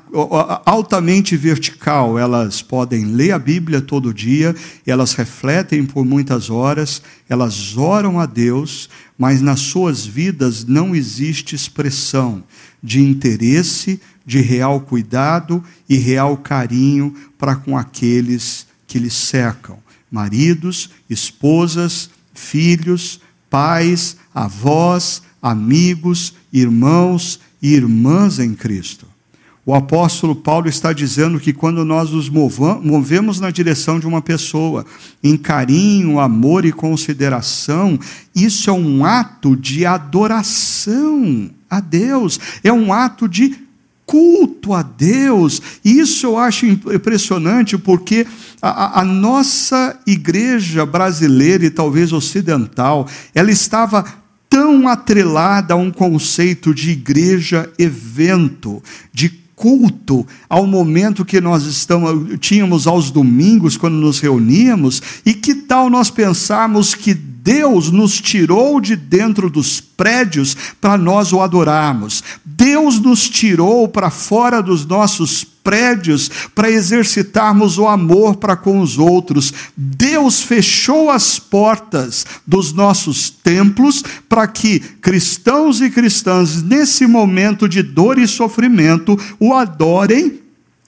altamente 0.66 1.36
vertical. 1.38 2.18
Elas 2.18 2.62
podem 2.62 3.06
ler 3.06 3.32
a 3.32 3.40
Bíblia 3.40 3.82
todo 3.82 4.14
dia, 4.14 4.56
elas 4.86 5.14
refletem 5.14 5.86
por 5.86 6.06
muitas 6.06 6.50
horas, 6.50 7.02
elas 7.30 7.78
oram 7.78 8.20
a 8.20 8.26
Deus, 8.26 8.90
mas 9.18 9.42
nas 9.42 9.60
suas 9.60 10.06
vidas 10.06 10.66
não 10.66 10.96
existe 10.96 11.56
expressão 11.56 12.44
de 12.82 13.02
interesse, 13.02 14.00
de 14.26 14.42
real 14.42 14.82
cuidado 14.82 15.64
e 15.88 15.98
real 15.98 16.38
carinho 16.38 17.16
para 17.38 17.56
com 17.56 17.78
aqueles 17.78 18.68
que 18.86 19.00
lhes 19.00 19.14
cercam. 19.14 19.78
Maridos, 20.12 20.90
esposas, 21.10 22.10
filhos, 22.34 23.20
pais, 23.50 24.18
avós, 24.34 25.22
amigos, 25.42 26.34
irmãos 26.52 27.40
e 27.62 27.74
irmãs 27.74 28.40
em 28.40 28.54
Cristo. 28.54 29.07
O 29.68 29.76
apóstolo 29.76 30.34
Paulo 30.34 30.70
está 30.70 30.94
dizendo 30.94 31.42
que 31.42 31.52
quando 31.52 31.84
nós 31.84 32.12
nos 32.12 32.30
movemos 32.30 33.42
na 33.42 33.52
direção 33.52 34.00
de 34.00 34.08
uma 34.08 34.22
pessoa, 34.22 34.86
em 35.22 35.36
carinho, 35.36 36.22
amor 36.22 36.64
e 36.64 36.72
consideração, 36.72 38.00
isso 38.34 38.70
é 38.70 38.74
um 38.74 39.04
ato 39.04 39.58
de 39.58 39.86
adoração 39.86 41.50
a 41.70 41.82
Deus, 41.82 42.40
é 42.64 42.72
um 42.72 42.94
ato 42.94 43.28
de 43.28 43.58
culto 44.06 44.74
a 44.74 44.82
Deus. 44.82 45.62
E 45.84 46.00
isso 46.00 46.28
eu 46.28 46.38
acho 46.38 46.66
impressionante 46.66 47.78
porque 47.78 48.26
a, 48.62 49.02
a, 49.02 49.04
nossa 49.04 50.00
igreja 50.08 50.86
brasileira 50.86 51.66
e 51.66 51.70
talvez 51.70 52.14
ocidental, 52.14 53.06
ela 53.36 53.52
estava 53.52 54.06
tão 54.50 54.88
atrelada 54.88 55.74
a 55.74 55.78
um 55.78 55.92
conceito 55.92 56.74
de 56.74 56.92
igreja 56.92 57.70
evento, 57.78 58.82
de 59.12 59.46
culto 59.58 60.26
ao 60.48 60.68
momento 60.68 61.26
que 61.26 61.42
nós 61.42 61.66
estamos, 61.66 62.38
tínhamos 62.40 62.86
aos 62.86 63.10
domingos, 63.10 63.76
quando 63.76 63.96
nos 63.96 64.20
reuníamos, 64.20 65.02
e 65.26 65.34
que 65.34 65.56
tal 65.56 65.90
nós 65.90 66.12
pensarmos 66.12 66.94
que 66.94 67.16
Deus 67.16 67.92
nos 67.92 68.22
tirou 68.22 68.80
de 68.80 68.96
dentro 68.96 69.50
dos 69.50 69.82
prédios 69.82 70.56
para 70.80 70.96
nós 70.96 71.34
o 71.34 71.42
adorarmos. 71.42 72.24
Deus 72.46 73.00
nos 73.00 73.28
tirou 73.28 73.88
para 73.88 74.12
fora 74.12 74.62
dos 74.62 74.86
nossos 74.86 75.44
prédios 75.44 75.57
para 76.56 76.72
exercitarmos 76.72 77.78
o 77.78 77.88
amor 77.88 78.38
para 78.38 78.56
com 78.56 78.80
os 78.80 78.98
outros. 78.98 79.54
Deus 79.76 80.42
fechou 80.42 81.10
as 81.10 81.40
portas 81.40 82.26
dos 82.46 82.72
nossos 82.72 83.30
templos 83.30 84.04
para 84.30 84.48
que 84.48 84.80
cristãos 84.80 85.82
e 85.82 85.90
cristãs, 85.90 86.62
nesse 86.64 87.06
momento 87.06 87.68
de 87.68 87.84
dor 87.84 88.18
e 88.18 88.28
sofrimento, 88.28 89.20
o 89.40 89.54
adorem 89.54 90.40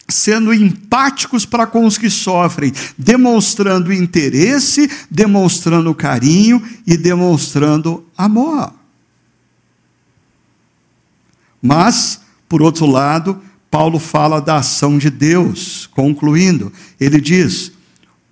sendo 0.07 0.53
empáticos 0.53 1.45
para 1.45 1.67
com 1.67 1.85
os 1.85 1.97
que 1.97 2.09
sofrem, 2.09 2.73
demonstrando 2.97 3.93
interesse, 3.93 4.89
demonstrando 5.09 5.93
carinho 5.93 6.61
e 6.85 6.97
demonstrando 6.97 8.03
amor. 8.17 8.73
Mas, 11.61 12.21
por 12.47 12.61
outro 12.61 12.85
lado, 12.85 13.39
Paulo 13.69 13.99
fala 13.99 14.41
da 14.41 14.57
ação 14.57 14.97
de 14.97 15.09
Deus, 15.09 15.87
concluindo, 15.91 16.71
ele 16.99 17.21
diz: 17.21 17.71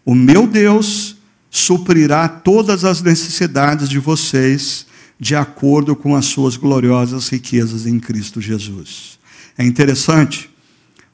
O 0.05 0.15
meu 0.15 0.47
Deus 0.47 1.17
suprirá 1.49 2.27
todas 2.27 2.83
as 2.83 3.01
necessidades 3.01 3.87
de 3.87 3.99
vocês 3.99 4.85
de 5.19 5.35
acordo 5.35 5.95
com 5.95 6.15
as 6.15 6.25
suas 6.25 6.55
gloriosas 6.55 7.29
riquezas 7.29 7.85
em 7.85 7.99
Cristo 7.99 8.39
Jesus. 8.39 9.17
É 9.57 9.65
interessante 9.65 10.49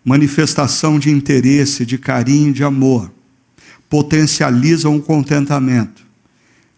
manifestação 0.04 1.00
de 1.00 1.10
interesse, 1.10 1.86
de 1.86 1.98
carinho, 1.98 2.52
de 2.52 2.64
amor, 2.64 3.12
potencializam 3.90 4.98
o 4.98 5.02
contentamento 5.02 6.04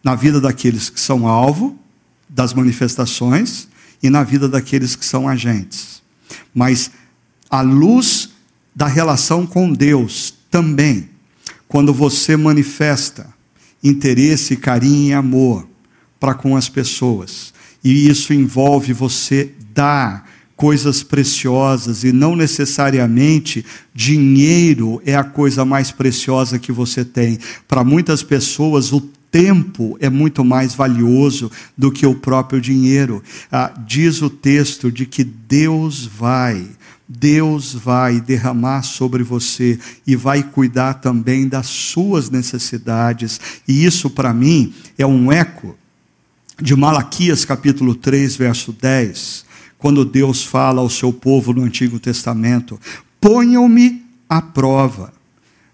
na 0.04 0.14
vida 0.14 0.40
daqueles 0.40 0.90
que 0.90 1.00
são 1.00 1.28
alvo 1.28 1.80
das 2.30 2.54
manifestações 2.54 3.68
e 4.04 4.10
na 4.10 4.24
vida 4.24 4.48
daqueles 4.48 4.96
que 4.96 5.06
são 5.06 5.28
agentes. 5.28 6.04
Mas 6.54 6.92
a 7.56 7.62
luz 7.62 8.30
da 8.76 8.88
relação 8.88 9.46
com 9.46 9.72
Deus 9.72 10.34
também, 10.52 11.10
quando 11.68 11.94
você 11.94 12.36
manifesta 12.36 13.34
interesse, 13.84 14.56
carinho 14.56 15.10
e 15.10 15.14
amor 15.14 15.68
para 16.20 16.34
com 16.34 16.56
as 16.56 16.68
pessoas, 16.68 17.54
e 17.84 18.10
isso 18.10 18.34
envolve 18.34 18.94
você 18.94 19.52
dar 19.74 20.28
coisas 20.56 21.04
preciosas 21.04 22.04
e 22.04 22.12
não 22.12 22.36
necessariamente 22.36 23.66
dinheiro 23.94 25.02
é 25.06 25.16
a 25.16 25.24
coisa 25.24 25.66
mais 25.66 25.92
preciosa 25.92 26.58
que 26.58 26.72
você 26.72 27.04
tem. 27.04 27.38
Para 27.68 27.84
muitas 27.84 28.24
pessoas, 28.24 28.94
o 28.94 29.02
tempo 29.30 29.98
é 30.00 30.10
muito 30.10 30.46
mais 30.46 30.74
valioso 30.74 31.52
do 31.78 31.92
que 31.92 32.06
o 32.06 32.16
próprio 32.16 32.62
dinheiro. 32.62 33.22
Ah, 33.52 33.74
diz 33.86 34.22
o 34.22 34.30
texto 34.30 34.90
de 34.90 35.06
que 35.06 35.26
Deus 35.26 36.06
vai. 36.06 36.66
Deus 37.08 37.74
vai 37.74 38.20
derramar 38.20 38.82
sobre 38.84 39.24
você 39.24 39.80
e 40.06 40.16
vai 40.16 40.44
cuidar 40.44 40.96
também 40.96 41.48
das 41.48 41.68
suas 41.68 42.30
necessidades. 42.30 43.40
E 43.68 43.86
isso, 43.86 44.10
para 44.10 44.34
mim, 44.34 44.74
é 44.98 45.06
um 45.06 45.32
eco 45.32 45.78
de 46.60 46.76
Malaquias 46.76 47.46
capítulo 47.46 47.94
3, 47.96 48.36
verso 48.36 48.72
10 48.72 49.46
quando 49.86 50.04
Deus 50.04 50.44
fala 50.44 50.82
ao 50.82 50.90
seu 50.90 51.14
povo 51.14 51.54
no 51.54 51.62
Antigo 51.62 52.00
Testamento: 52.00 52.80
ponham-me 53.22 54.04
à 54.28 54.42
prova, 54.42 55.14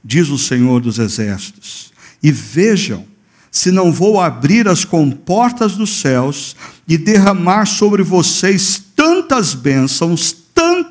diz 0.03 0.27
o 0.27 0.37
Senhor 0.37 0.81
dos 0.81 0.99
Exércitos, 0.99 1.93
e 2.21 2.29
vejam 2.29 3.05
se 3.49 3.71
não 3.71 3.89
vou 3.89 4.19
abrir 4.19 4.67
as 4.67 4.83
comportas 4.83 5.77
dos 5.77 6.01
céus 6.01 6.57
e 6.85 6.97
derramar 6.97 7.65
sobre 7.65 8.03
vocês 8.03 8.83
tantas 8.95 9.53
bênçãos, 9.53 10.35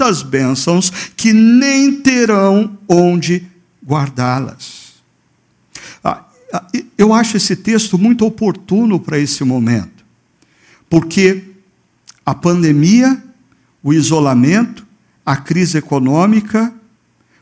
tantas 0.01 0.22
bênçãos, 0.22 0.90
que 1.14 1.30
nem 1.30 1.92
terão 2.01 2.78
onde 2.88 3.46
guardá-las. 3.86 4.94
Ah, 6.03 6.24
ah, 6.53 6.66
eu 6.96 7.12
acho 7.12 7.36
esse 7.36 7.55
texto 7.55 7.98
muito 7.98 8.24
oportuno 8.24 8.98
para 8.98 9.18
esse 9.18 9.44
momento, 9.44 10.03
porque 10.88 11.44
a 12.24 12.34
pandemia, 12.34 13.22
o 13.82 13.92
isolamento, 13.92 14.86
a 15.24 15.36
crise 15.36 15.76
econômica 15.76 16.72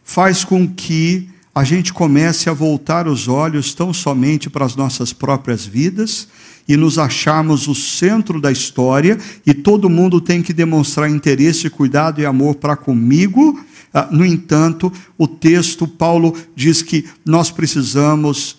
faz 0.02 0.42
com 0.42 0.66
que 0.66 1.30
a 1.54 1.62
gente 1.62 1.92
comece 1.92 2.50
a 2.50 2.52
voltar 2.52 3.06
os 3.06 3.28
olhos 3.28 3.72
tão 3.72 3.94
somente 3.94 4.50
para 4.50 4.64
as 4.64 4.74
nossas 4.74 5.12
próprias 5.12 5.64
vidas 5.64 6.26
e 6.68 6.76
nos 6.76 6.98
acharmos 6.98 7.66
o 7.66 7.74
centro 7.74 8.38
da 8.38 8.52
história 8.52 9.18
e 9.46 9.54
todo 9.54 9.88
mundo 9.88 10.20
tem 10.20 10.42
que 10.42 10.52
demonstrar 10.52 11.10
interesse, 11.10 11.70
cuidado 11.70 12.20
e 12.20 12.26
amor 12.26 12.56
para 12.56 12.76
comigo. 12.76 13.58
Ah, 13.92 14.06
no 14.10 14.24
entanto, 14.24 14.92
o 15.16 15.26
texto, 15.26 15.88
Paulo 15.88 16.36
diz 16.54 16.82
que 16.82 17.06
nós 17.24 17.50
precisamos 17.50 18.58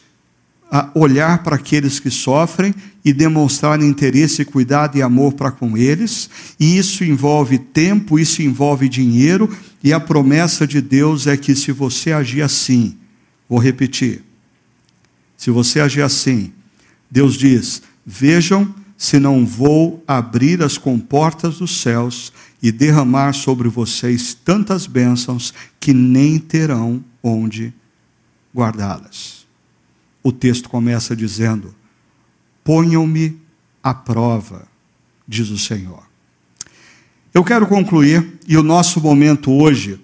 ah, 0.71 0.89
olhar 0.95 1.43
para 1.43 1.55
aqueles 1.55 1.99
que 1.99 2.09
sofrem 2.09 2.73
e 3.05 3.13
demonstrar 3.13 3.81
interesse, 3.81 4.43
cuidado 4.43 4.97
e 4.97 5.01
amor 5.03 5.33
para 5.33 5.51
com 5.51 5.77
eles, 5.77 6.29
e 6.59 6.77
isso 6.77 7.03
envolve 7.03 7.57
tempo, 7.57 8.19
isso 8.19 8.41
envolve 8.41 8.89
dinheiro, 8.89 9.49
e 9.83 9.93
a 9.93 9.99
promessa 9.99 10.67
de 10.67 10.81
Deus 10.81 11.27
é 11.27 11.37
que 11.37 11.55
se 11.55 11.71
você 11.71 12.11
agir 12.11 12.41
assim, 12.41 12.97
vou 13.47 13.57
repetir, 13.57 14.23
se 15.37 15.49
você 15.49 15.79
agir 15.79 16.01
assim, 16.01 16.51
Deus 17.09 17.35
diz: 17.35 17.81
Vejam 18.11 18.73
se 18.97 19.19
não 19.19 19.45
vou 19.45 20.03
abrir 20.07 20.63
as 20.63 20.79
comportas 20.79 21.59
dos 21.59 21.79
céus 21.79 22.33
e 22.59 22.71
derramar 22.71 23.33
sobre 23.33 23.69
vocês 23.69 24.33
tantas 24.33 24.87
bênçãos 24.87 25.53
que 25.79 25.93
nem 25.93 26.39
terão 26.39 27.05
onde 27.21 27.71
guardá-las. 28.53 29.45
O 30.23 30.31
texto 30.31 30.69
começa 30.69 31.15
dizendo: 31.15 31.75
Ponham-me 32.63 33.39
à 33.83 33.93
prova, 33.93 34.67
diz 35.27 35.51
o 35.51 35.57
Senhor. 35.59 36.01
Eu 37.31 37.43
quero 37.43 37.67
concluir, 37.67 38.39
e 38.47 38.57
o 38.57 38.63
nosso 38.63 38.99
momento 38.99 39.51
hoje 39.51 40.03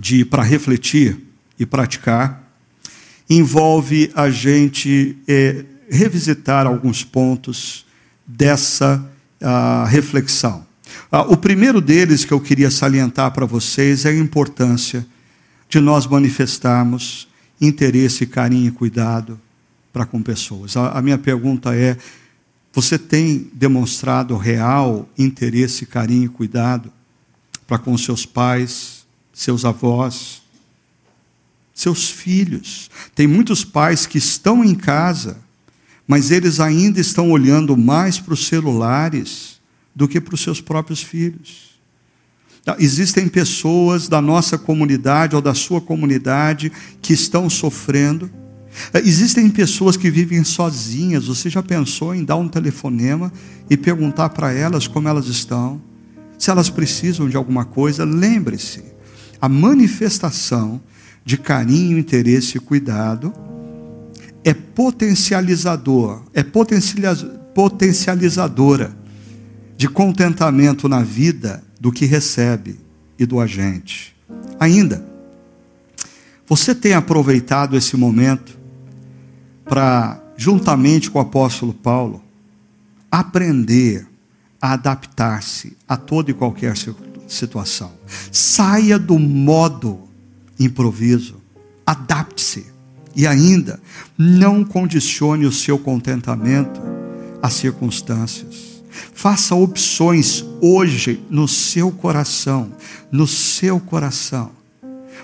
de 0.00 0.24
para 0.24 0.42
refletir 0.42 1.18
e 1.58 1.66
praticar 1.66 2.42
envolve 3.28 4.10
a 4.14 4.30
gente 4.30 5.18
é, 5.28 5.66
revisitar 5.90 6.66
alguns 6.66 7.02
pontos 7.02 7.86
dessa 8.26 9.04
uh, 9.40 9.86
reflexão. 9.86 10.66
Uh, 11.10 11.32
o 11.32 11.36
primeiro 11.36 11.80
deles 11.80 12.24
que 12.24 12.32
eu 12.32 12.40
queria 12.40 12.70
salientar 12.70 13.30
para 13.32 13.46
vocês 13.46 14.04
é 14.04 14.10
a 14.10 14.16
importância 14.16 15.06
de 15.68 15.80
nós 15.80 16.06
manifestarmos 16.06 17.28
interesse, 17.60 18.26
carinho 18.26 18.68
e 18.68 18.70
cuidado 18.70 19.40
para 19.92 20.06
com 20.06 20.22
pessoas. 20.22 20.76
A, 20.76 20.98
a 20.98 21.02
minha 21.02 21.18
pergunta 21.18 21.74
é: 21.74 21.96
você 22.72 22.98
tem 22.98 23.50
demonstrado 23.52 24.36
real 24.36 25.08
interesse, 25.18 25.86
carinho 25.86 26.26
e 26.26 26.28
cuidado 26.28 26.92
para 27.66 27.78
com 27.78 27.96
seus 27.98 28.24
pais, 28.24 29.06
seus 29.32 29.64
avós, 29.64 30.42
seus 31.74 32.10
filhos? 32.10 32.90
Tem 33.14 33.26
muitos 33.26 33.64
pais 33.64 34.06
que 34.06 34.18
estão 34.18 34.64
em 34.64 34.74
casa, 34.74 35.38
mas 36.08 36.32
eles 36.32 36.58
ainda 36.58 37.00
estão 37.00 37.30
olhando 37.30 37.76
mais 37.76 38.18
para 38.18 38.34
os 38.34 38.48
celulares 38.48 39.60
do 39.94 40.08
que 40.08 40.20
para 40.20 40.34
os 40.34 40.40
seus 40.40 40.60
próprios 40.60 41.02
filhos. 41.02 41.68
Existem 42.78 43.28
pessoas 43.28 44.08
da 44.08 44.20
nossa 44.20 44.58
comunidade 44.58 45.36
ou 45.36 45.40
da 45.40 45.54
sua 45.54 45.80
comunidade 45.80 46.72
que 47.00 47.12
estão 47.12 47.48
sofrendo 47.48 48.30
é, 48.92 49.00
existem 49.00 49.48
pessoas 49.50 49.96
que 49.96 50.10
vivem 50.10 50.44
sozinhas. 50.44 51.26
Você 51.26 51.50
já 51.50 51.62
pensou 51.62 52.14
em 52.14 52.24
dar 52.24 52.36
um 52.36 52.48
telefonema 52.48 53.32
e 53.68 53.76
perguntar 53.76 54.30
para 54.30 54.52
elas 54.52 54.86
como 54.86 55.08
elas 55.08 55.26
estão? 55.26 55.80
Se 56.38 56.50
elas 56.50 56.70
precisam 56.70 57.28
de 57.28 57.36
alguma 57.36 57.64
coisa, 57.64 58.04
lembre-se: 58.04 58.82
a 59.40 59.48
manifestação 59.48 60.80
de 61.24 61.36
carinho, 61.36 61.98
interesse 61.98 62.56
e 62.56 62.60
cuidado 62.60 63.32
é 64.44 64.54
potencializador, 64.54 66.22
é 66.32 66.42
potencializadora 66.42 68.96
de 69.76 69.88
contentamento 69.88 70.88
na 70.88 71.02
vida 71.02 71.62
do 71.80 71.92
que 71.92 72.06
recebe 72.06 72.80
e 73.18 73.26
do 73.26 73.40
agente. 73.40 74.16
Ainda, 74.58 75.04
você 76.46 76.74
tem 76.74 76.94
aproveitado 76.94 77.76
esse 77.76 77.94
momento 77.96 78.58
para, 79.64 80.20
juntamente 80.36 81.10
com 81.10 81.18
o 81.18 81.22
apóstolo 81.22 81.74
Paulo, 81.74 82.22
aprender 83.10 84.06
a 84.60 84.72
adaptar-se 84.72 85.76
a 85.86 85.96
toda 85.96 86.30
e 86.30 86.34
qualquer 86.34 86.74
situação. 87.28 87.92
Saia 88.32 88.98
do 88.98 89.18
modo 89.18 90.00
improviso, 90.58 91.36
adapte-se. 91.86 92.66
E 93.14 93.26
ainda, 93.26 93.80
não 94.16 94.64
condicione 94.64 95.46
o 95.46 95.52
seu 95.52 95.78
contentamento 95.78 96.80
às 97.42 97.54
circunstâncias. 97.54 98.82
Faça 99.14 99.54
opções 99.54 100.44
hoje 100.60 101.20
no 101.30 101.46
seu 101.46 101.90
coração, 101.90 102.72
no 103.10 103.26
seu 103.26 103.78
coração, 103.78 104.50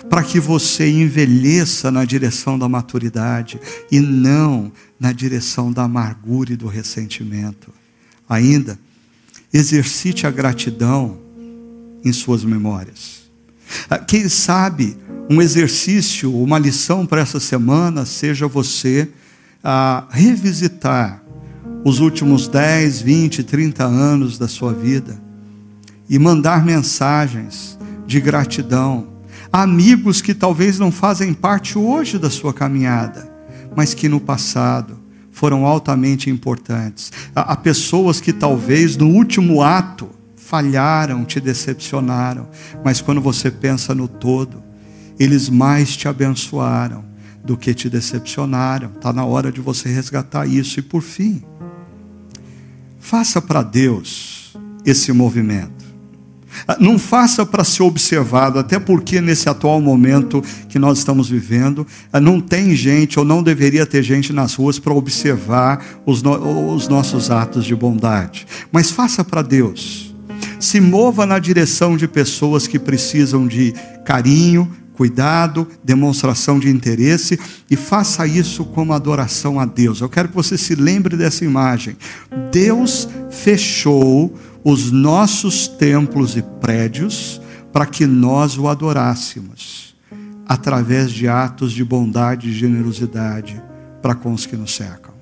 para 0.09 0.23
que 0.23 0.39
você 0.39 0.89
envelheça 0.89 1.91
na 1.91 2.05
direção 2.05 2.59
da 2.59 2.69
maturidade 2.69 3.59
e 3.91 3.99
não 3.99 4.71
na 4.99 5.11
direção 5.11 5.71
da 5.71 5.83
amargura 5.83 6.53
e 6.53 6.57
do 6.57 6.67
ressentimento. 6.67 7.71
Ainda, 8.27 8.79
exercite 9.53 10.27
a 10.27 10.31
gratidão 10.31 11.19
em 12.03 12.11
suas 12.11 12.43
memórias. 12.43 13.23
Ah, 13.89 13.97
quem 13.97 14.29
sabe 14.29 14.95
um 15.29 15.41
exercício, 15.41 16.33
uma 16.35 16.59
lição 16.59 17.05
para 17.05 17.21
essa 17.21 17.39
semana 17.39 18.05
seja 18.05 18.47
você 18.47 19.09
a 19.63 20.05
revisitar 20.11 21.23
os 21.83 21.99
últimos 21.99 22.47
10, 22.47 23.01
20, 23.01 23.43
30 23.43 23.83
anos 23.83 24.37
da 24.37 24.47
sua 24.47 24.73
vida 24.73 25.19
e 26.09 26.19
mandar 26.19 26.63
mensagens 26.63 27.77
de 28.05 28.19
gratidão 28.21 29.15
amigos 29.51 30.21
que 30.21 30.33
talvez 30.33 30.77
não 30.77 30.91
fazem 30.91 31.33
parte 31.33 31.77
hoje 31.77 32.19
da 32.19 32.29
sua 32.29 32.53
caminhada, 32.53 33.31
mas 33.73 33.93
que 33.93 34.09
no 34.09 34.19
passado 34.19 34.99
foram 35.31 35.65
altamente 35.65 36.29
importantes. 36.29 37.11
Há 37.33 37.55
pessoas 37.55 38.19
que 38.19 38.33
talvez 38.33 38.97
no 38.97 39.07
último 39.07 39.61
ato 39.63 40.09
falharam, 40.35 41.23
te 41.23 41.39
decepcionaram, 41.39 42.49
mas 42.83 42.99
quando 42.99 43.21
você 43.21 43.49
pensa 43.49 43.95
no 43.95 44.07
todo, 44.07 44.64
eles 45.19 45.49
mais 45.49 45.95
te 45.95 46.07
abençoaram 46.07 47.03
do 47.43 47.55
que 47.55 47.73
te 47.73 47.89
decepcionaram. 47.89 48.89
Está 48.95 49.13
na 49.13 49.23
hora 49.23 49.51
de 49.51 49.61
você 49.61 49.89
resgatar 49.89 50.47
isso. 50.47 50.79
E 50.79 50.83
por 50.83 51.01
fim, 51.01 51.43
faça 52.99 53.41
para 53.41 53.61
Deus 53.61 54.55
esse 54.85 55.11
movimento. 55.11 55.85
Não 56.79 56.97
faça 56.97 57.45
para 57.45 57.63
ser 57.63 57.83
observado, 57.83 58.57
até 58.57 58.79
porque 58.79 59.19
nesse 59.19 59.49
atual 59.49 59.81
momento 59.81 60.41
que 60.69 60.79
nós 60.79 60.99
estamos 60.99 61.29
vivendo, 61.29 61.85
não 62.21 62.39
tem 62.39 62.75
gente 62.75 63.19
ou 63.19 63.25
não 63.25 63.43
deveria 63.43 63.85
ter 63.85 64.01
gente 64.01 64.31
nas 64.31 64.55
ruas 64.55 64.79
para 64.79 64.93
observar 64.93 65.85
os, 66.05 66.23
no, 66.23 66.73
os 66.73 66.87
nossos 66.87 67.29
atos 67.29 67.65
de 67.65 67.75
bondade. 67.75 68.47
Mas 68.71 68.89
faça 68.89 69.23
para 69.23 69.41
Deus. 69.41 70.15
Se 70.59 70.79
mova 70.79 71.25
na 71.25 71.37
direção 71.39 71.97
de 71.97 72.07
pessoas 72.07 72.67
que 72.67 72.79
precisam 72.79 73.47
de 73.47 73.73
carinho, 74.05 74.71
cuidado, 74.95 75.67
demonstração 75.83 76.59
de 76.59 76.69
interesse 76.69 77.39
e 77.69 77.75
faça 77.75 78.25
isso 78.25 78.65
como 78.65 78.93
adoração 78.93 79.59
a 79.59 79.65
Deus. 79.65 80.01
Eu 80.01 80.09
quero 80.09 80.29
que 80.29 80.35
você 80.35 80.57
se 80.57 80.75
lembre 80.75 81.15
dessa 81.15 81.43
imagem. 81.45 81.97
Deus 82.51 83.07
fechou 83.29 84.33
os 84.63 84.91
nossos 84.91 85.67
templos 85.67 86.35
e 86.35 86.41
prédios 86.41 87.41
para 87.71 87.85
que 87.85 88.07
nós 88.07 88.57
o 88.57 88.67
adorássemos, 88.67 89.95
através 90.47 91.11
de 91.11 91.27
atos 91.27 91.73
de 91.73 91.83
bondade 91.83 92.49
e 92.49 92.53
generosidade 92.53 93.61
para 94.01 94.15
com 94.15 94.33
os 94.33 94.45
que 94.45 94.55
nos 94.55 94.73
cercam. 94.73 95.13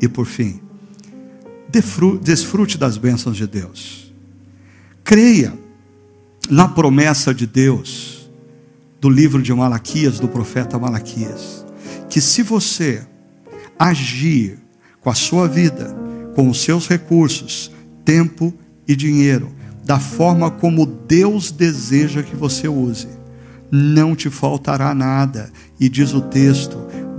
E 0.00 0.08
por 0.08 0.26
fim, 0.26 0.60
desfrute 2.22 2.76
das 2.78 2.96
bênçãos 2.96 3.36
de 3.36 3.46
Deus. 3.46 4.12
Creia 5.04 5.52
na 6.48 6.68
promessa 6.68 7.32
de 7.34 7.46
Deus, 7.46 8.21
do 9.02 9.10
livro 9.10 9.42
de 9.42 9.52
Malaquias, 9.52 10.20
do 10.20 10.28
profeta 10.28 10.78
Malaquias, 10.78 11.66
que 12.08 12.20
se 12.20 12.40
você 12.40 13.04
agir 13.76 14.60
com 15.00 15.10
a 15.10 15.14
sua 15.14 15.48
vida, 15.48 15.92
com 16.36 16.48
os 16.48 16.62
seus 16.62 16.86
recursos, 16.86 17.72
tempo 18.04 18.54
e 18.86 18.94
dinheiro, 18.94 19.52
da 19.84 19.98
forma 19.98 20.52
como 20.52 20.86
Deus 20.86 21.50
deseja 21.50 22.22
que 22.22 22.36
você 22.36 22.68
use, 22.68 23.08
não 23.72 24.14
te 24.14 24.30
faltará 24.30 24.94
nada. 24.94 25.50
E 25.80 25.88
diz 25.88 26.14
o 26.14 26.20
texto: 26.20 26.78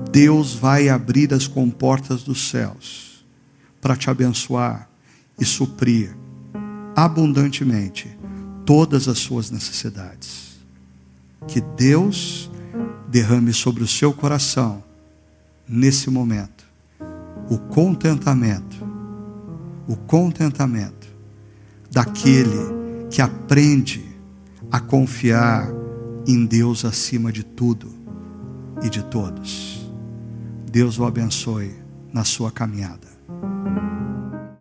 Deus 0.10 0.54
vai 0.54 0.88
abrir 0.88 1.34
as 1.34 1.48
comportas 1.48 2.24
dos 2.24 2.50
céus 2.50 3.26
para 3.82 3.98
te 3.98 4.10
abençoar 4.10 4.90
e 5.38 5.44
suprir 5.44 6.16
abundantemente 6.96 8.18
todas 8.66 9.10
as 9.10 9.18
suas 9.18 9.52
necessidades. 9.52 10.43
Que 11.48 11.62
Deus 11.62 12.50
derrame 13.08 13.54
sobre 13.54 13.84
o 13.84 13.88
seu 13.88 14.14
coração, 14.14 14.84
nesse 15.68 16.10
momento, 16.10 16.66
o 17.50 17.58
contentamento, 17.58 18.78
o 19.88 19.96
contentamento 19.96 21.08
daquele 21.92 23.08
que 23.10 23.22
aprende 23.22 24.04
a 24.72 24.80
confiar 24.80 25.70
em 26.26 26.46
Deus 26.46 26.84
acima 26.86 27.32
de 27.32 27.44
tudo 27.44 27.92
e 28.82 28.90
de 28.90 29.04
todos. 29.04 29.88
Deus 30.72 30.98
o 30.98 31.06
abençoe 31.06 31.72
na 32.12 32.24
sua 32.24 32.52
caminhada. 32.52 33.08